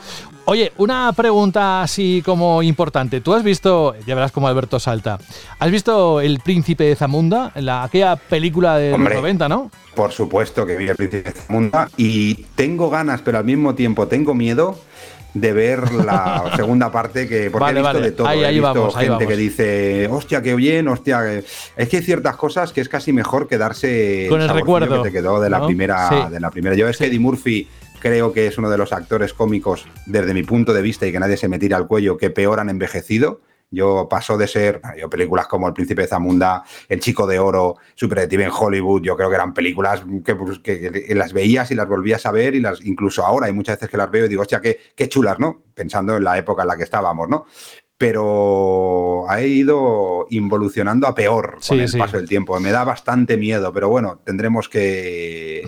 [0.46, 3.22] Oye, una pregunta así como importante.
[3.22, 5.20] ¿Tú has visto, ya verás como Alberto salta,
[5.60, 7.52] ¿has visto El Príncipe de Zamunda?
[7.54, 9.14] La, aquella película de Hombre.
[9.14, 9.70] los 90, ¿no?
[9.94, 14.08] Por supuesto que vi el Príncipe de Zamunda y tengo ganas, pero al mismo tiempo
[14.08, 14.80] tengo miedo
[15.34, 18.06] de ver la segunda parte que porque Vale, he visto vale.
[18.06, 18.28] de todo.
[18.28, 21.22] Ahí- he ahí visto vamos, ahí gente que dice, hostia, qué bien, hostia.
[21.24, 21.44] que-".
[21.78, 25.14] Es que hay ciertas cosas que es casi mejor quedarse Con el recuerdo, que te
[25.16, 25.68] quedó de la ¿no?
[25.68, 26.16] primera, Sí.
[26.32, 26.76] de la primera.
[26.76, 27.68] Yo es que Eddie Murphy
[28.00, 31.20] creo que es uno de los actores cómicos desde mi punto de vista y que
[31.20, 33.42] nadie se me tira al cuello que peor han envejecido.
[33.74, 38.20] Yo pasó de ser, yo películas como El Príncipe Zamunda, El Chico de Oro, Super
[38.20, 41.76] Detective en Hollywood, yo creo que eran películas que, pues, que- que las veías y
[41.76, 44.30] las volvías a ver y las incluso ahora hay muchas veces que las veo y
[44.30, 45.64] digo, hostia, qué, qué chulas, ¿no?
[45.74, 47.46] Pensando en la época en la que estábamos, ¿no?
[48.02, 52.00] Pero ha ido involucionando a peor con Sí, el sí.
[52.00, 52.60] paso del tiempo.
[52.60, 55.68] Me da bastante miedo, pero bueno, tendremos que...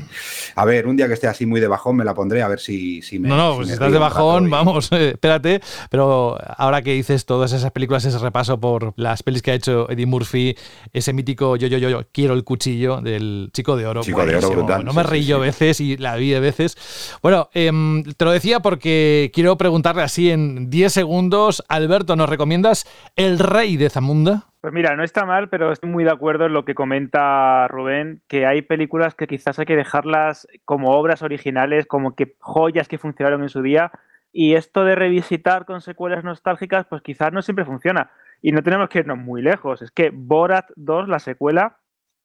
[0.56, 2.60] A ver, un día que esté así muy de bajón me la pondré a ver
[2.60, 3.30] si, si me...
[3.30, 5.62] No, no, si pues si estás de bajón, vamos, eh, espérate.
[5.92, 9.90] Pero ahora que dices todas esas películas, ese repaso por las pelis que ha hecho
[9.90, 10.56] Eddie Murphy,
[10.92, 14.02] ese mítico yo, yo, yo, yo quiero el cuchillo del Chico de Oro.
[14.02, 16.76] Chico de Oro, brutal, No me sí, reí yo veces y la vi de veces.
[17.22, 21.64] Bueno, em, te lo decía porque quiero preguntarle así en 10 segundos.
[21.68, 22.86] Alberto, ¿nos recomiendas
[23.18, 24.46] El Rey de Zamunda?
[24.62, 28.22] Pues mira, no está mal, pero estoy muy de acuerdo en lo que comenta Rubén,
[28.30, 32.98] que hay películas que quizás hay que dejarlas como obras originales, como que joyas que
[32.98, 33.92] funcionaron en su día,
[34.32, 38.10] y esto de revisitar con secuelas nostálgicas, pues quizás no siempre funciona.
[38.42, 39.82] Y no tenemos que irnos muy lejos.
[39.82, 41.80] Es que Borat 2, la secuela,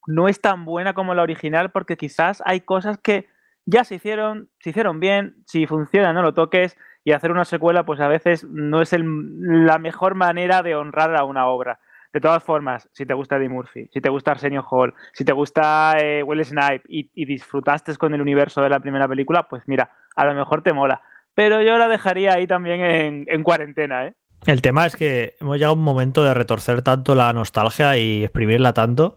[0.07, 3.27] no es tan buena como la original porque quizás hay cosas que
[3.67, 7.85] ya se hicieron, se hicieron bien, si funciona no lo toques, y hacer una secuela
[7.85, 11.81] pues a veces no es el- la mejor manera de honrar a una obra.
[12.13, 15.33] De todas formas, si te gusta Eddie Murphy, si te gusta Arsenio Hall, si te
[15.33, 19.63] gusta eh, Will Snipe y, y disfrutaste con el universo de la primera película, pues
[19.67, 21.03] mira, a lo mejor te mola.
[21.35, 24.15] Pero yo la dejaría ahí también en, en cuarentena, ¿eh?
[24.47, 28.25] El tema es que hemos llegado a un momento de retorcer tanto la nostalgia y
[28.25, 29.17] exprimirla tanto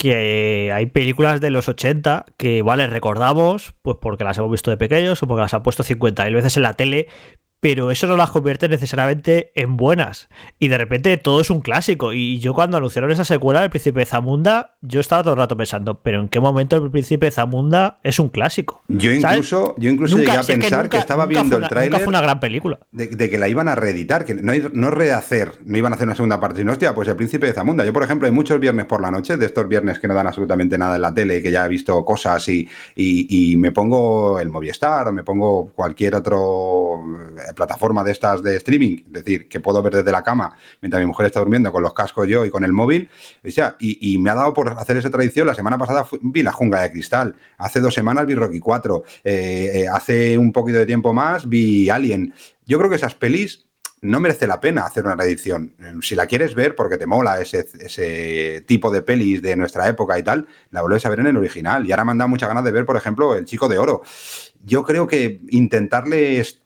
[0.00, 4.78] que hay películas de los 80 que les recordamos pues porque las hemos visto de
[4.78, 7.08] pequeños o porque las han puesto 50.000 veces en la tele,
[7.60, 10.28] pero eso no las convierte necesariamente en buenas.
[10.58, 12.12] Y de repente todo es un clásico.
[12.14, 16.00] Y yo cuando anunciaron esa secuela del Príncipe Zamunda, yo estaba todo el rato pensando,
[16.00, 18.82] pero ¿en qué momento el Príncipe Zamunda es un clásico?
[18.88, 19.36] Yo ¿Sabes?
[19.38, 21.60] incluso, yo incluso Nunca- llegué a que pensar que, nunca- estaba nunca viendo fue el
[21.62, 22.78] una- tráiler Nunca fue una gran película.
[22.92, 26.06] de, de que la iban a reeditar, que no, no rehacer, no iban a hacer
[26.08, 27.84] una segunda parte, sino, hostia, pues el príncipe de Zamunda.
[27.84, 30.26] Yo, por ejemplo, hay muchos viernes por la noche, de estos viernes que no dan
[30.26, 32.66] absolutamente nada en la tele y que ya he visto cosas y,
[32.96, 37.02] y- y me pongo el Movistar o me pongo cualquier otro
[37.54, 41.06] plataforma de estas de streaming, es decir, que puedo ver desde la cama mientras mi
[41.06, 43.08] mujer está durmiendo con los cascos yo y con el móvil.
[43.46, 45.46] O sea, y, me ha dado por hacer esa tradición.
[45.46, 49.70] La semana pasada vi La Jungla de Cristal, hace dos semanas vi Rocky 4, eh,
[49.74, 52.34] eh, hace un poquito de tiempo más vi Alien.
[52.66, 53.66] Yo creo que esas pelis
[54.02, 55.74] no merece la pena hacer una reedición.
[55.78, 59.86] Eh, Si la quieres ver porque te mola ese, ese tipo de pelis de nuestra
[59.88, 61.86] época y tal, la vuelves a ver en el original.
[61.86, 64.02] Y ahora me han dado muchas ganas de ver, por ejemplo, El Chico de Oro.
[64.64, 66.60] Yo creo que intentarle est-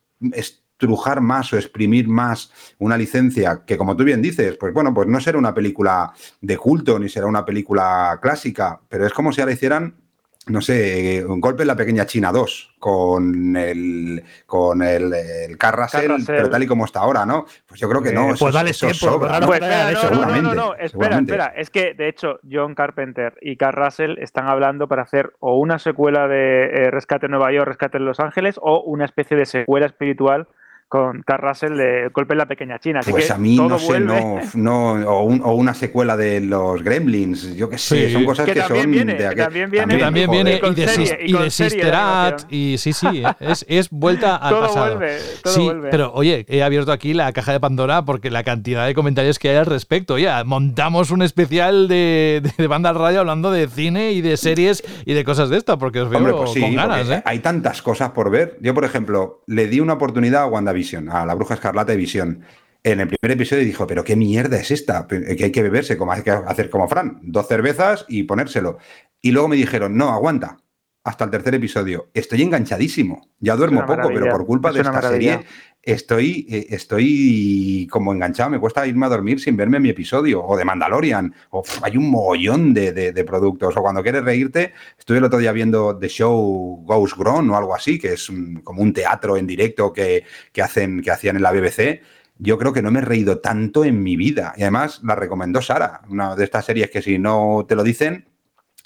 [0.84, 5.08] estrujar más o exprimir más una licencia que, como tú bien dices, pues bueno, pues
[5.08, 9.40] no será una película de culto ni será una película clásica, pero es como si
[9.40, 9.94] ahora hicieran
[10.46, 16.12] no sé, un golpe en la pequeña China 2 con el con el, el Russell.
[16.26, 17.46] pero tal y como está ahora, ¿no?
[17.66, 18.28] Pues yo creo que no.
[18.28, 19.46] Eh, eso- pues dale eso tiempo, sobra, raro ¿no?
[19.46, 21.46] Pues espera, no, no, no, no, seguramente, no, espera, espera.
[21.56, 25.78] Es que, de hecho, John Carpenter y Carl Russell están hablando para hacer o una
[25.78, 29.46] secuela de eh, Rescate en Nueva York, Rescate en Los Ángeles, o una especie de
[29.46, 30.48] secuela espiritual
[30.88, 33.00] con Carl Russell de Golpe en la Pequeña China.
[33.00, 36.16] Así Pues que a mí todo no sé, no, no o, un- o una secuela
[36.16, 38.12] de los Gremlins, yo qué sé, Sí.
[38.12, 39.98] son cosas Que que, también son viene, de que aquel- también viene.
[39.98, 44.50] También viene y de, serie, y y de y sí, sí, es, es vuelta al
[44.50, 44.96] Todo pasado.
[44.96, 45.88] vuelve, todo sí, vuelve.
[45.90, 49.50] pero oye, he abierto aquí la caja de Pandora porque la cantidad de comentarios que
[49.50, 50.18] hay al respecto.
[50.18, 54.36] Ya, montamos un especial de, de, de banda al radio hablando de cine y de
[54.36, 57.22] series y de cosas de esta, porque os veo Hombre, pues sí, con ganas, ¿eh?
[57.24, 58.58] hay tantas cosas por ver.
[58.60, 62.40] Yo, por ejemplo, le di una oportunidad a WandaVision, a la Bruja Escarlata de Visión.
[62.82, 66.12] En el primer episodio dijo, pero qué mierda es esta, que hay que beberse, como
[66.12, 68.78] hay que hacer como Fran, dos cervezas y ponérselo.
[69.22, 70.58] Y luego me dijeron, no, aguanta,
[71.02, 72.10] hasta el tercer episodio.
[72.12, 73.30] Estoy enganchadísimo.
[73.38, 75.36] Ya duermo poco, pero por culpa es de esta maravilla.
[75.38, 75.46] serie
[75.84, 78.50] estoy, eh, estoy como enganchado.
[78.50, 80.44] Me cuesta irme a dormir sin verme mi episodio.
[80.44, 81.34] O de Mandalorian.
[81.50, 83.76] O hay un mogollón de, productos.
[83.76, 87.74] O cuando quieres reírte, estuve el otro día viendo The Show Goes Grown o algo
[87.74, 91.42] así, que es un- como un teatro en directo que, que hacen, que hacían en
[91.42, 92.02] la BBC.
[92.38, 94.54] Yo creo que no me he reído tanto en mi vida.
[94.56, 98.28] Y además la recomendó Sara, una de estas series que si no te lo dicen,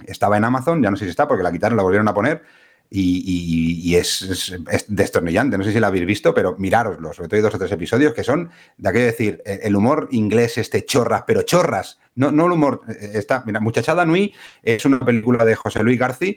[0.07, 2.43] estaba en Amazon, ya no sé si está porque la quitaron, la volvieron a poner.
[2.91, 5.59] Y, es, es- es destornillante.
[5.59, 7.13] No sé si la habéis visto, pero mirároslo.
[7.13, 10.59] Sobre todo hay dos o tres episodios que son de aquello decir, el humor inglés,
[10.59, 11.99] este chorras, pero chorras.
[12.19, 12.83] No, no el humor.
[12.89, 16.35] eh, Está, mira, Muchachada Nui es una película de José Luis García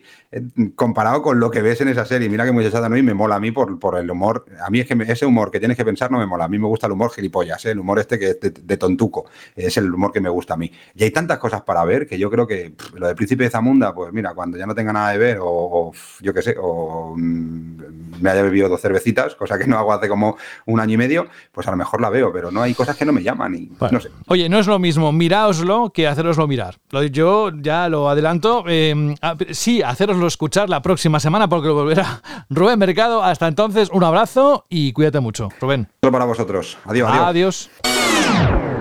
[0.76, 2.30] comparado con lo que ves en esa serie.
[2.30, 4.46] Mira que Muchachada Nui me mola a mí por, por el humor.
[4.64, 6.46] A mí es que me- ese humor que tienes que pensar no me mola.
[6.46, 7.72] A mí me gusta el humor gilipollas, ¿eh?
[7.72, 9.26] el humor este que es de, de tontuco.
[9.56, 10.72] Es el humor que me gusta a mí.
[10.96, 13.50] Y hay tantas cosas para ver que yo creo que pff, lo de Príncipe de
[13.50, 15.92] Zamunda, pues mira, cuando ya no tenga nada de ver, o,
[16.22, 20.08] yo qué sé, o mm, me haya bebido dos cervecitas, cosa que no hago hace
[20.08, 20.38] como
[20.68, 23.06] un año y medio, pues a lo mejor la veo, pero no hay cosas que
[23.06, 23.94] no me llaman y Bueno.
[23.94, 24.10] no sé.
[24.28, 26.76] Oye, no es lo mismo miraoslo que haceroslo mirar.
[27.12, 28.64] Yo ya lo adelanto.
[28.68, 33.24] eh, a- sí, haceroslo escuchar la próxima semana porque lo volverá Rubén Mercado.
[33.24, 35.50] Hasta entonces, un abrazo y cuídate mucho.
[35.60, 35.88] Rubén.
[36.02, 36.78] Solo para vosotros.
[36.86, 37.70] Adiós, adiós.
[37.82, 38.72] Adiós.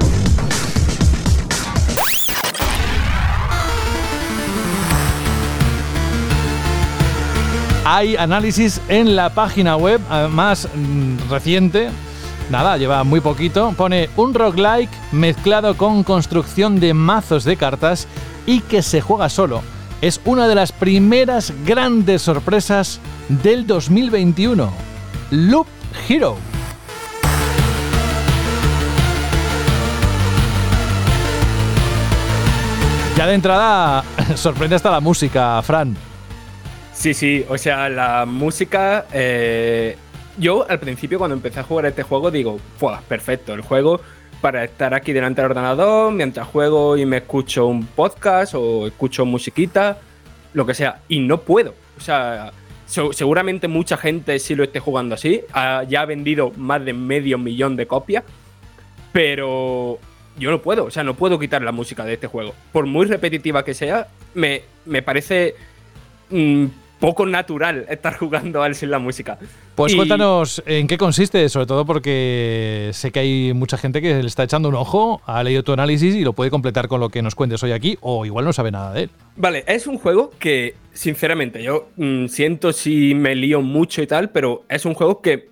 [7.84, 10.00] Hay análisis en la página web,
[10.30, 11.88] más mm, reciente.
[12.50, 13.72] Nada, lleva muy poquito.
[13.76, 18.08] Pone un roguelike mezclado con construcción de mazos de cartas
[18.44, 19.62] y que se juega solo.
[20.00, 22.98] Es una de las primeras grandes sorpresas
[23.28, 24.68] del 2021.
[25.30, 25.66] Loop
[26.08, 26.36] Hero.
[33.16, 34.02] Ya de entrada
[34.34, 35.96] sorprende hasta la música, Fran.
[36.92, 39.06] Sí, sí, o sea, la música.
[39.12, 39.96] eh,
[40.40, 43.02] yo al principio, cuando empecé a jugar este juego, digo, ¡Fua!
[43.06, 44.00] Perfecto, el juego
[44.40, 49.26] para estar aquí delante del ordenador mientras juego y me escucho un podcast o escucho
[49.26, 49.98] musiquita,
[50.54, 51.00] lo que sea.
[51.08, 51.74] Y no puedo.
[51.98, 52.50] O sea,
[52.86, 55.42] se- seguramente mucha gente sí lo esté jugando así.
[55.88, 58.24] ya ha vendido más de medio millón de copias.
[59.12, 59.98] Pero
[60.38, 60.84] yo no puedo.
[60.84, 62.54] O sea, no puedo quitar la música de este juego.
[62.72, 65.54] Por muy repetitiva que sea, me, me parece
[66.30, 66.64] mm,
[67.00, 69.38] poco natural estar jugando al sin la música.
[69.74, 74.22] Pues Y- cuéntanos en qué consiste, sobre todo porque sé que hay mucha gente que
[74.22, 77.08] le está echando un ojo, ha leído tu análisis y lo puede completar con lo
[77.08, 79.10] que nos cuentes hoy aquí, o igual no sabe nada de él.
[79.36, 84.30] Vale, es un juego que, sinceramente, yo mm, siento si me lío mucho y tal,
[84.30, 85.48] pero es un juego que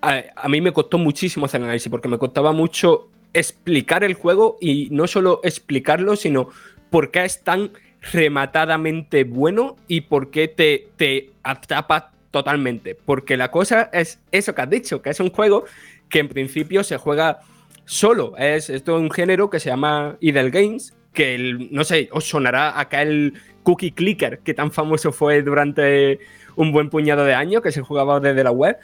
[0.00, 4.14] a, a mí me costó muchísimo hacer el análisis, porque me costaba mucho explicar el
[4.14, 6.48] juego y no solo explicarlo, sino
[6.90, 7.70] por qué es tan
[8.10, 12.94] rematadamente bueno y por qué te, te atrapa totalmente.
[12.94, 15.64] Porque la cosa es eso que has dicho, que es un juego
[16.08, 17.40] que en principio se juega
[17.84, 18.36] solo.
[18.36, 22.24] Es esto es un género que se llama Idle Games, que el- no sé, os
[22.28, 26.18] sonará acá el cookie clicker que tan famoso fue durante
[26.56, 28.76] un buen puñado de años, que se jugaba desde la web.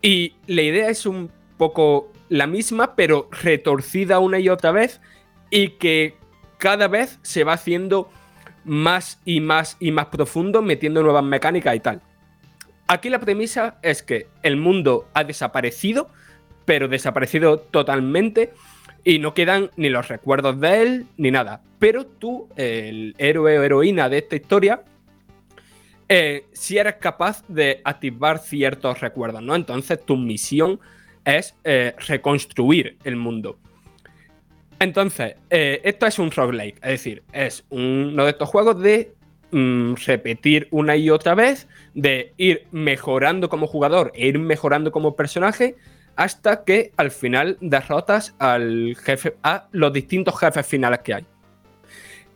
[0.00, 5.00] Y la idea es un poco la misma, pero retorcida una y otra vez
[5.50, 6.14] y que
[6.58, 8.10] cada vez se va haciendo
[8.64, 12.00] más y más y más profundo, metiendo nuevas mecánicas y tal.
[12.86, 16.10] Aquí la premisa es que el mundo ha desaparecido,
[16.64, 18.52] pero desaparecido totalmente
[19.04, 21.62] y no quedan ni los recuerdos de él ni nada.
[21.78, 24.82] Pero tú, el héroe o heroína de esta historia,
[26.08, 29.54] eh, si eres capaz de activar ciertos recuerdos, ¿no?
[29.54, 30.80] Entonces tu misión
[31.24, 33.58] es eh, reconstruir el mundo.
[34.78, 39.14] Entonces, eh, esto es un roguelike, es decir, es uno de estos juegos de
[39.50, 45.16] mm, repetir una y otra vez, de ir mejorando como jugador e ir mejorando como
[45.16, 45.76] personaje
[46.16, 51.26] hasta que al final derrotas al jefe, a los distintos jefes finales que hay.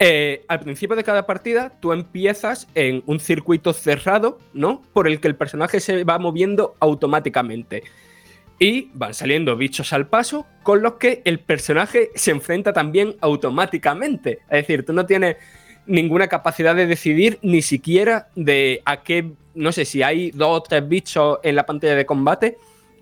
[0.00, 4.82] Eh, al principio de cada partida, tú empiezas en un circuito cerrado, ¿no?
[4.92, 7.82] Por el que el personaje se va moviendo automáticamente.
[8.58, 14.40] Y van saliendo bichos al paso con los que el personaje se enfrenta también automáticamente.
[14.50, 15.36] Es decir, tú no tienes
[15.86, 20.62] ninguna capacidad de decidir ni siquiera de a qué, no sé si hay dos o
[20.62, 22.58] tres bichos en la pantalla de combate,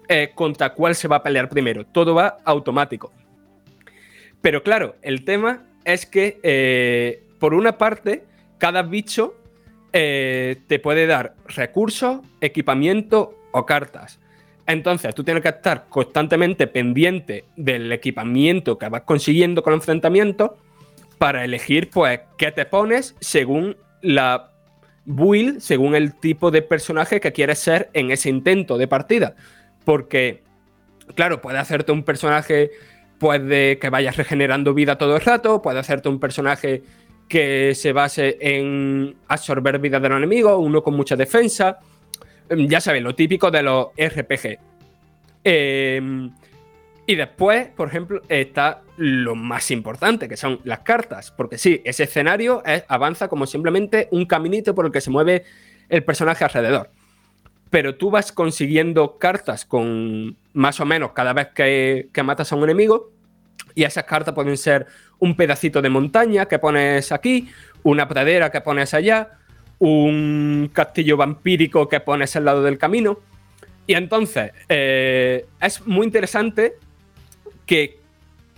[0.08, 1.84] eh, contra cuál se va a pelear primero.
[1.84, 3.12] Todo va automático.
[4.40, 8.24] Pero claro, el tema es que, eh, por una parte,
[8.58, 9.34] cada bicho
[9.92, 14.20] eh, te puede dar recursos, equipamiento o cartas.
[14.66, 20.56] Entonces, tú tienes que estar constantemente pendiente del equipamiento que vas consiguiendo con el enfrentamiento
[21.18, 24.50] para elegir, pues, qué te pones según la
[25.04, 29.36] build, según el tipo de personaje que quieres ser en ese intento de partida.
[29.84, 30.42] Porque,
[31.14, 32.72] claro, puede hacerte un personaje,
[33.18, 36.82] pues, de que vayas regenerando vida todo el rato, puede hacerte un personaje
[37.28, 41.78] que se base en absorber vida de los enemigos, uno con mucha defensa
[42.50, 44.58] ya sabéis, lo típico de los RPG.
[45.44, 46.32] Em,
[47.06, 51.30] y después, por ejemplo, está lo más importante, que son las cartas.
[51.30, 55.44] Porque sí, ese escenario avanza como simplemente un caminito por el que se mueve
[55.88, 56.90] el personaje alrededor.
[57.70, 62.56] Pero tú vas consiguiendo cartas con más o menos cada vez que, que matas a
[62.56, 63.12] un enemigo.
[63.74, 64.86] Y esas cartas pueden ser
[65.18, 67.48] un pedacito de montaña que pones aquí,
[67.82, 69.38] una pradera que pones allá,
[69.78, 73.18] un castillo vampírico que pones al lado del camino.
[73.86, 76.74] Y entonces, eh, es muy interesante
[77.66, 77.98] que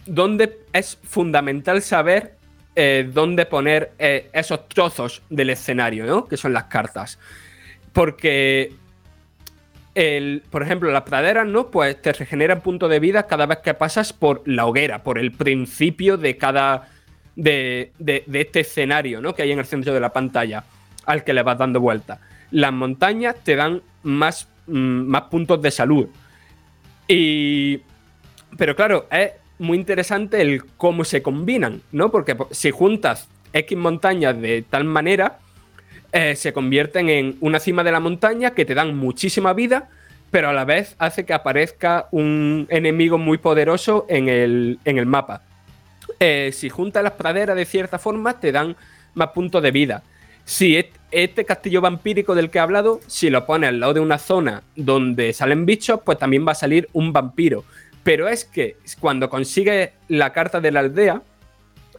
[0.06, 2.36] donde es fundamental saber
[2.76, 6.26] eh, dónde poner eh, esos trozos del escenario, ¿no?
[6.26, 7.18] Que son las cartas.
[7.92, 8.72] Porque,
[9.94, 11.70] el, por ejemplo, las praderas, ¿no?
[11.70, 15.32] Pues te regeneran punto de vida cada vez que pasas por la hoguera, por el
[15.32, 16.88] principio de cada...
[17.36, 19.32] De, de, de este escenario, ¿no?
[19.32, 20.64] Que hay en el centro de la pantalla
[21.08, 22.20] al que le vas dando vuelta.
[22.50, 26.06] Las montañas te dan más, mm, más puntos de salud.
[27.08, 27.80] Y.
[28.56, 32.10] Pero claro, es muy interesante el cómo se combinan, ¿no?
[32.10, 35.38] Porque si juntas X montañas de tal manera,
[36.12, 39.88] eh, se convierten en una cima de la montaña que te dan muchísima vida,
[40.30, 45.06] pero a la vez hace que aparezca un enemigo muy poderoso en el, en el
[45.06, 45.42] mapa.
[46.20, 48.76] Eh, si juntas las praderas de cierta forma, te dan
[49.14, 50.02] más puntos de vida.
[50.48, 54.16] Si este castillo vampírico del que he hablado, si lo pones al lado de una
[54.16, 57.64] zona donde salen bichos, pues también va a salir un vampiro.
[58.02, 61.20] Pero es que cuando consigues la carta de la aldea,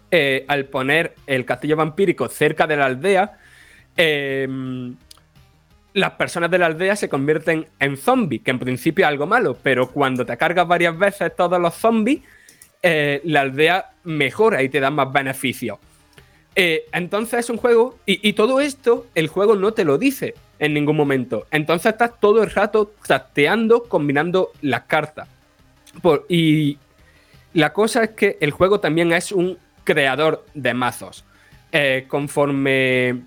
[0.09, 3.38] eh, al poner el castillo vampírico cerca de la aldea,
[3.95, 4.95] em,
[5.93, 9.59] las personas de la aldea se convierten en zombies, que en principio es algo malo,
[9.61, 12.21] pero cuando te cargas varias veces todos los zombies,
[12.81, 15.77] eh, la aldea mejora y te da más beneficios.
[16.55, 20.73] Eh, entonces es un juego, y, todo esto el juego no te lo dice en
[20.73, 21.45] ningún momento.
[21.51, 25.27] Entonces estás todo el rato trasteando, combinando las cartas.
[26.27, 26.77] y
[27.53, 31.26] la cosa es que el juego también es un creador de mazos.
[31.71, 33.21] Eh, conforme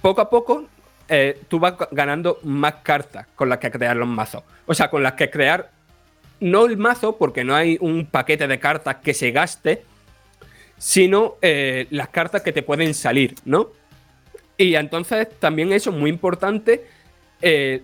[0.00, 0.68] poco a poco
[1.08, 4.42] eh, tú vas ganando más cartas con las que crear los mazos.
[4.66, 5.70] O sea, con las que crear
[6.40, 9.84] no el mazo, porque no hay un paquete de cartas que se gaste,
[10.84, 13.70] sino eh, las cartas que te pueden salir, ¿no?
[14.58, 16.84] Y entonces también eso es muy importante,
[17.40, 17.80] eh,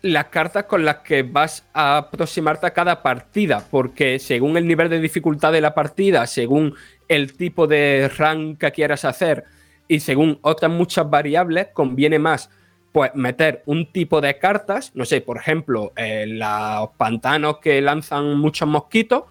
[0.00, 4.88] las cartas con las que vas a aproximarte a cada partida, porque según el nivel
[4.88, 6.74] de dificultad de la partida, según
[7.08, 9.44] el tipo de rank que quieras hacer
[9.86, 12.48] y según otras muchas variables, conviene más
[12.90, 18.38] pues meter un tipo de cartas, no sé, por ejemplo, eh, los pantanos que lanzan
[18.38, 19.24] muchos mosquitos,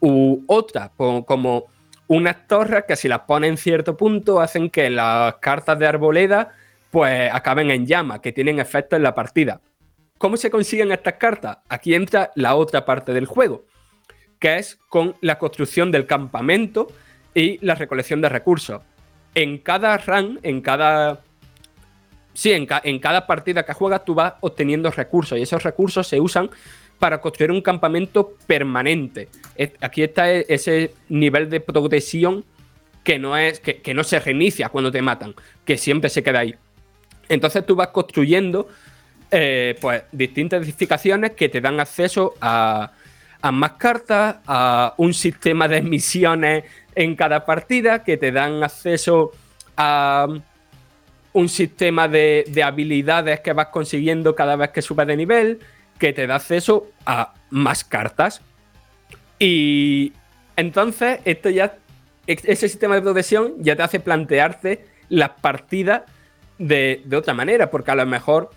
[0.00, 1.70] u otra, como
[2.10, 6.50] unas torres que si las ponen en cierto punto hacen que las cartas de arboleda
[6.90, 9.60] pues acaben en llama, que tienen efecto en la partida.
[10.18, 11.58] ¿Cómo se consiguen estas cartas?
[11.68, 13.64] Aquí entra la otra parte del juego,
[14.40, 16.88] que es con la construcción del campamento
[17.32, 18.82] y la recolección de recursos.
[19.36, 21.20] En cada run, en cada...
[22.34, 26.20] Sí, en, en cada partida que juegas tú vas obteniendo recursos y esos recursos se
[26.20, 26.50] usan
[27.00, 29.28] para construir un campamento permanente.
[29.80, 32.44] Aquí está e-, ese nivel de progresión
[33.02, 36.54] que no, es, que, no se reinicia cuando te matan, que siempre se queda ahí.
[37.28, 38.68] Entonces tú vas construyendo
[39.30, 42.92] eh, pues, distintas edificaciones que te dan acceso a,
[43.50, 46.64] más cartas, a un sistema de misiones
[46.94, 49.32] en cada partida, que te dan acceso
[49.78, 50.28] a
[51.32, 55.60] un sistema de, de habilidades que vas consiguiendo cada vez que subes de nivel,
[56.00, 58.40] que te da acceso a más cartas.
[59.38, 60.12] Y
[60.56, 61.76] entonces, esto ya,
[62.26, 66.02] ese sistema de progresión ya te hace plantearte las partidas
[66.58, 68.50] de, otra manera, porque a lo mejor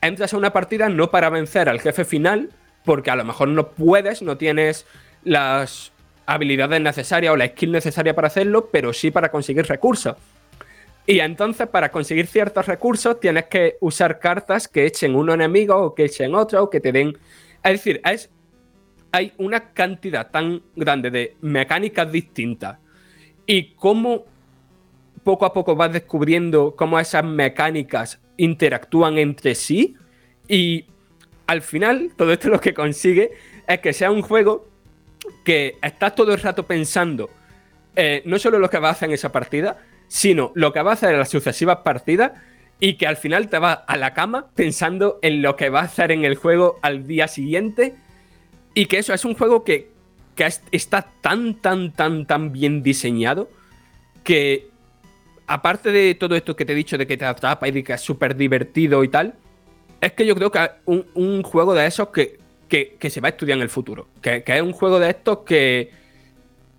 [0.00, 2.50] entras a una partida no para vencer al jefe final,
[2.84, 4.86] porque a lo mejor no puedes, no tienes
[5.24, 5.92] las
[6.26, 10.16] habilidades necesarias o la skill necesaria para hacerlo, pero sí para conseguir recursos.
[11.06, 15.94] Y entonces para conseguir ciertos recursos tienes que usar cartas que echen uno enemigo o
[15.94, 17.16] que echen otro o que te den...
[17.62, 18.30] Es decir, es,
[19.12, 22.78] hay una cantidad tan grande de mecánicas distintas.
[23.46, 24.24] Y cómo
[25.24, 29.96] poco a poco vas descubriendo cómo esas mecánicas interactúan entre sí.
[30.48, 30.86] Y
[31.46, 33.32] al final todo esto lo que consigue
[33.66, 34.68] es que sea un juego
[35.44, 37.30] que estás todo el rato pensando
[37.96, 39.78] eh, no solo lo que vas a hacer en esa partida,
[40.12, 42.32] sino lo que vas a hacer en las sucesivas partidas
[42.80, 45.86] y que al final te vas a la cama pensando en lo que vas a
[45.86, 47.94] hacer en el juego al día siguiente
[48.74, 49.88] y que eso es un juego que,
[50.34, 53.48] que es- está tan, tan, tan, tan bien diseñado
[54.24, 54.68] que
[55.46, 57.92] aparte de todo esto que te he dicho de que te atrapa y de que
[57.92, 59.34] es súper divertido y tal,
[60.00, 63.20] es que yo creo que es un, un juego de esos que, que- que se
[63.20, 64.08] va a estudiar en el futuro.
[64.20, 65.90] Que, que es un juego de estos que,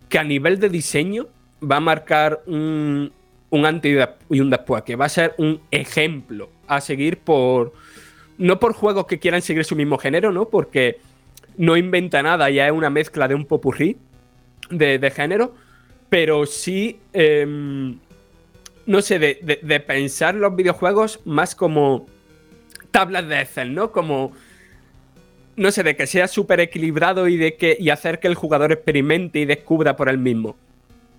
[0.10, 1.28] que a nivel de diseño
[1.64, 3.14] va a marcar un,
[3.52, 7.74] un antes y un después, que va a ser un ejemplo a seguir por...
[8.38, 10.50] No por juegos que quieran seguir su mismo género, ¿no?
[10.50, 10.98] Porque
[11.58, 13.98] no inventa nada, ya es una mezcla de un popurrí
[14.72, 15.54] de, de género,
[16.10, 18.00] pero sí, em,
[18.88, 22.08] no sé, de, de- de pensar los videojuegos más como
[22.90, 23.92] tablas de Excel, ¿no?
[23.92, 24.32] Como,
[25.58, 28.72] no sé, de que sea súper equilibrado y, de que, y hacer que el jugador
[28.72, 30.56] experimente y descubra por él mismo.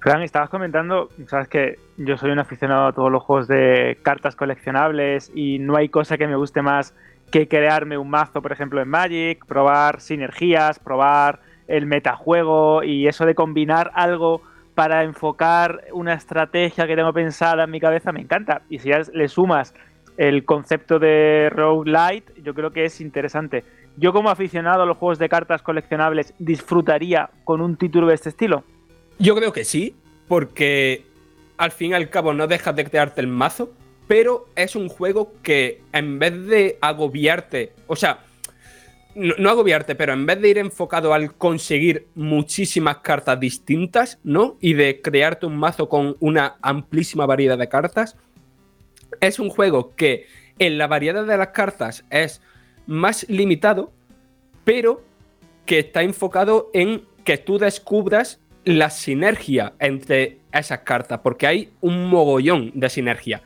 [0.02, 4.34] Fran, estabas comentando, sabes que yo soy un aficionado a todos los juegos de cartas
[4.34, 6.92] coleccionables y no hay cosa que me guste más
[7.30, 11.38] que crearme un mazo, por ejemplo, en Magic, probar sinergias, probar
[11.68, 14.42] el metajuego y eso de combinar algo
[14.74, 18.62] para enfocar una estrategia que tengo pensada en mi cabeza me encanta.
[18.68, 19.72] Y si ya le sumas
[20.16, 23.62] el concepto de roguelite, yo creo que es interesante.
[23.96, 28.30] Yo como aficionado a los juegos de cartas coleccionables disfrutaría con un título de este
[28.30, 28.64] estilo.
[29.22, 29.94] Yo creo que sí,
[30.26, 31.06] porque
[31.56, 33.72] al fin y al cabo no dejas de crearte el mazo,
[34.08, 38.24] pero es un juego que en vez de agobiarte, o sea,
[39.14, 44.56] no, agobiarte, pero en vez de ir enfocado al conseguir muchísimas cartas distintas, ¿no?
[44.60, 48.16] Y de crearte un mazo con una amplísima variedad de cartas,
[49.20, 50.26] es un juego que
[50.58, 52.40] en la variedad de las cartas es
[52.88, 53.92] más limitado,
[54.64, 55.04] pero
[55.64, 62.08] que está enfocado en que tú descubras la sinergia entre esas cartas, porque hay un
[62.08, 63.42] mogollón de sinergia.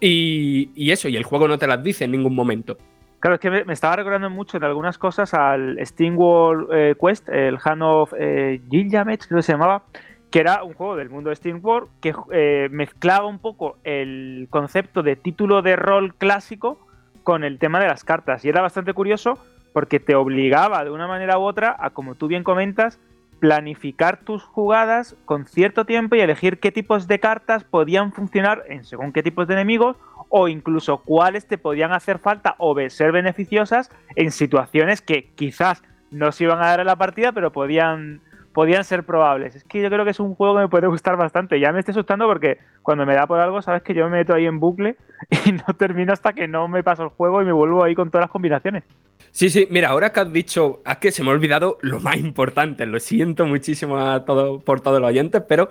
[0.00, 2.76] Y, y eso, y el juego no te las dice en ningún momento.
[3.22, 7.28] Claro, es que me, estaba recordando mucho de algunas cosas al Steam World eh, Quest,
[7.28, 9.84] el Hand of eh, Gilgamesh, creo que se llamaba,
[10.32, 14.48] que era un juego del mundo de Steam World que eh, mezclaba un poco el
[14.50, 16.84] concepto de título de rol clásico
[17.22, 18.44] con el tema de las cartas.
[18.44, 19.38] Y era bastante curioso
[19.72, 22.98] porque te obligaba de una manera u otra a, como tú bien comentas,
[23.42, 28.84] planificar tus jugadas con cierto tiempo y elegir qué tipos de cartas podían funcionar en
[28.84, 29.96] según qué tipos de enemigos
[30.28, 35.82] o incluso cuáles te podían hacer falta o ser beneficiosas en situaciones que quizás
[36.12, 38.20] no se iban a dar en la partida, pero podían,
[38.52, 39.56] podían ser probables.
[39.56, 41.58] Es que yo creo que es un juego que me puede gustar bastante.
[41.58, 44.34] Ya me estoy asustando porque cuando me da por algo, sabes que yo me meto
[44.34, 44.96] ahí en bucle
[45.46, 48.10] y no termino hasta que no me paso el juego y me vuelvo ahí con
[48.10, 48.84] todas las combinaciones.
[49.30, 52.16] Sí, sí, mira, ahora que has dicho, es que se me ha olvidado lo más
[52.16, 55.70] importante, lo siento muchísimo a todo, por todos los oyentes, pero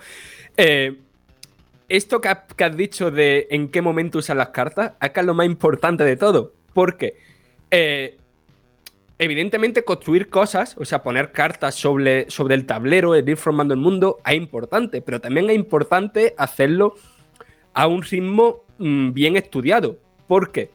[0.58, 0.98] eh,
[1.88, 5.46] esto que has, dicho de en qué momento usar las cartas, que es lo más
[5.46, 7.18] importante de todo, porque
[7.70, 8.18] eh,
[9.22, 13.80] evidentemente construir cosas, o sea, poner cartas sobre, sobre el tablero, el ir formando el
[13.80, 16.96] mundo, es importante, pero también es importante hacerlo
[17.76, 20.72] a un ritmo mm, bien estudiado, porque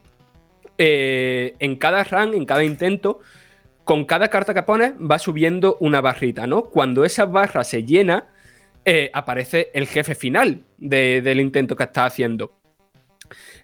[0.77, 3.19] eh, en cada run, en cada intento,
[3.83, 6.63] con cada carta que pones va subiendo una barrita, ¿no?
[6.63, 8.27] Cuando esa barra se llena,
[8.85, 12.53] eh, aparece el jefe final de- del intento que estás haciendo.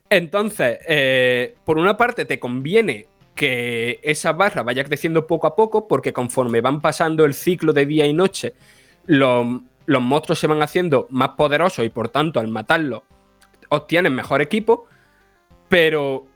[0.09, 5.87] Entonces, eh, por una parte te conviene que esa barra vaya creciendo poco a poco,
[5.87, 8.53] porque conforme van pasando el ciclo de día y noche,
[9.05, 13.03] los, los monstruos se van haciendo más poderosos y por tanto al matarlos
[13.69, 14.85] obtienes mejor equipo,
[15.67, 16.27] pero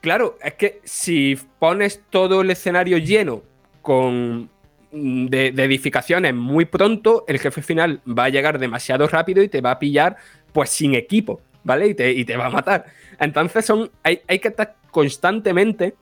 [0.00, 3.42] claro, es que si pones todo el escenario lleno
[3.82, 4.48] con
[4.92, 9.48] mm, de, de edificaciones muy pronto, el jefe final va a llegar demasiado rápido y
[9.48, 10.16] te va a pillar
[10.52, 11.88] pues sin equipo, ¿vale?
[11.88, 12.86] Y te, y te va a matar.
[13.18, 15.94] Entonces son, hay, hay que estar constantemente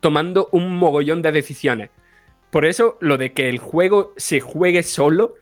[0.00, 1.90] tomando un mogollón de decisiones.
[2.50, 5.34] Por eso lo de que el juego se juegue solo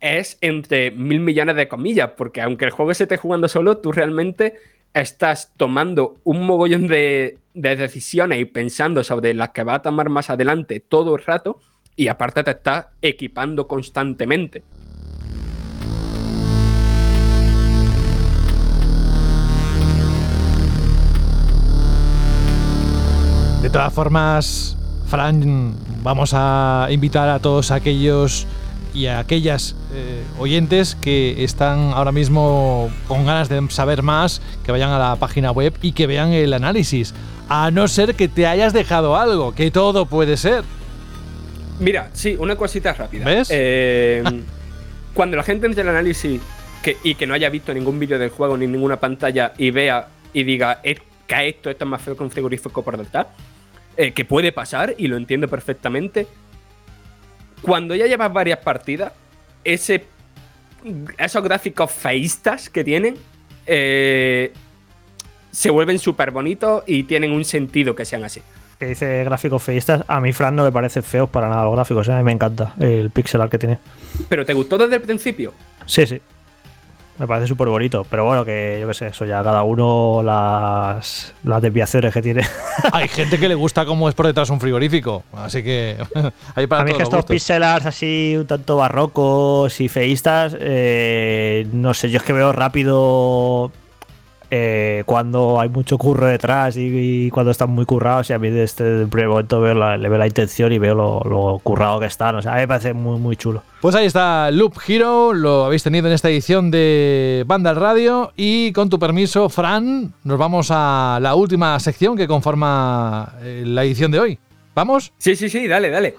[0.00, 3.92] es entre mil millones de comillas, porque aunque el juego se esté jugando solo, tú
[3.92, 4.54] realmente
[4.92, 10.08] estás tomando un mogollón de, de decisiones y pensando sobre las que vas a tomar
[10.08, 11.60] más adelante todo el rato
[11.96, 14.62] y aparte te estás equipando constantemente.
[23.74, 24.76] Todas formas,
[25.08, 28.46] Fran, vamos a invitar a todos aquellos
[28.94, 34.70] y a aquellas eh, oyentes que están ahora mismo con ganas de saber más, que
[34.70, 37.14] vayan a la página web y que vean el análisis.
[37.48, 40.62] A no ser que te hayas dejado algo, que todo puede ser.
[41.80, 43.24] Mira, sí, una cosita rápida.
[43.24, 43.48] ¿Ves?
[43.50, 44.22] Eh,
[45.14, 46.40] cuando la gente entre el análisis
[46.80, 50.06] que- y que no haya visto ningún vídeo del juego ni ninguna pantalla y vea
[50.32, 53.26] y diga "Es que esto, esto es más feo que un frigorífico por detrás,
[53.96, 56.26] eh, que puede pasar y lo entiendo perfectamente.
[57.62, 59.12] Cuando ya llevas varias partidas,
[59.64, 60.04] ese,
[61.18, 63.16] esos gráficos feístas que tienen
[63.66, 64.52] eh,
[65.50, 68.42] se vuelven súper bonitos y tienen un sentido que sean así.
[68.78, 70.04] Que dice gráficos feístas.
[70.08, 72.08] A mí, Fran, no me parecen feos para nada los gráficos.
[72.08, 72.12] ¿eh?
[72.12, 73.78] A mí me encanta el pixel art que tiene.
[74.28, 75.54] ¿Pero te gustó desde el principio?
[75.86, 76.20] Sí, sí.
[77.18, 78.04] Me parece súper bonito.
[78.10, 82.42] Pero bueno, que yo qué sé, eso ya cada uno las, las desviaciones que tiene.
[82.92, 85.96] Hay gente que le gusta cómo es por detrás un frigorífico, así que
[86.54, 90.56] hay para a mí es que estos pixel arts así un tanto barrocos y feístas,
[90.58, 93.70] eh, no sé, yo es que veo rápido
[94.56, 98.50] eh, cuando hay mucho curro detrás y, y cuando están muy currados y a mí
[98.50, 101.58] desde este el primer momento veo la, le veo la intención y veo lo, lo
[101.58, 103.64] currado que están, o sea, a mí me parece muy, muy chulo.
[103.80, 108.32] Pues ahí está Loop Hero, lo habéis tenido en esta edición de Banda al Radio
[108.36, 113.82] y con tu permiso, Fran, nos vamos a la última sección que conforma eh, la
[113.82, 114.38] edición de hoy.
[114.76, 115.12] ¿Vamos?
[115.18, 116.14] Sí, sí, sí, dale, dale.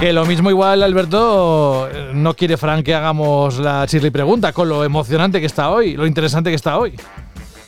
[0.00, 4.82] Que lo mismo igual, Alberto, no quiere Fran que hagamos la chirri pregunta con lo
[4.82, 6.98] emocionante que está hoy, lo interesante que está hoy.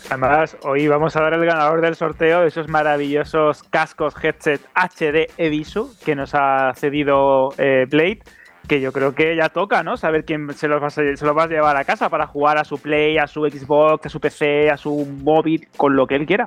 [0.08, 5.30] Además, hoy vamos a dar el ganador del sorteo de esos maravillosos cascos headset HD
[5.36, 8.20] Evisu que nos ha cedido eh, Blade.
[8.66, 9.98] Que yo creo que ya toca, ¿no?
[9.98, 12.56] Saber quién se los, va a, se los va a llevar a casa para jugar
[12.56, 16.14] a su Play, a su Xbox, a su PC, a su móvil, con lo que
[16.14, 16.46] él quiera.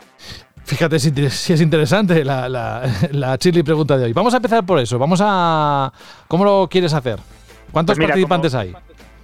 [0.66, 4.14] Fíjate si, si es interesante la, la, la chirri pregunta de hoy.
[4.14, 4.98] Vamos a empezar por eso.
[5.00, 5.92] Vamos a.
[6.28, 7.20] ¿Cómo lo quieres hacer?
[7.72, 8.76] ¿Cuántos Pues mira, participantes como- hay?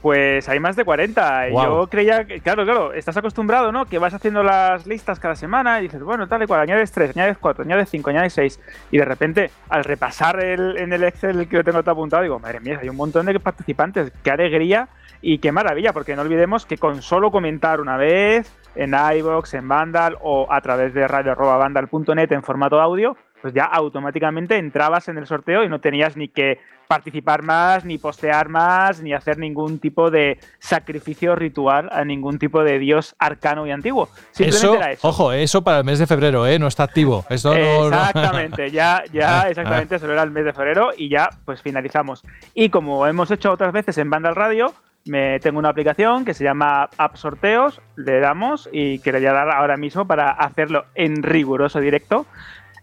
[0.02, 1.50] Pues hay más de 40.
[1.52, 1.82] Guau.
[1.82, 3.86] Yo creía que, claro, claro, estás acostumbrado, ¿no?
[3.86, 7.16] Que vas haciendo las listas cada semana y dices, bueno, tal y cual, añades 3,
[7.16, 8.60] añades 4, añades 5, añades 6.
[8.90, 12.40] Y de repente, al repasar el, en el Excel que lo tengo todo apuntado, digo,
[12.40, 14.12] madre mía, hay un montón de participantes.
[14.24, 14.90] Qué alegría
[15.22, 19.68] y qué maravilla, porque no olvidemos que con solo comentar una vez en iBox, en
[19.68, 25.26] Vandal o a través de radio.vandal.net en formato audio, pues ya automáticamente entrabas en el
[25.28, 30.12] sorteo y no tenías ni que participar más, ni postear más, ni hacer ningún tipo
[30.12, 34.10] de sacrificio ritual a ningún tipo de dios arcano y antiguo.
[34.32, 35.08] Simplemente Eso, era eso.
[35.08, 36.60] ojo, eso para el mes de febrero, ¿eh?
[36.60, 37.26] No está activo.
[37.30, 41.30] Eso no- no- Exactamente, ya, ya, exactamente, solo era el mes de febrero y ya,
[41.46, 42.24] pues finalizamos.
[42.54, 44.74] Y como hemos hecho otras veces en Banda al Radio,
[45.06, 49.28] me tengo una aplicación que se llama App Sorteos, le damos y que le voy
[49.28, 52.26] a dar ahora mismo para hacerlo en riguroso directo.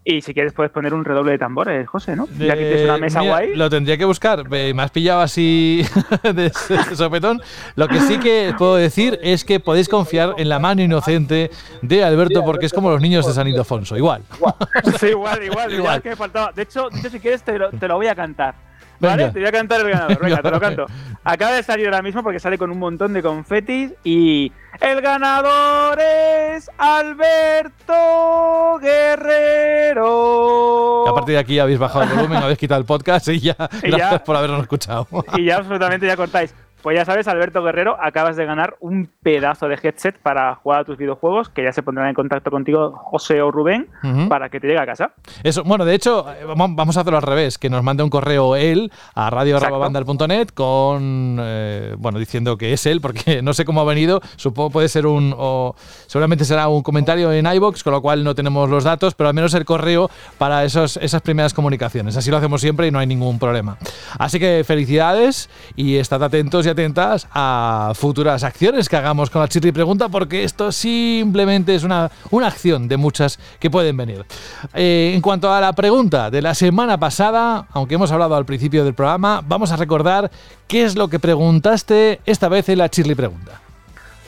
[0.04, 2.26] Y si quieres puedes poner un redoble de tambores, José, ¿no?
[2.38, 3.54] Ya que tienes una Eh, mesa mira, guay.
[3.56, 4.42] Lo tendría que buscar.
[4.52, 5.82] Eh, Me has pillado así
[6.22, 6.50] de,
[6.94, 7.42] sopetón.
[7.76, 11.50] Lo que sí que puedo decir es que podéis confiar en la mano inocente
[11.82, 14.22] de Alberto porque es como los niños de San Ildefonso, igual.
[14.98, 15.72] Sí, igual, igual, Igual.
[15.74, 16.52] igual que me faltaba.
[16.52, 18.54] De hecho, hecho, si quieres, te lo, te lo voy a cantar.
[19.00, 19.16] ¿Vale?
[19.24, 19.32] Venga.
[19.32, 20.18] Te voy a cantar el ganador.
[20.22, 20.86] Venga, te lo canto.
[21.24, 24.52] Acaba de salir ahora mismo porque sale con un montón de confetis y.
[24.80, 27.94] El ganador es Alberto
[29.78, 31.08] Guerrero.
[31.08, 33.56] A partir de aquí habéis bajado el volumen, habéis quitado el podcast y ya.
[33.82, 35.06] Y ya- Gracias por habernos escuchado.
[35.36, 36.54] Y ya absolutamente ya cortáis.
[36.82, 40.84] Pues ya sabes, Alberto Guerrero, acabas de ganar un pedazo de headset para jugar a
[40.84, 43.88] tus videojuegos, que ya se pondrán en contacto contigo José o Rubén
[44.28, 45.10] para que te llegue a casa.
[45.42, 48.10] Eso, bueno, de hecho, eh, vamos vamos a hacerlo al revés, que nos mande un
[48.10, 53.80] correo él a radio.bandal.net con, eh, bueno, diciendo que es él, porque no sé cómo
[53.80, 55.74] ha venido, supongo puede ser un, o
[56.06, 59.34] seguramente será un comentario en iBox, con lo cual no tenemos los datos, pero al
[59.34, 62.16] menos el correo para esos, esas primeras comunicaciones.
[62.16, 63.78] Así lo hacemos siempre y no hay ningún problema.
[64.18, 69.48] Así que felicidades y estad atentos y atentas a futuras acciones que hagamos con la
[69.48, 74.24] Chirri Pregunta, porque esto simplemente es una, una acción de muchas que pueden venir.
[74.74, 78.84] Eh, en cuanto a la pregunta de la semana pasada, aunque hemos hablado al principio
[78.84, 80.30] del programa, vamos a recordar
[80.66, 83.60] qué es lo que preguntaste esta vez en la Chirri Pregunta.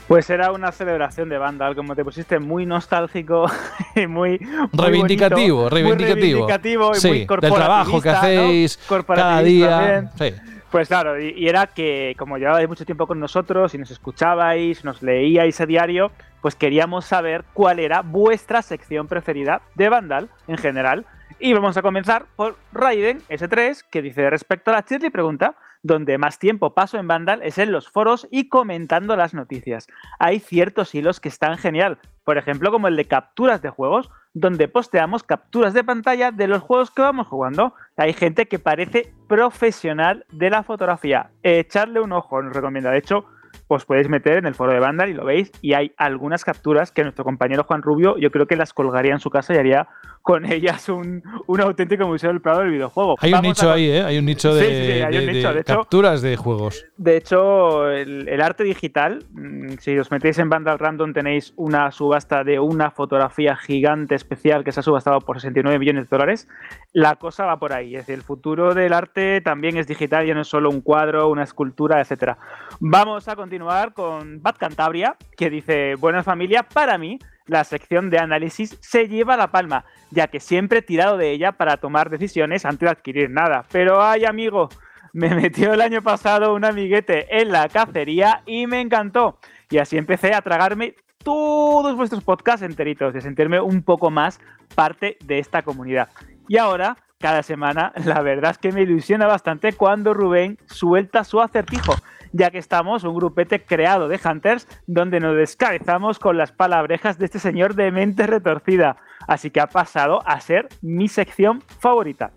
[0.08, 3.46] Pues era una celebración de Vandal, como te pusiste muy nostálgico
[3.94, 6.48] y muy, muy Reivindicativo, bonito, muy reivindicativo.
[6.48, 10.10] reivindicativo y Sí, muy del trabajo que hacéis cada día.
[10.18, 10.34] Sí.
[10.70, 15.02] Pues claro, y, era que como llevabais mucho tiempo con nosotros y nos escuchabais, nos
[15.02, 21.06] leíais a diario, pues queríamos saber cuál era vuestra sección preferida de Vandal en general.
[21.40, 26.18] Y vamos a comenzar por Raiden S3, que dice respecto a la Shirley pregunta, donde
[26.18, 29.88] más tiempo paso en Vandal es en los foros y comentando las noticias.
[30.18, 34.68] Hay ciertos hilos que están genial, por ejemplo como el de capturas de juegos, donde
[34.68, 37.74] posteamos capturas de pantalla de los juegos que vamos jugando.
[37.96, 41.30] Hay gente que parece profesional de la fotografía.
[41.42, 42.90] Echarle un ojo, nos recomienda.
[42.90, 43.26] De hecho,
[43.74, 45.50] os podéis meter en el foro de Vandal y lo veis.
[45.62, 49.20] Y hay algunas capturas que nuestro compañero Juan Rubio, yo creo que las colgaría en
[49.20, 49.88] su casa y haría
[50.22, 53.16] con ellas un, un auténtico museo del Prado del videojuego.
[53.20, 54.02] Hay un nicho a- ahí, ¿eh?
[54.02, 55.48] Hay un nicho de, Sí, sí, sí, hay un de- nicho.
[55.48, 56.84] de De hecho- capturas de juegos.
[56.98, 61.90] De hecho, el, el arte digital, mm, si os metéis en Vandal Random tenéis una
[61.90, 66.48] subasta de una fotografía gigante especial que se ha subastado por 69 millones de dólares.
[66.92, 67.94] La cosa va por ahí.
[67.94, 71.28] Es decir, el futuro del arte también es digital, ya no es solo un cuadro,
[71.30, 72.36] una escultura, etcétera.
[72.80, 73.59] Vamos a continuar
[73.92, 79.36] con Bad Cantabria, que dice, buena familia, para mí la sección de análisis se lleva
[79.36, 83.30] la palma, ya que siempre he tirado de ella para tomar decisiones antes de adquirir
[83.30, 83.64] nada.
[83.70, 84.68] Pero ay amigo,
[85.12, 89.38] me metió el año pasado un amiguete en la cacería y me encantó.
[89.68, 94.40] Y así empecé a tragarme todos vuestros podcasts enteritos a sentirme un poco más
[94.74, 96.08] parte de esta comunidad.
[96.48, 101.40] Y ahora, cada semana, la verdad es que me ilusiona bastante cuando Rubén suelta su
[101.40, 101.94] acertijo,
[102.32, 107.26] ya que estamos un grupete creado de Hunters donde nos descabezamos con las palabrejas de
[107.26, 108.96] este señor de mente retorcida.
[109.26, 112.32] Así que ha pasado a ser mi sección favorita.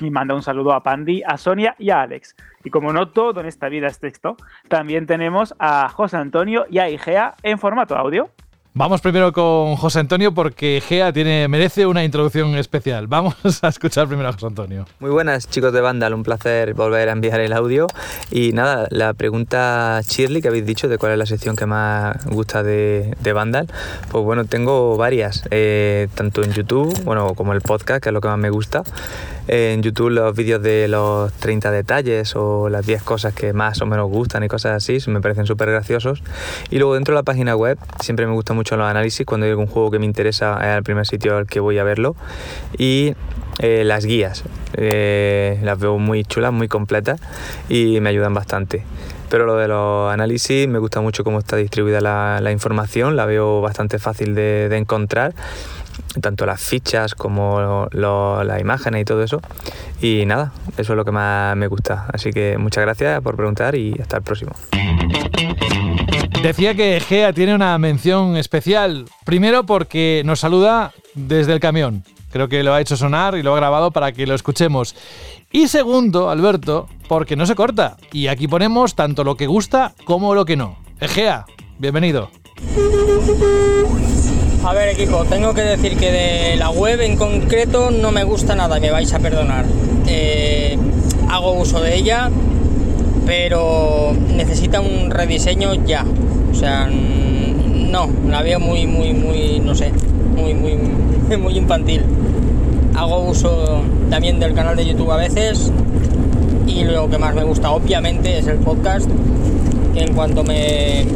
[0.00, 2.36] Y manda un saludo a Pandi, a Sonia y a Alex.
[2.62, 4.36] Y como no todo en esta vida es texto,
[4.68, 8.30] también tenemos a José Antonio y a Igea en formato audio.
[8.78, 13.08] Vamos primero con José Antonio porque Gea tiene, merece una introducción especial.
[13.08, 14.86] Vamos a escuchar primero a José Antonio.
[15.00, 17.88] Muy buenas chicos de Vandal, un placer volver a enviar el audio.
[18.30, 22.24] Y nada, la pregunta Shirley que habéis dicho de cuál es la sección que más
[22.26, 23.66] gusta de, Vandal,
[24.12, 28.20] pues bueno, tengo varias, eh, tanto en YouTube, bueno, como el podcast, que es lo
[28.20, 28.84] que más me gusta.
[29.48, 33.86] En YouTube los vídeos de los 30 detalles o las 10 cosas que más o
[33.86, 36.22] menos gustan y cosas así, me parecen súper graciosos.
[36.68, 39.50] Y luego dentro de la página web siempre me gustan mucho los análisis, cuando hay
[39.50, 42.14] algún juego que me interesa es el primer sitio al que voy a verlo.
[42.76, 43.14] Y
[43.58, 44.44] eh, las guías,
[44.74, 47.18] eh, las veo muy chulas, muy completas
[47.70, 48.84] y me ayudan bastante.
[49.30, 53.62] Pero lo de los análisis me gusta mucho cómo está distribuida la, información, la veo
[53.62, 55.34] bastante fácil de encontrar,
[56.20, 59.40] tanto las fichas como lo- las imágenes y todo eso.
[60.00, 62.06] Y nada, eso es lo que más me gusta.
[62.12, 64.52] Así que muchas gracias por preguntar y hasta el próximo.
[66.42, 69.06] Decía que Gea tiene una mención especial.
[69.24, 72.04] Primero porque nos saluda desde el camión.
[72.30, 74.94] Creo que lo ha hecho sonar y lo ha grabado para que lo escuchemos.
[75.50, 77.96] Y segundo, Alberto, porque no se corta.
[78.12, 80.78] Y aquí ponemos tanto lo que gusta como lo que no.
[81.00, 81.46] Egea,
[81.78, 82.30] bienvenido.
[84.68, 88.54] A ver equipo, tengo que decir que de la web en concreto no me gusta
[88.54, 89.64] nada, me vais a perdonar.
[90.06, 90.76] Eh,
[91.30, 92.28] hago uso de ella,
[93.24, 96.04] pero necesita un rediseño ya.
[96.52, 99.90] O sea, no, la veo muy, muy, muy, no sé,
[100.36, 100.76] muy, muy,
[101.38, 102.02] muy infantil.
[102.94, 103.80] Hago uso
[104.10, 105.72] también del canal de YouTube a veces
[106.66, 109.08] y lo que más me gusta obviamente es el podcast,
[109.94, 111.06] que en cuanto me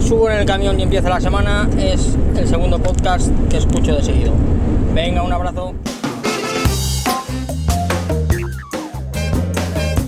[0.00, 4.02] subo en el camión y empieza la semana es el segundo podcast que escucho de
[4.02, 4.32] seguido.
[4.94, 5.74] Venga, un abrazo.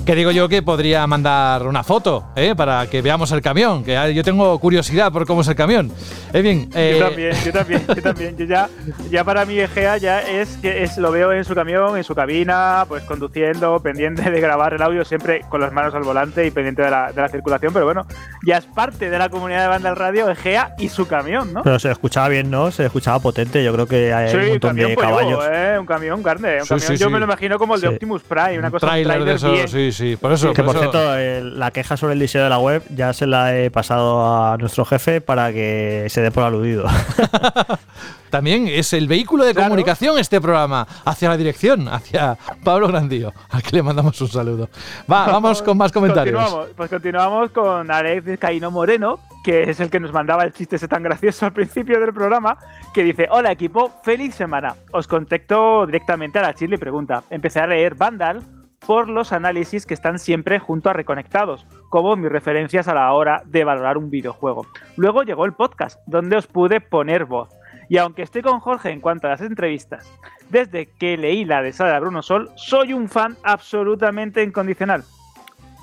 [0.08, 2.54] Que digo yo que podría mandar una foto, ¿eh?
[2.56, 3.84] Para que veamos el camión.
[3.84, 5.92] Que yo tengo curiosidad por cómo es el camión.
[6.32, 8.36] Eh, bien, eh, Yo también, yo también, yo también.
[8.38, 8.70] Yo ya,
[9.10, 12.14] ya para mí Egea ya es que es, lo veo en su camión, en su
[12.14, 16.50] cabina, pues conduciendo, pendiente de grabar el audio, siempre con las manos al volante y
[16.50, 18.06] pendiente de la, de la circulación, pero bueno,
[18.46, 21.62] ya es parte de la comunidad de banda del radio Egea y su camión, ¿no?
[21.64, 22.70] Pero se escuchaba bien, ¿no?
[22.70, 23.62] Se escuchaba potente.
[23.62, 25.44] Yo creo que hay un Sí, montón camión de caballos.
[25.52, 25.76] ¿eh?
[25.78, 26.88] Un camión grande, un Sí, camión.
[26.88, 27.92] sí, Yo me lo imagino como el de Sí.
[27.92, 29.68] Optimus Prime, una cosa un trailer de tráiler eso, bien.
[29.98, 30.16] Sí.
[30.16, 33.12] Por eso, que por eso- cierto, la queja sobre el diseño de la web ya
[33.12, 36.86] se la he pasado a nuestro jefe para que se dé por aludido.
[38.30, 39.68] También es el vehículo de Claro.
[39.70, 44.68] comunicación este programa hacia la dirección, hacia Pablo Grandío, al que le mandamos un saludo.
[45.10, 46.34] Va, vamos con más comentarios.
[46.38, 50.76] Continuamos, pues continuamos con Alex Vizcaíno Moreno, que es el que nos mandaba el chiste
[50.76, 52.58] ese tan gracioso al principio del programa,
[52.92, 54.74] que dice, hola equipo, feliz semana.
[54.92, 58.42] Os contacto directamente a la Chile y pregunta, empecé a leer Vandal
[58.86, 63.42] por los análisis que están siempre junto a Reconectados, como mis referencias a la hora
[63.44, 64.66] de valorar un videojuego.
[64.96, 67.50] Luego llegó el podcast, donde os pude poner voz.
[67.88, 70.10] Y aunque estoy con Jorge en cuanto a las entrevistas,
[70.50, 75.04] desde que leí la de Sara Bruno Sol, soy un fan absolutamente incondicional.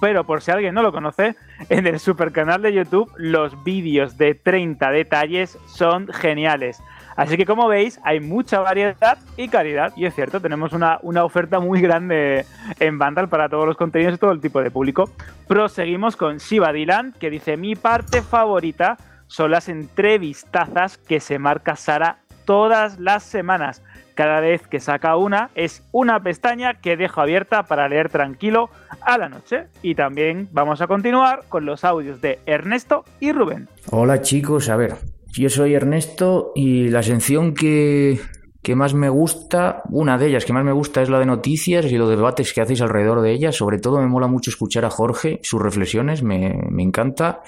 [0.01, 1.35] Pero por si alguien no lo conoce,
[1.69, 6.81] en el super canal de YouTube los vídeos de 30 detalles son geniales.
[7.15, 9.93] Así que como veis, hay mucha variedad y calidad.
[9.95, 12.45] Y es cierto, tenemos una, una oferta muy grande
[12.79, 15.09] en Vandal para todos los contenidos y todo el tipo de público.
[15.47, 18.97] Proseguimos con Shiva Dylan, que dice: Mi parte favorita
[19.27, 23.81] son las entrevistazas que se marca Sara todas las semanas.
[24.13, 28.69] Cada vez que saca una, es una pestaña que dejo abierta para leer tranquilo
[29.01, 29.65] a la noche.
[29.81, 33.67] Y también vamos a continuar con los audios de Ernesto y Rubén.
[33.91, 34.95] Hola chicos, a ver,
[35.41, 38.19] yo soy Ernesto y la sección que,
[38.61, 41.85] que más me gusta, una de ellas que más me gusta es la de noticias
[41.85, 43.55] y los debates que hacéis alrededor de ellas.
[43.55, 47.41] Sobre todo me mola mucho escuchar a Jorge, sus reflexiones, me, me encanta.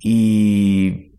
[0.00, 1.12] Y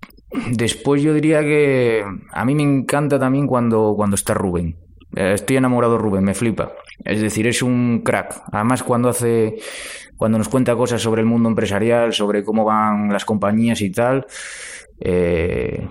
[0.51, 4.77] después yo diría que a mí me encanta también cuando, cuando está Rubén.
[5.15, 6.73] Eh, Estoy enamorado de Rubén, me flipa.
[7.03, 8.43] Es decir, es un crack.
[8.51, 9.55] Además, cuando hace,
[10.17, 14.25] cuando nos cuenta cosas sobre el mundo empresarial, sobre cómo van las compañías y tal,
[15.01, 15.87] eh,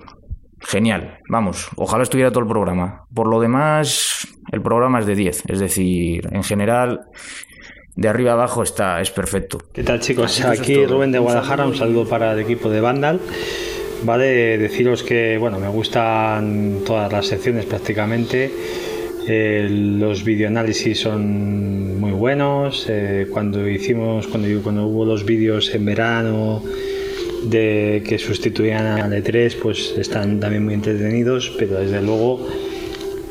[0.60, 1.18] genial.
[1.28, 3.06] Vamos, ojalá estuviera todo el programa.
[3.14, 5.44] Por lo demás, el programa es de 10.
[5.48, 7.06] Es decir, en general,
[7.96, 9.58] de arriba abajo está, es perfecto.
[9.72, 10.44] ¿Qué tal chicos?
[10.44, 10.84] Aquí.
[10.86, 13.20] Rubén de Guadalajara, un saludo para el equipo de Vandal.
[14.04, 18.52] Vale, deciros que bueno, me gustan todas las secciones prácticamente.
[19.26, 22.86] Eh, los videoanálisis son muy buenos.
[22.88, 26.62] Eh, cuando hicimos, cuando, cuando hubo los vídeos en verano
[27.44, 32.46] de que sustituían al E3, pues están también muy entretenidos, pero desde luego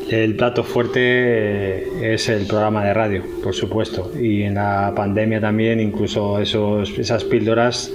[0.10, 4.12] el plato fuerte eh, es el programa de radio, por supuesto.
[4.20, 7.92] Y en la pandemia también, incluso esos, esas píldoras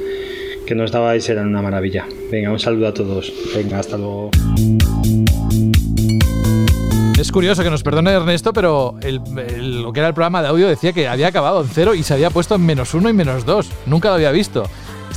[0.67, 2.07] que nos dabais eran una maravilla.
[2.31, 3.33] Venga, un saludo a todos.
[3.57, 4.31] Venga, hasta luego.
[7.19, 10.67] Es curioso que nos perdone Ernesto, pero el- lo que era el programa de audio
[10.69, 13.47] decía que había acabado en cero y se había puesto en menos uno y menos
[13.47, 13.71] dos.
[13.87, 14.65] Nunca lo había visto.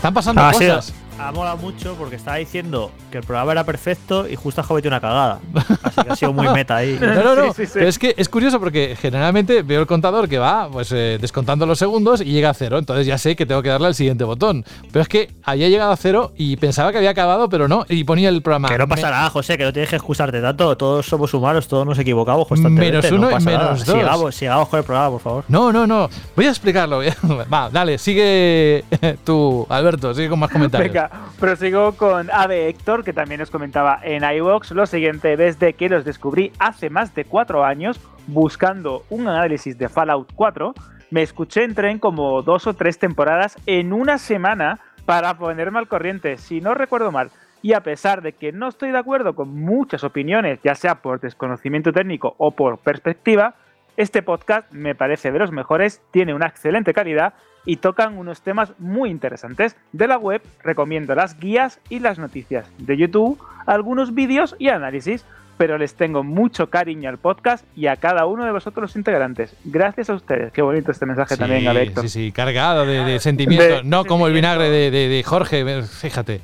[0.06, 0.94] Están pasando sido- cosas.
[1.20, 4.90] Ha molado mucho porque estaba diciendo que el programa era perfecto y justo ha cometido
[4.90, 5.40] una cagada.
[5.84, 7.00] Así que ha sido muy meta ahí.
[7.06, 7.54] No, no, no.
[7.54, 11.66] Pero es que es curioso porque generalmente veo el contador que va pues eh, descontando
[11.66, 12.78] los segundos y llega a cero.
[12.78, 14.66] Entonces ya sé que tengo que darle al siguiente botón.
[14.92, 17.86] Pero es que había llegado a cero y pensaba que había acabado, pero no.
[17.90, 18.70] Y ponía el programa.
[18.70, 20.76] Que no pasa nada, José, que no tienes que excusarte tanto.
[20.76, 22.98] Todos somos humanos, todos nos equivocamos constantemente.
[22.98, 23.58] Menos no uno y nada.
[23.58, 23.98] menos dos.
[23.98, 25.44] Sigamos, sigamos con el programa, por favor.
[25.48, 26.10] No, no, no.
[26.36, 27.02] Voy a explicarlo.
[27.54, 28.84] Va, dale, sigue
[29.24, 30.92] tú, Alberto, sigue con más comentarios.
[30.92, 31.05] Venga,
[31.40, 36.06] prosigo con Ave Héctor, que también os comentaba en iVox lo siguiente, desde que los
[36.06, 40.74] descubrí hace más de cuatro años, buscando un análisis de Fallout 4,
[41.12, 45.88] me escuché en tren como dos o tres temporadas en una semana para ponerme al
[45.88, 47.30] corriente, si no recuerdo mal.
[47.62, 51.20] Y a pesar de que no estoy de acuerdo con muchas opiniones, ya sea por
[51.20, 53.56] desconocimiento técnico o por perspectiva,
[53.98, 57.34] este podcast me parece de los mejores, tiene una excelente calidad
[57.66, 59.76] y tocan unos temas muy interesantes.
[59.92, 62.70] De la web recomiendo las guías y las noticias.
[62.78, 65.26] De YouTube, algunos vídeos y análisis.
[65.58, 69.56] Pero les tengo mucho cariño al podcast y a cada uno de vosotros los integrantes.
[69.64, 70.52] Gracias a ustedes.
[70.52, 73.68] Qué bonito este mensaje también, a Sí, sí, sí, cargado de, de sentimientos.
[73.68, 76.42] De no como el vinagre de, de- de Jorge, fíjate.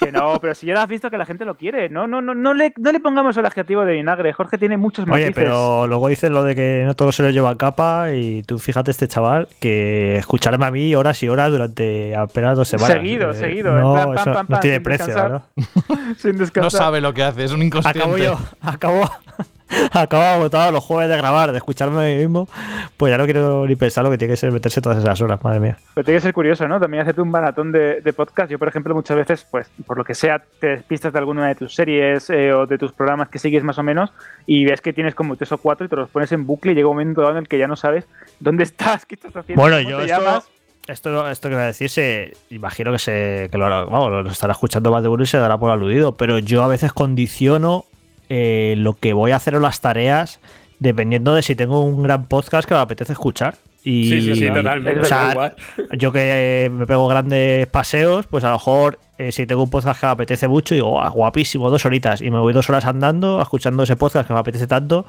[0.00, 1.88] Que no, pero si ya has visto que la gente lo quiere.
[1.88, 4.32] No, no, no, no le, no le pongamos el adjetivo de vinagre.
[4.32, 5.34] Jorge tiene muchos Oye, matices.
[5.34, 8.92] pero luego dices lo de que no todos se les llevan capa y tú fíjate
[8.92, 12.96] este chaval que escucharme a mí horas y horas durante apenas dos semanas.
[12.96, 15.30] Seguido, Eh, seguido, No, plan, no tiene sin precio, descansar.
[15.56, 16.14] ¿verdad?
[16.18, 16.70] Sin No descansar.
[16.80, 17.98] sabe lo que hace, es un inconsciente.
[17.98, 19.08] Acabo yo, acabo,
[19.92, 22.48] acabo agotado los jueves de grabar, de escucharme a mí mismo.
[22.96, 25.42] Pues ya no quiero ni pensar lo que tiene que ser meterse todas esas horas,
[25.42, 25.78] madre mía.
[25.94, 26.78] Pero tiene que ser curioso, ¿no?
[26.80, 28.50] También hacerte un maratón de, de podcast.
[28.50, 31.54] Yo, por ejemplo, muchas veces, pues, por lo que sea, te despistas de alguna de
[31.54, 34.12] tus series eh, o de tus programas que sigues más o menos
[34.46, 36.74] y ves que tienes como tres o cuatro y te los pones en bucle y
[36.74, 38.06] llega un momento dado en el que ya no sabes
[38.40, 40.48] dónde estás, qué estás haciendo, Bueno, cómo yo te esto, llamas.
[40.86, 44.52] esto, esto que voy a decir, se, imagino que se que lo, vamos, lo estará
[44.52, 47.86] escuchando más de uno y se dará por aludido, pero yo a veces condiciono
[48.28, 50.40] eh, lo que voy a hacer o las tareas
[50.78, 53.56] dependiendo de si tengo un gran podcast que me apetece escuchar.
[53.82, 55.00] Y, Sí, sí, sí, totalmente.
[55.00, 55.54] o sea,
[55.92, 60.00] yo que me pego grandes paseos, pues a lo mejor eh, si tengo un podcast
[60.00, 62.20] que me apetece mucho, digo, "Guau, guapísimo, dos horitas.
[62.22, 65.06] Y me voy dos horas andando, escuchando ese podcast que me apetece tanto.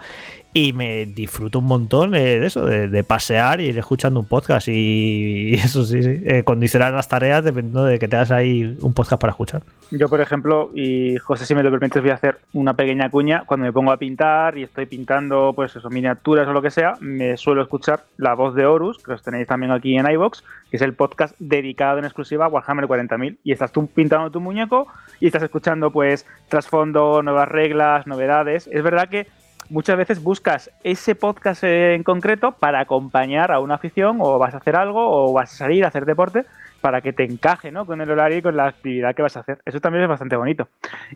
[0.58, 4.26] Y me disfruto un montón eh, de eso, de, de pasear y ir escuchando un
[4.26, 4.70] podcast.
[4.70, 6.22] Y, eso sí, sí.
[6.24, 9.64] eh, condicionar las tareas dependiendo de que tengas ahí un podcast para escuchar.
[9.92, 13.44] Yo, por ejemplo, y José, si me lo permites, voy a hacer una pequeña cuña.
[13.46, 16.94] Cuando me pongo a pintar y estoy pintando, pues eso, miniaturas o lo que sea,
[17.02, 20.42] me suelo escuchar la voz de Horus, que los tenéis también aquí en iVox,
[20.72, 23.40] que es el podcast dedicado en exclusiva a Warhammer 40.000.
[23.44, 24.88] Y estás tú pintando tu muñeco
[25.20, 28.70] y estás escuchando, pues, trasfondo, nuevas reglas, novedades.
[28.72, 29.28] Es verdad que
[29.70, 34.58] muchas veces buscas ese podcast en concreto para acompañar a una afición o vas a
[34.58, 36.46] hacer algo o vas a salir a hacer deporte
[36.82, 37.86] para que te encaje ¿no?
[37.86, 39.60] con el horario y con la actividad que vas a hacer.
[39.66, 40.68] Eso también es bastante bonito.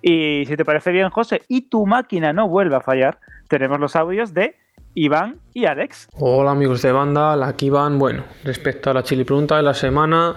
[0.02, 3.96] Y si te parece bien, José, y tu máquina no vuelve a fallar, tenemos los
[3.96, 4.56] audios de
[5.00, 6.10] Iván y Alex.
[6.18, 7.98] Hola amigos de banda, aquí van.
[7.98, 10.36] Bueno, respecto a la chili pregunta de la semana,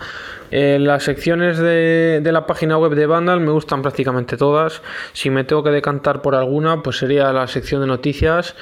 [0.52, 4.80] eh, las secciones de, de la página web de Vandal me gustan prácticamente todas.
[5.14, 8.55] Si me tengo que decantar por alguna, pues sería la sección de noticias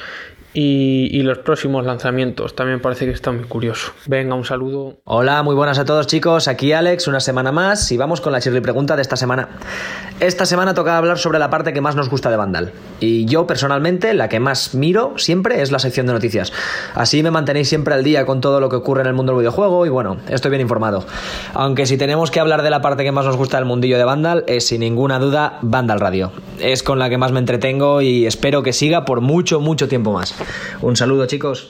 [0.52, 2.56] y, los próximos lanzamientos.
[2.56, 3.92] También parece que está muy curioso.
[4.06, 4.96] Venga, un saludo.
[5.04, 8.40] Hola, muy buenas a todos chicos, aquí Alex, una semana más y vamos con la
[8.40, 9.48] chirri pregunta de esta semana.
[10.18, 12.72] Esta semana toca hablar sobre la parte que más nos gusta de Vandal.
[13.00, 16.52] Y yo personalmente la que más miro siempre es la sección de noticias.
[16.94, 19.40] Así me mantenéis siempre al día con todo lo que ocurre en el mundo del
[19.40, 21.06] videojuego y bueno, estoy bien informado.
[21.54, 24.04] Aunque si tenemos que hablar de la parte que más nos gusta del mundillo de
[24.04, 26.32] Vandal, es sin ninguna duda Vandal Radio.
[26.58, 30.12] Es con la que más me entretengo y espero que siga por mucho, mucho tiempo
[30.12, 30.34] más.
[30.80, 31.66] Un saludo chicos.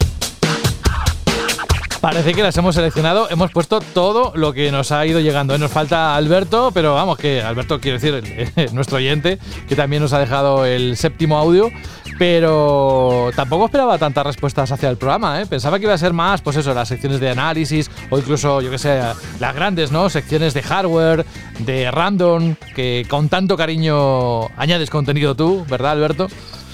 [2.01, 5.59] Parece que las hemos seleccionado, hemos puesto todo lo que nos ha ido llegando.
[5.59, 9.39] Nos falta Alberto, pero vamos, que Alberto quiere decir nuestro oyente,
[9.69, 11.71] que también nos ha dejado el séptimo audio,
[12.19, 15.47] pero tampoco esperaba tantas respuestas hacia el programa, ¿eh?
[15.47, 18.71] Pensaba que iba a ser más, pues eso, las secciones de análisis o incluso, yo
[18.71, 18.99] que sé,
[19.39, 20.09] las grandes, ¿no?
[20.09, 21.27] Secciones de hardware,
[21.59, 26.29] de random, que con tanto cariño añades contenido tú, ¿verdad, Alberto?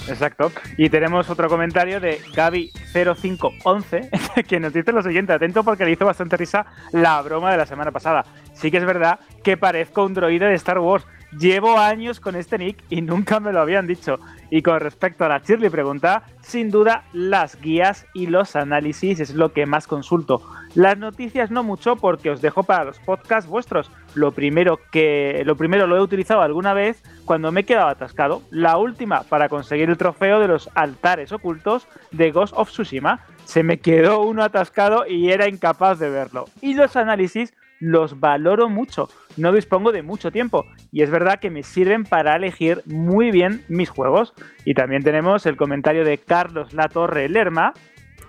[0.07, 0.51] Exacto.
[0.77, 6.05] Y tenemos otro comentario de Gaby0511 que nos dice lo siguiente, atento porque le hizo
[6.05, 8.25] bastante risa la broma de la semana pasada.
[8.53, 11.05] Sí que es verdad que parezco un droide de Star Wars.
[11.37, 14.17] Llevo años con este nick y nunca me lo habían dicho.
[14.49, 19.35] Y con respecto a la Shirley pregunta, sin duda las guías y los análisis es
[19.35, 20.41] lo que más consulto.
[20.73, 23.91] Las noticias no mucho porque os dejo para los podcasts vuestros.
[24.17, 28.41] Lo primero que lo primero lo he utilizado alguna vez cuando me he quedado atascado.
[28.49, 33.19] La última para conseguir el trofeo de los altares ocultos de Ghost of Tsushima.
[33.45, 36.45] Se me quedó uno atascado y era incapaz de verlo.
[36.61, 39.07] Y los análisis los valoro mucho.
[39.37, 43.65] No dispongo de mucho tiempo y es verdad que me sirven para elegir muy bien
[43.67, 44.33] mis juegos.
[44.65, 47.75] Y también tenemos el comentario de Carlos Latorre Lerma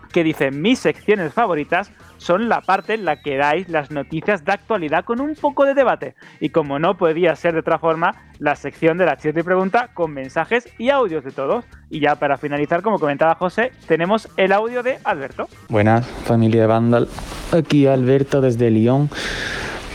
[0.08, 4.52] que dice mis secciones favoritas son la parte en la que dais las noticias de
[4.52, 6.14] actualidad con un poco de debate.
[6.40, 10.12] Y como no podía ser de otra forma, la sección de la y pregunta con
[10.12, 11.64] mensajes y audios de todos.
[11.90, 15.48] Y ya para finalizar, como comentaba José, tenemos el audio de Alberto.
[15.68, 17.08] Buenas, familia de Vandal.
[17.52, 19.08] Aquí Alberto desde Lyon.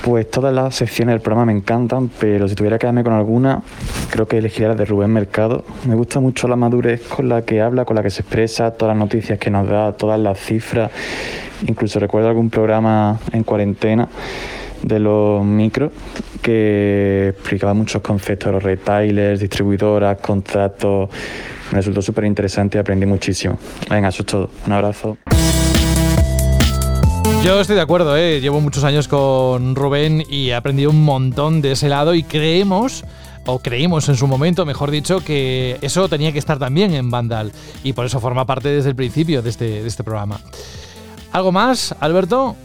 [0.03, 3.61] Pues todas las secciones del programa me encantan, pero si tuviera que quedarme con alguna,
[4.09, 5.63] creo que elegiría la de Rubén Mercado.
[5.87, 8.97] Me gusta mucho la madurez con la que habla, con la que se expresa, todas
[8.97, 10.91] las noticias que nos da, todas las cifras.
[11.67, 14.09] Incluso recuerdo algún programa en cuarentena
[14.81, 15.93] de los micros
[16.41, 21.09] que explicaba muchos conceptos de los retailers, distribuidoras, contratos.
[21.71, 23.57] Me resultó súper interesante y aprendí muchísimo.
[23.89, 24.49] Venga, eso es todo.
[24.67, 25.17] Un abrazo.
[27.43, 28.39] Yo estoy de acuerdo, ¿eh?
[28.39, 33.03] llevo muchos años con Rubén y he aprendido un montón de ese lado y creemos,
[33.45, 37.51] o creímos en su momento, mejor dicho, que eso tenía que estar también en Vandal
[37.83, 40.39] y por eso forma parte desde el principio de este, de este programa.
[41.33, 42.55] ¿Algo más, Alberto?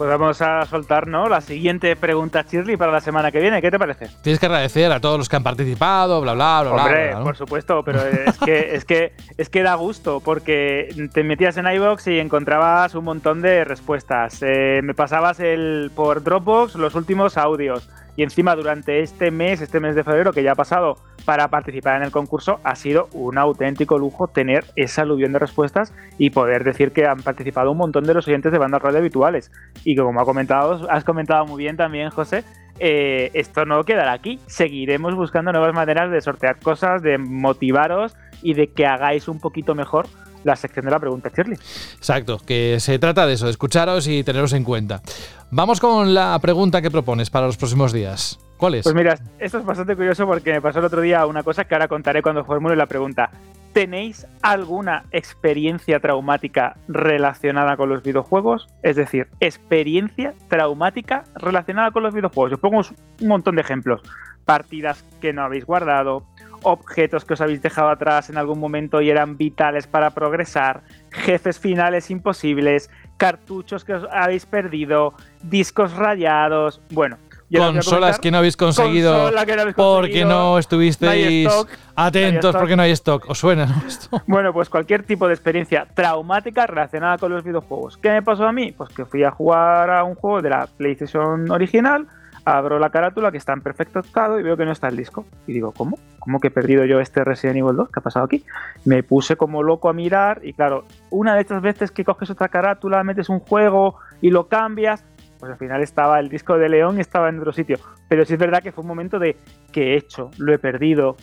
[0.00, 1.28] Pues vamos a soltar ¿no?
[1.28, 3.60] la siguiente pregunta, Shirley, para la semana que viene.
[3.60, 4.08] ¿Qué te parece?
[4.22, 6.84] Tienes que agradecer a todos los que han participado, bla, bla, bla, bla.
[6.84, 7.24] Hombre, bla, ¿no?
[7.24, 11.66] por supuesto, pero es que, es que es que da gusto porque te metías en
[11.66, 14.38] iBox y encontrabas un montón de respuestas.
[14.40, 17.86] Eh, me pasabas el por Dropbox los últimos audios
[18.16, 21.96] y encima durante este mes, este mes de febrero que ya ha pasado para participar
[21.96, 26.64] en el concurso, ha sido un auténtico lujo tener esa aluvión de respuestas y poder
[26.64, 29.50] decir que han participado un montón de los oyentes de bandas radio habituales.
[29.84, 32.44] Y como ha comentado, has comentado muy bien también, José,
[32.78, 34.40] eh, esto no quedará aquí.
[34.46, 39.74] Seguiremos buscando nuevas maneras de sortear cosas, de motivaros y de que hagáis un poquito
[39.74, 40.06] mejor
[40.44, 41.58] la sección de la pregunta, Shirley.
[41.96, 45.02] Exacto, que se trata de eso, de escucharos y teneros en cuenta.
[45.50, 48.38] Vamos con la pregunta que propones para los próximos días.
[48.56, 48.82] ¿Cuál es?
[48.84, 51.74] Pues mira, esto es bastante curioso porque me pasó el otro día una cosa que
[51.74, 53.30] ahora contaré cuando formule la pregunta.
[53.72, 58.66] ¿Tenéis alguna experiencia traumática relacionada con los videojuegos?
[58.82, 62.52] Es decir, experiencia traumática relacionada con los videojuegos.
[62.52, 62.80] Os pongo
[63.20, 64.02] un montón de ejemplos.
[64.44, 66.26] Partidas que no habéis guardado,
[66.62, 71.58] objetos que os habéis dejado atrás en algún momento y eran vitales para progresar, jefes
[71.58, 76.80] finales imposibles, cartuchos que os habéis perdido, discos rayados.
[76.90, 77.18] Bueno,
[77.58, 82.82] Consolas que no habéis conseguido no habéis porque no estuvisteis stock, atentos no porque no
[82.82, 83.28] hay stock.
[83.28, 83.66] ¿Os suena?
[83.66, 83.82] no?
[83.86, 84.22] Esto.
[84.26, 87.96] Bueno, pues cualquier tipo de experiencia traumática relacionada con los videojuegos.
[87.96, 88.72] ¿Qué me pasó a mí?
[88.72, 92.06] Pues que fui a jugar a un juego de la PlayStation original,
[92.44, 95.26] abro la carátula que está en perfecto estado y veo que no está el disco.
[95.46, 95.98] Y digo, ¿cómo?
[96.18, 97.90] ¿Cómo que he perdido yo este Resident Evil 2?
[97.90, 98.44] ¿Qué ha pasado aquí?
[98.84, 102.48] Me puse como loco a mirar y claro, una de estas veces que coges otra
[102.48, 105.04] carátula, metes un juego y lo cambias,
[105.38, 107.78] pues al final estaba el disco de León estaba en otro sitio.
[108.08, 109.36] Pero sí es verdad que fue un momento de
[109.72, 110.30] ¿qué he hecho?
[110.38, 111.16] Lo he perdido,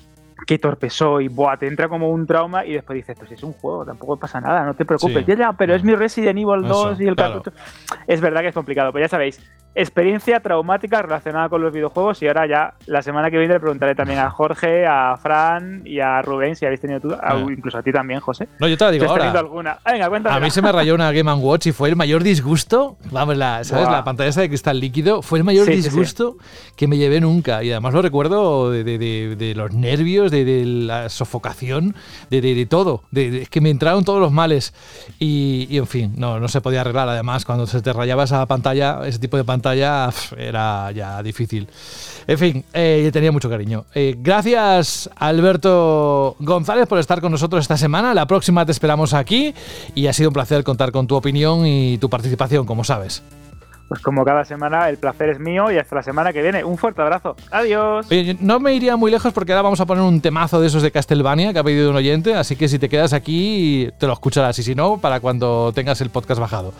[0.45, 3.53] qué torpe soy, buah, te entra como un trauma y después dices, pues es un
[3.53, 5.25] juego, tampoco pasa nada, no te preocupes.
[5.25, 5.31] Sí.
[5.31, 7.41] Ya, ya, pero es mi Resident Evil Eso, 2 y el claro.
[8.05, 9.41] Es verdad que es complicado, pero ya sabéis,
[9.75, 13.93] experiencia traumática relacionada con los videojuegos y ahora ya la semana que viene le preguntaré
[13.93, 17.83] también a Jorge, a Fran y a Rubén si habéis tenido tú, a- incluso a
[17.83, 18.47] ti también, José.
[18.59, 19.29] No, yo te la digo ahora.
[19.31, 19.77] alguna.
[19.85, 20.35] Venga, cuéntame.
[20.35, 22.97] A mí se me rayó una Game Watch y fue el mayor disgusto.
[23.11, 23.87] Vamos, la, ¿sabes?
[23.87, 25.89] La pantalla esa de cristal líquido fue el mayor Sí, sí, sí.
[25.89, 26.37] disgusto
[26.75, 27.63] que me llevé nunca.
[27.63, 31.95] Y además lo recuerdo de, de- de- de los nervios, de, la sofocación,
[32.29, 33.03] de, de- todo.
[33.13, 34.73] Es que me entraron todos los males.
[35.19, 37.07] Y, y, en fin, no, no se podía arreglar.
[37.09, 41.67] Además, cuando se te rayaba esa pantalla, ese tipo de pantalla, era ya difícil.
[42.27, 43.85] En fin, eh, tenía mucho cariño.
[43.95, 48.13] Eh, gracias, Alberto González, por estar con nosotros esta semana.
[48.13, 49.53] La próxima te esperamos aquí
[49.95, 53.23] y ha sido un placer contar con tu opinión y tu participación, como sabes.
[53.87, 56.63] Pues como cada semana, el placer es mío y hasta la semana que viene.
[56.63, 57.35] Un fuerte abrazo.
[57.51, 58.07] Adiós.
[58.11, 60.81] Oye, no me iría muy lejos porque ahora vamos a poner un temazo de esos
[60.81, 64.13] de Castlevania que ha pedido un oyente, así que si te quedas aquí te lo
[64.13, 66.73] escucharás y si no, para cuando tengas el podcast bajado.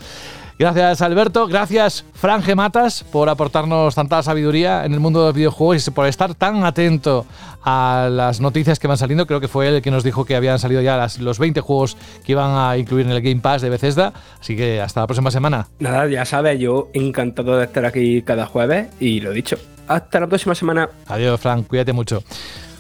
[0.60, 5.88] Gracias Alberto, gracias Fran Gematas por aportarnos tanta sabiduría en el mundo de los videojuegos
[5.88, 7.28] y por estar tan atento
[7.64, 9.28] a las noticias que van saliendo.
[9.28, 11.62] Creo que fue él el que nos dijo que habían salido ya las- los 20
[11.62, 14.14] juegos que iban a incluir en el Game Pass de Bethesda.
[14.42, 15.68] Así que hasta la próxima semana.
[15.80, 19.58] Nada, ya sabes, yo encantado de estar aquí cada jueves y lo dicho.
[19.88, 20.90] Hasta la próxima semana.
[21.08, 22.24] Adiós, Fran, cuídate mucho.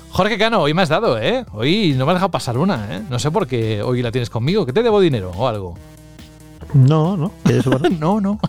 [0.09, 1.45] Jorge Cano, hoy me has dado, ¿eh?
[1.51, 3.01] Hoy no me has dejado pasar una, ¿eh?
[3.09, 5.77] No sé por qué hoy la tienes conmigo, que te debo dinero o algo.
[6.73, 7.31] No, no.
[7.99, 8.39] no, no.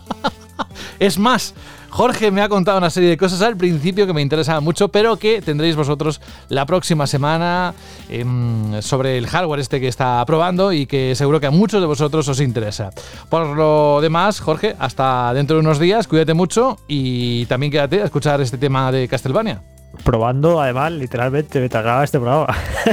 [0.99, 1.53] es más,
[1.89, 5.17] Jorge me ha contado una serie de cosas al principio que me interesaban mucho, pero
[5.17, 7.73] que tendréis vosotros la próxima semana
[8.09, 11.87] em, sobre el hardware este que está probando y que seguro que a muchos de
[11.87, 12.91] vosotros os interesa.
[13.29, 18.05] Por lo demás, Jorge, hasta dentro de unos días, cuídate mucho y también quédate a
[18.05, 19.61] escuchar este tema de Castlevania.
[20.03, 22.47] Probando, además, literalmente me tragaba este programa.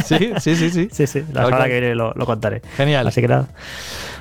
[0.05, 0.89] Sí, sí, sí, sí.
[0.93, 1.24] sí, sí.
[1.33, 2.62] La semana que viene lo, lo contaré.
[2.77, 3.07] Genial.
[3.07, 3.47] Así que nada.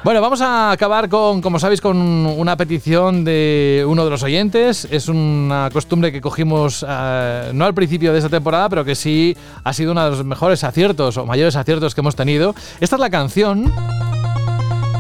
[0.05, 4.87] Bueno, vamos a acabar con, como sabéis, con una petición de uno de los oyentes.
[4.91, 9.35] Es una costumbre que cogimos eh, no al principio de esta temporada, pero que sí
[9.63, 12.53] ha sido uno de los mejores aciertos o mayores aciertos que hemos tenido.
[12.79, 13.73] Esta es la canción.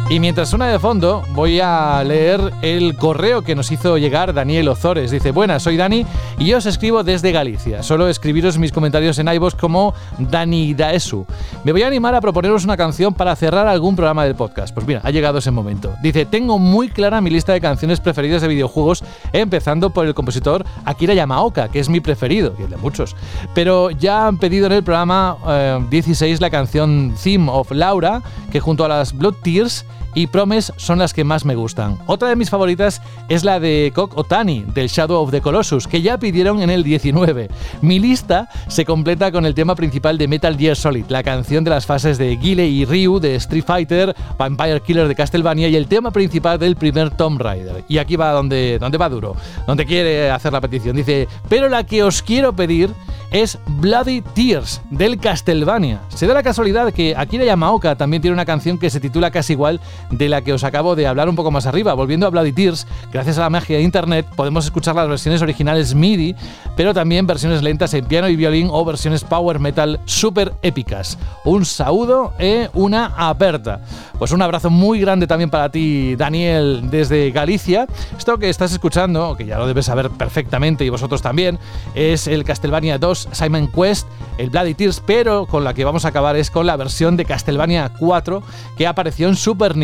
[0.07, 4.67] Y mientras suena de fondo, voy a leer el correo que nos hizo llegar Daniel
[4.67, 5.09] Ozores.
[5.09, 6.05] Dice, buenas, soy Dani
[6.37, 7.81] y yo os escribo desde Galicia.
[7.81, 11.25] Solo escribiros mis comentarios en iVoox como Dani Daesu.
[11.63, 14.75] Me voy a animar a proponeros una canción para cerrar algún programa del podcast.
[14.75, 15.95] Pues mira, ha llegado ese momento.
[16.03, 19.03] Dice, tengo muy clara mi lista de canciones preferidas de videojuegos,
[19.33, 23.15] empezando por el compositor Akira Yamaoka, que es mi preferido, y el de muchos.
[23.55, 28.21] Pero ya han pedido en el programa eh, 16 la canción Theme of Laura,
[28.51, 29.83] que junto a las Blood Tears
[30.15, 31.99] y Promise son las que más me gustan.
[32.07, 36.01] Otra de mis favoritas es la de Kok Otani, del Shadow of the Colossus, que
[36.01, 37.49] ya pidieron en el 19.
[37.81, 41.69] Mi lista se completa con el tema principal de Metal Gear Solid, la canción de
[41.69, 45.87] las fases de Guile y Ryu de Street Fighter, Vampire Killer de Castlevania y el
[45.87, 47.83] tema principal del primer Tomb Raider.
[47.89, 49.35] Y aquí va donde, donde va duro,
[49.67, 50.95] donde quiere hacer la petición.
[50.95, 52.93] Dice, pero la que os quiero pedir
[53.31, 55.99] es Bloody Tears del Castlevania.
[56.07, 59.53] Se da la casualidad que Akira Yamaoka también tiene una canción que se titula casi
[59.53, 61.93] igual de la que os acabo de hablar un poco más arriba.
[61.93, 65.95] Volviendo a Bloody Tears, gracias a la magia de internet podemos escuchar las versiones originales
[65.95, 66.35] MIDI,
[66.75, 71.17] pero también versiones lentas en piano y violín o versiones power metal súper épicas.
[71.43, 73.81] Un saludo e una aperta.
[74.17, 77.87] Pues un abrazo muy grande también para ti, Daniel, desde Galicia.
[78.17, 81.59] Esto que estás escuchando, que ya lo debes saber perfectamente y vosotros también,
[81.95, 84.07] es el Castlevania 2 Simon Quest,
[84.37, 87.25] el Bloody Tears, pero con la que vamos a acabar es con la versión de
[87.25, 88.41] Castlevania 4
[88.77, 89.75] que apareció en Super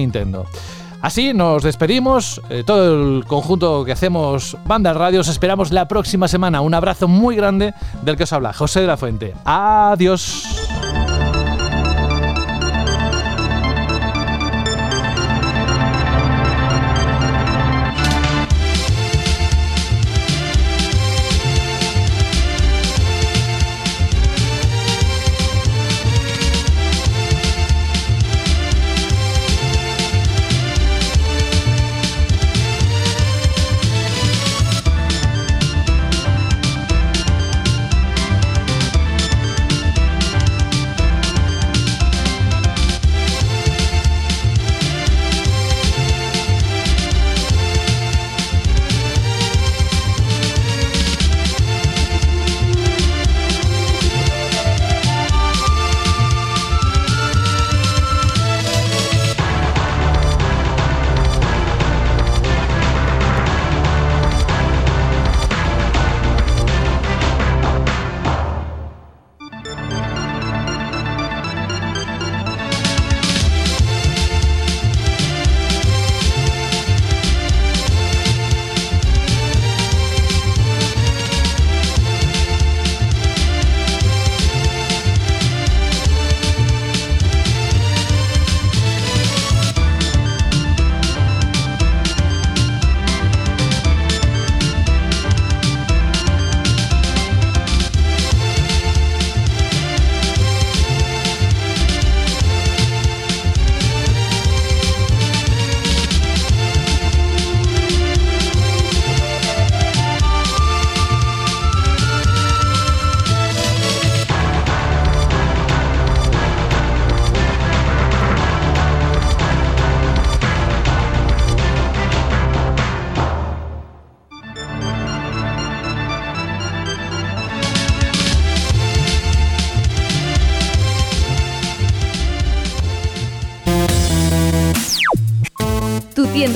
[1.01, 6.27] Así nos despedimos, eh, todo el conjunto que hacemos Banda Radio, os esperamos la próxima
[6.27, 6.61] semana.
[6.61, 7.73] Un abrazo muy grande
[8.03, 9.33] del que os habla José de la Fuente.
[9.43, 10.45] Adiós.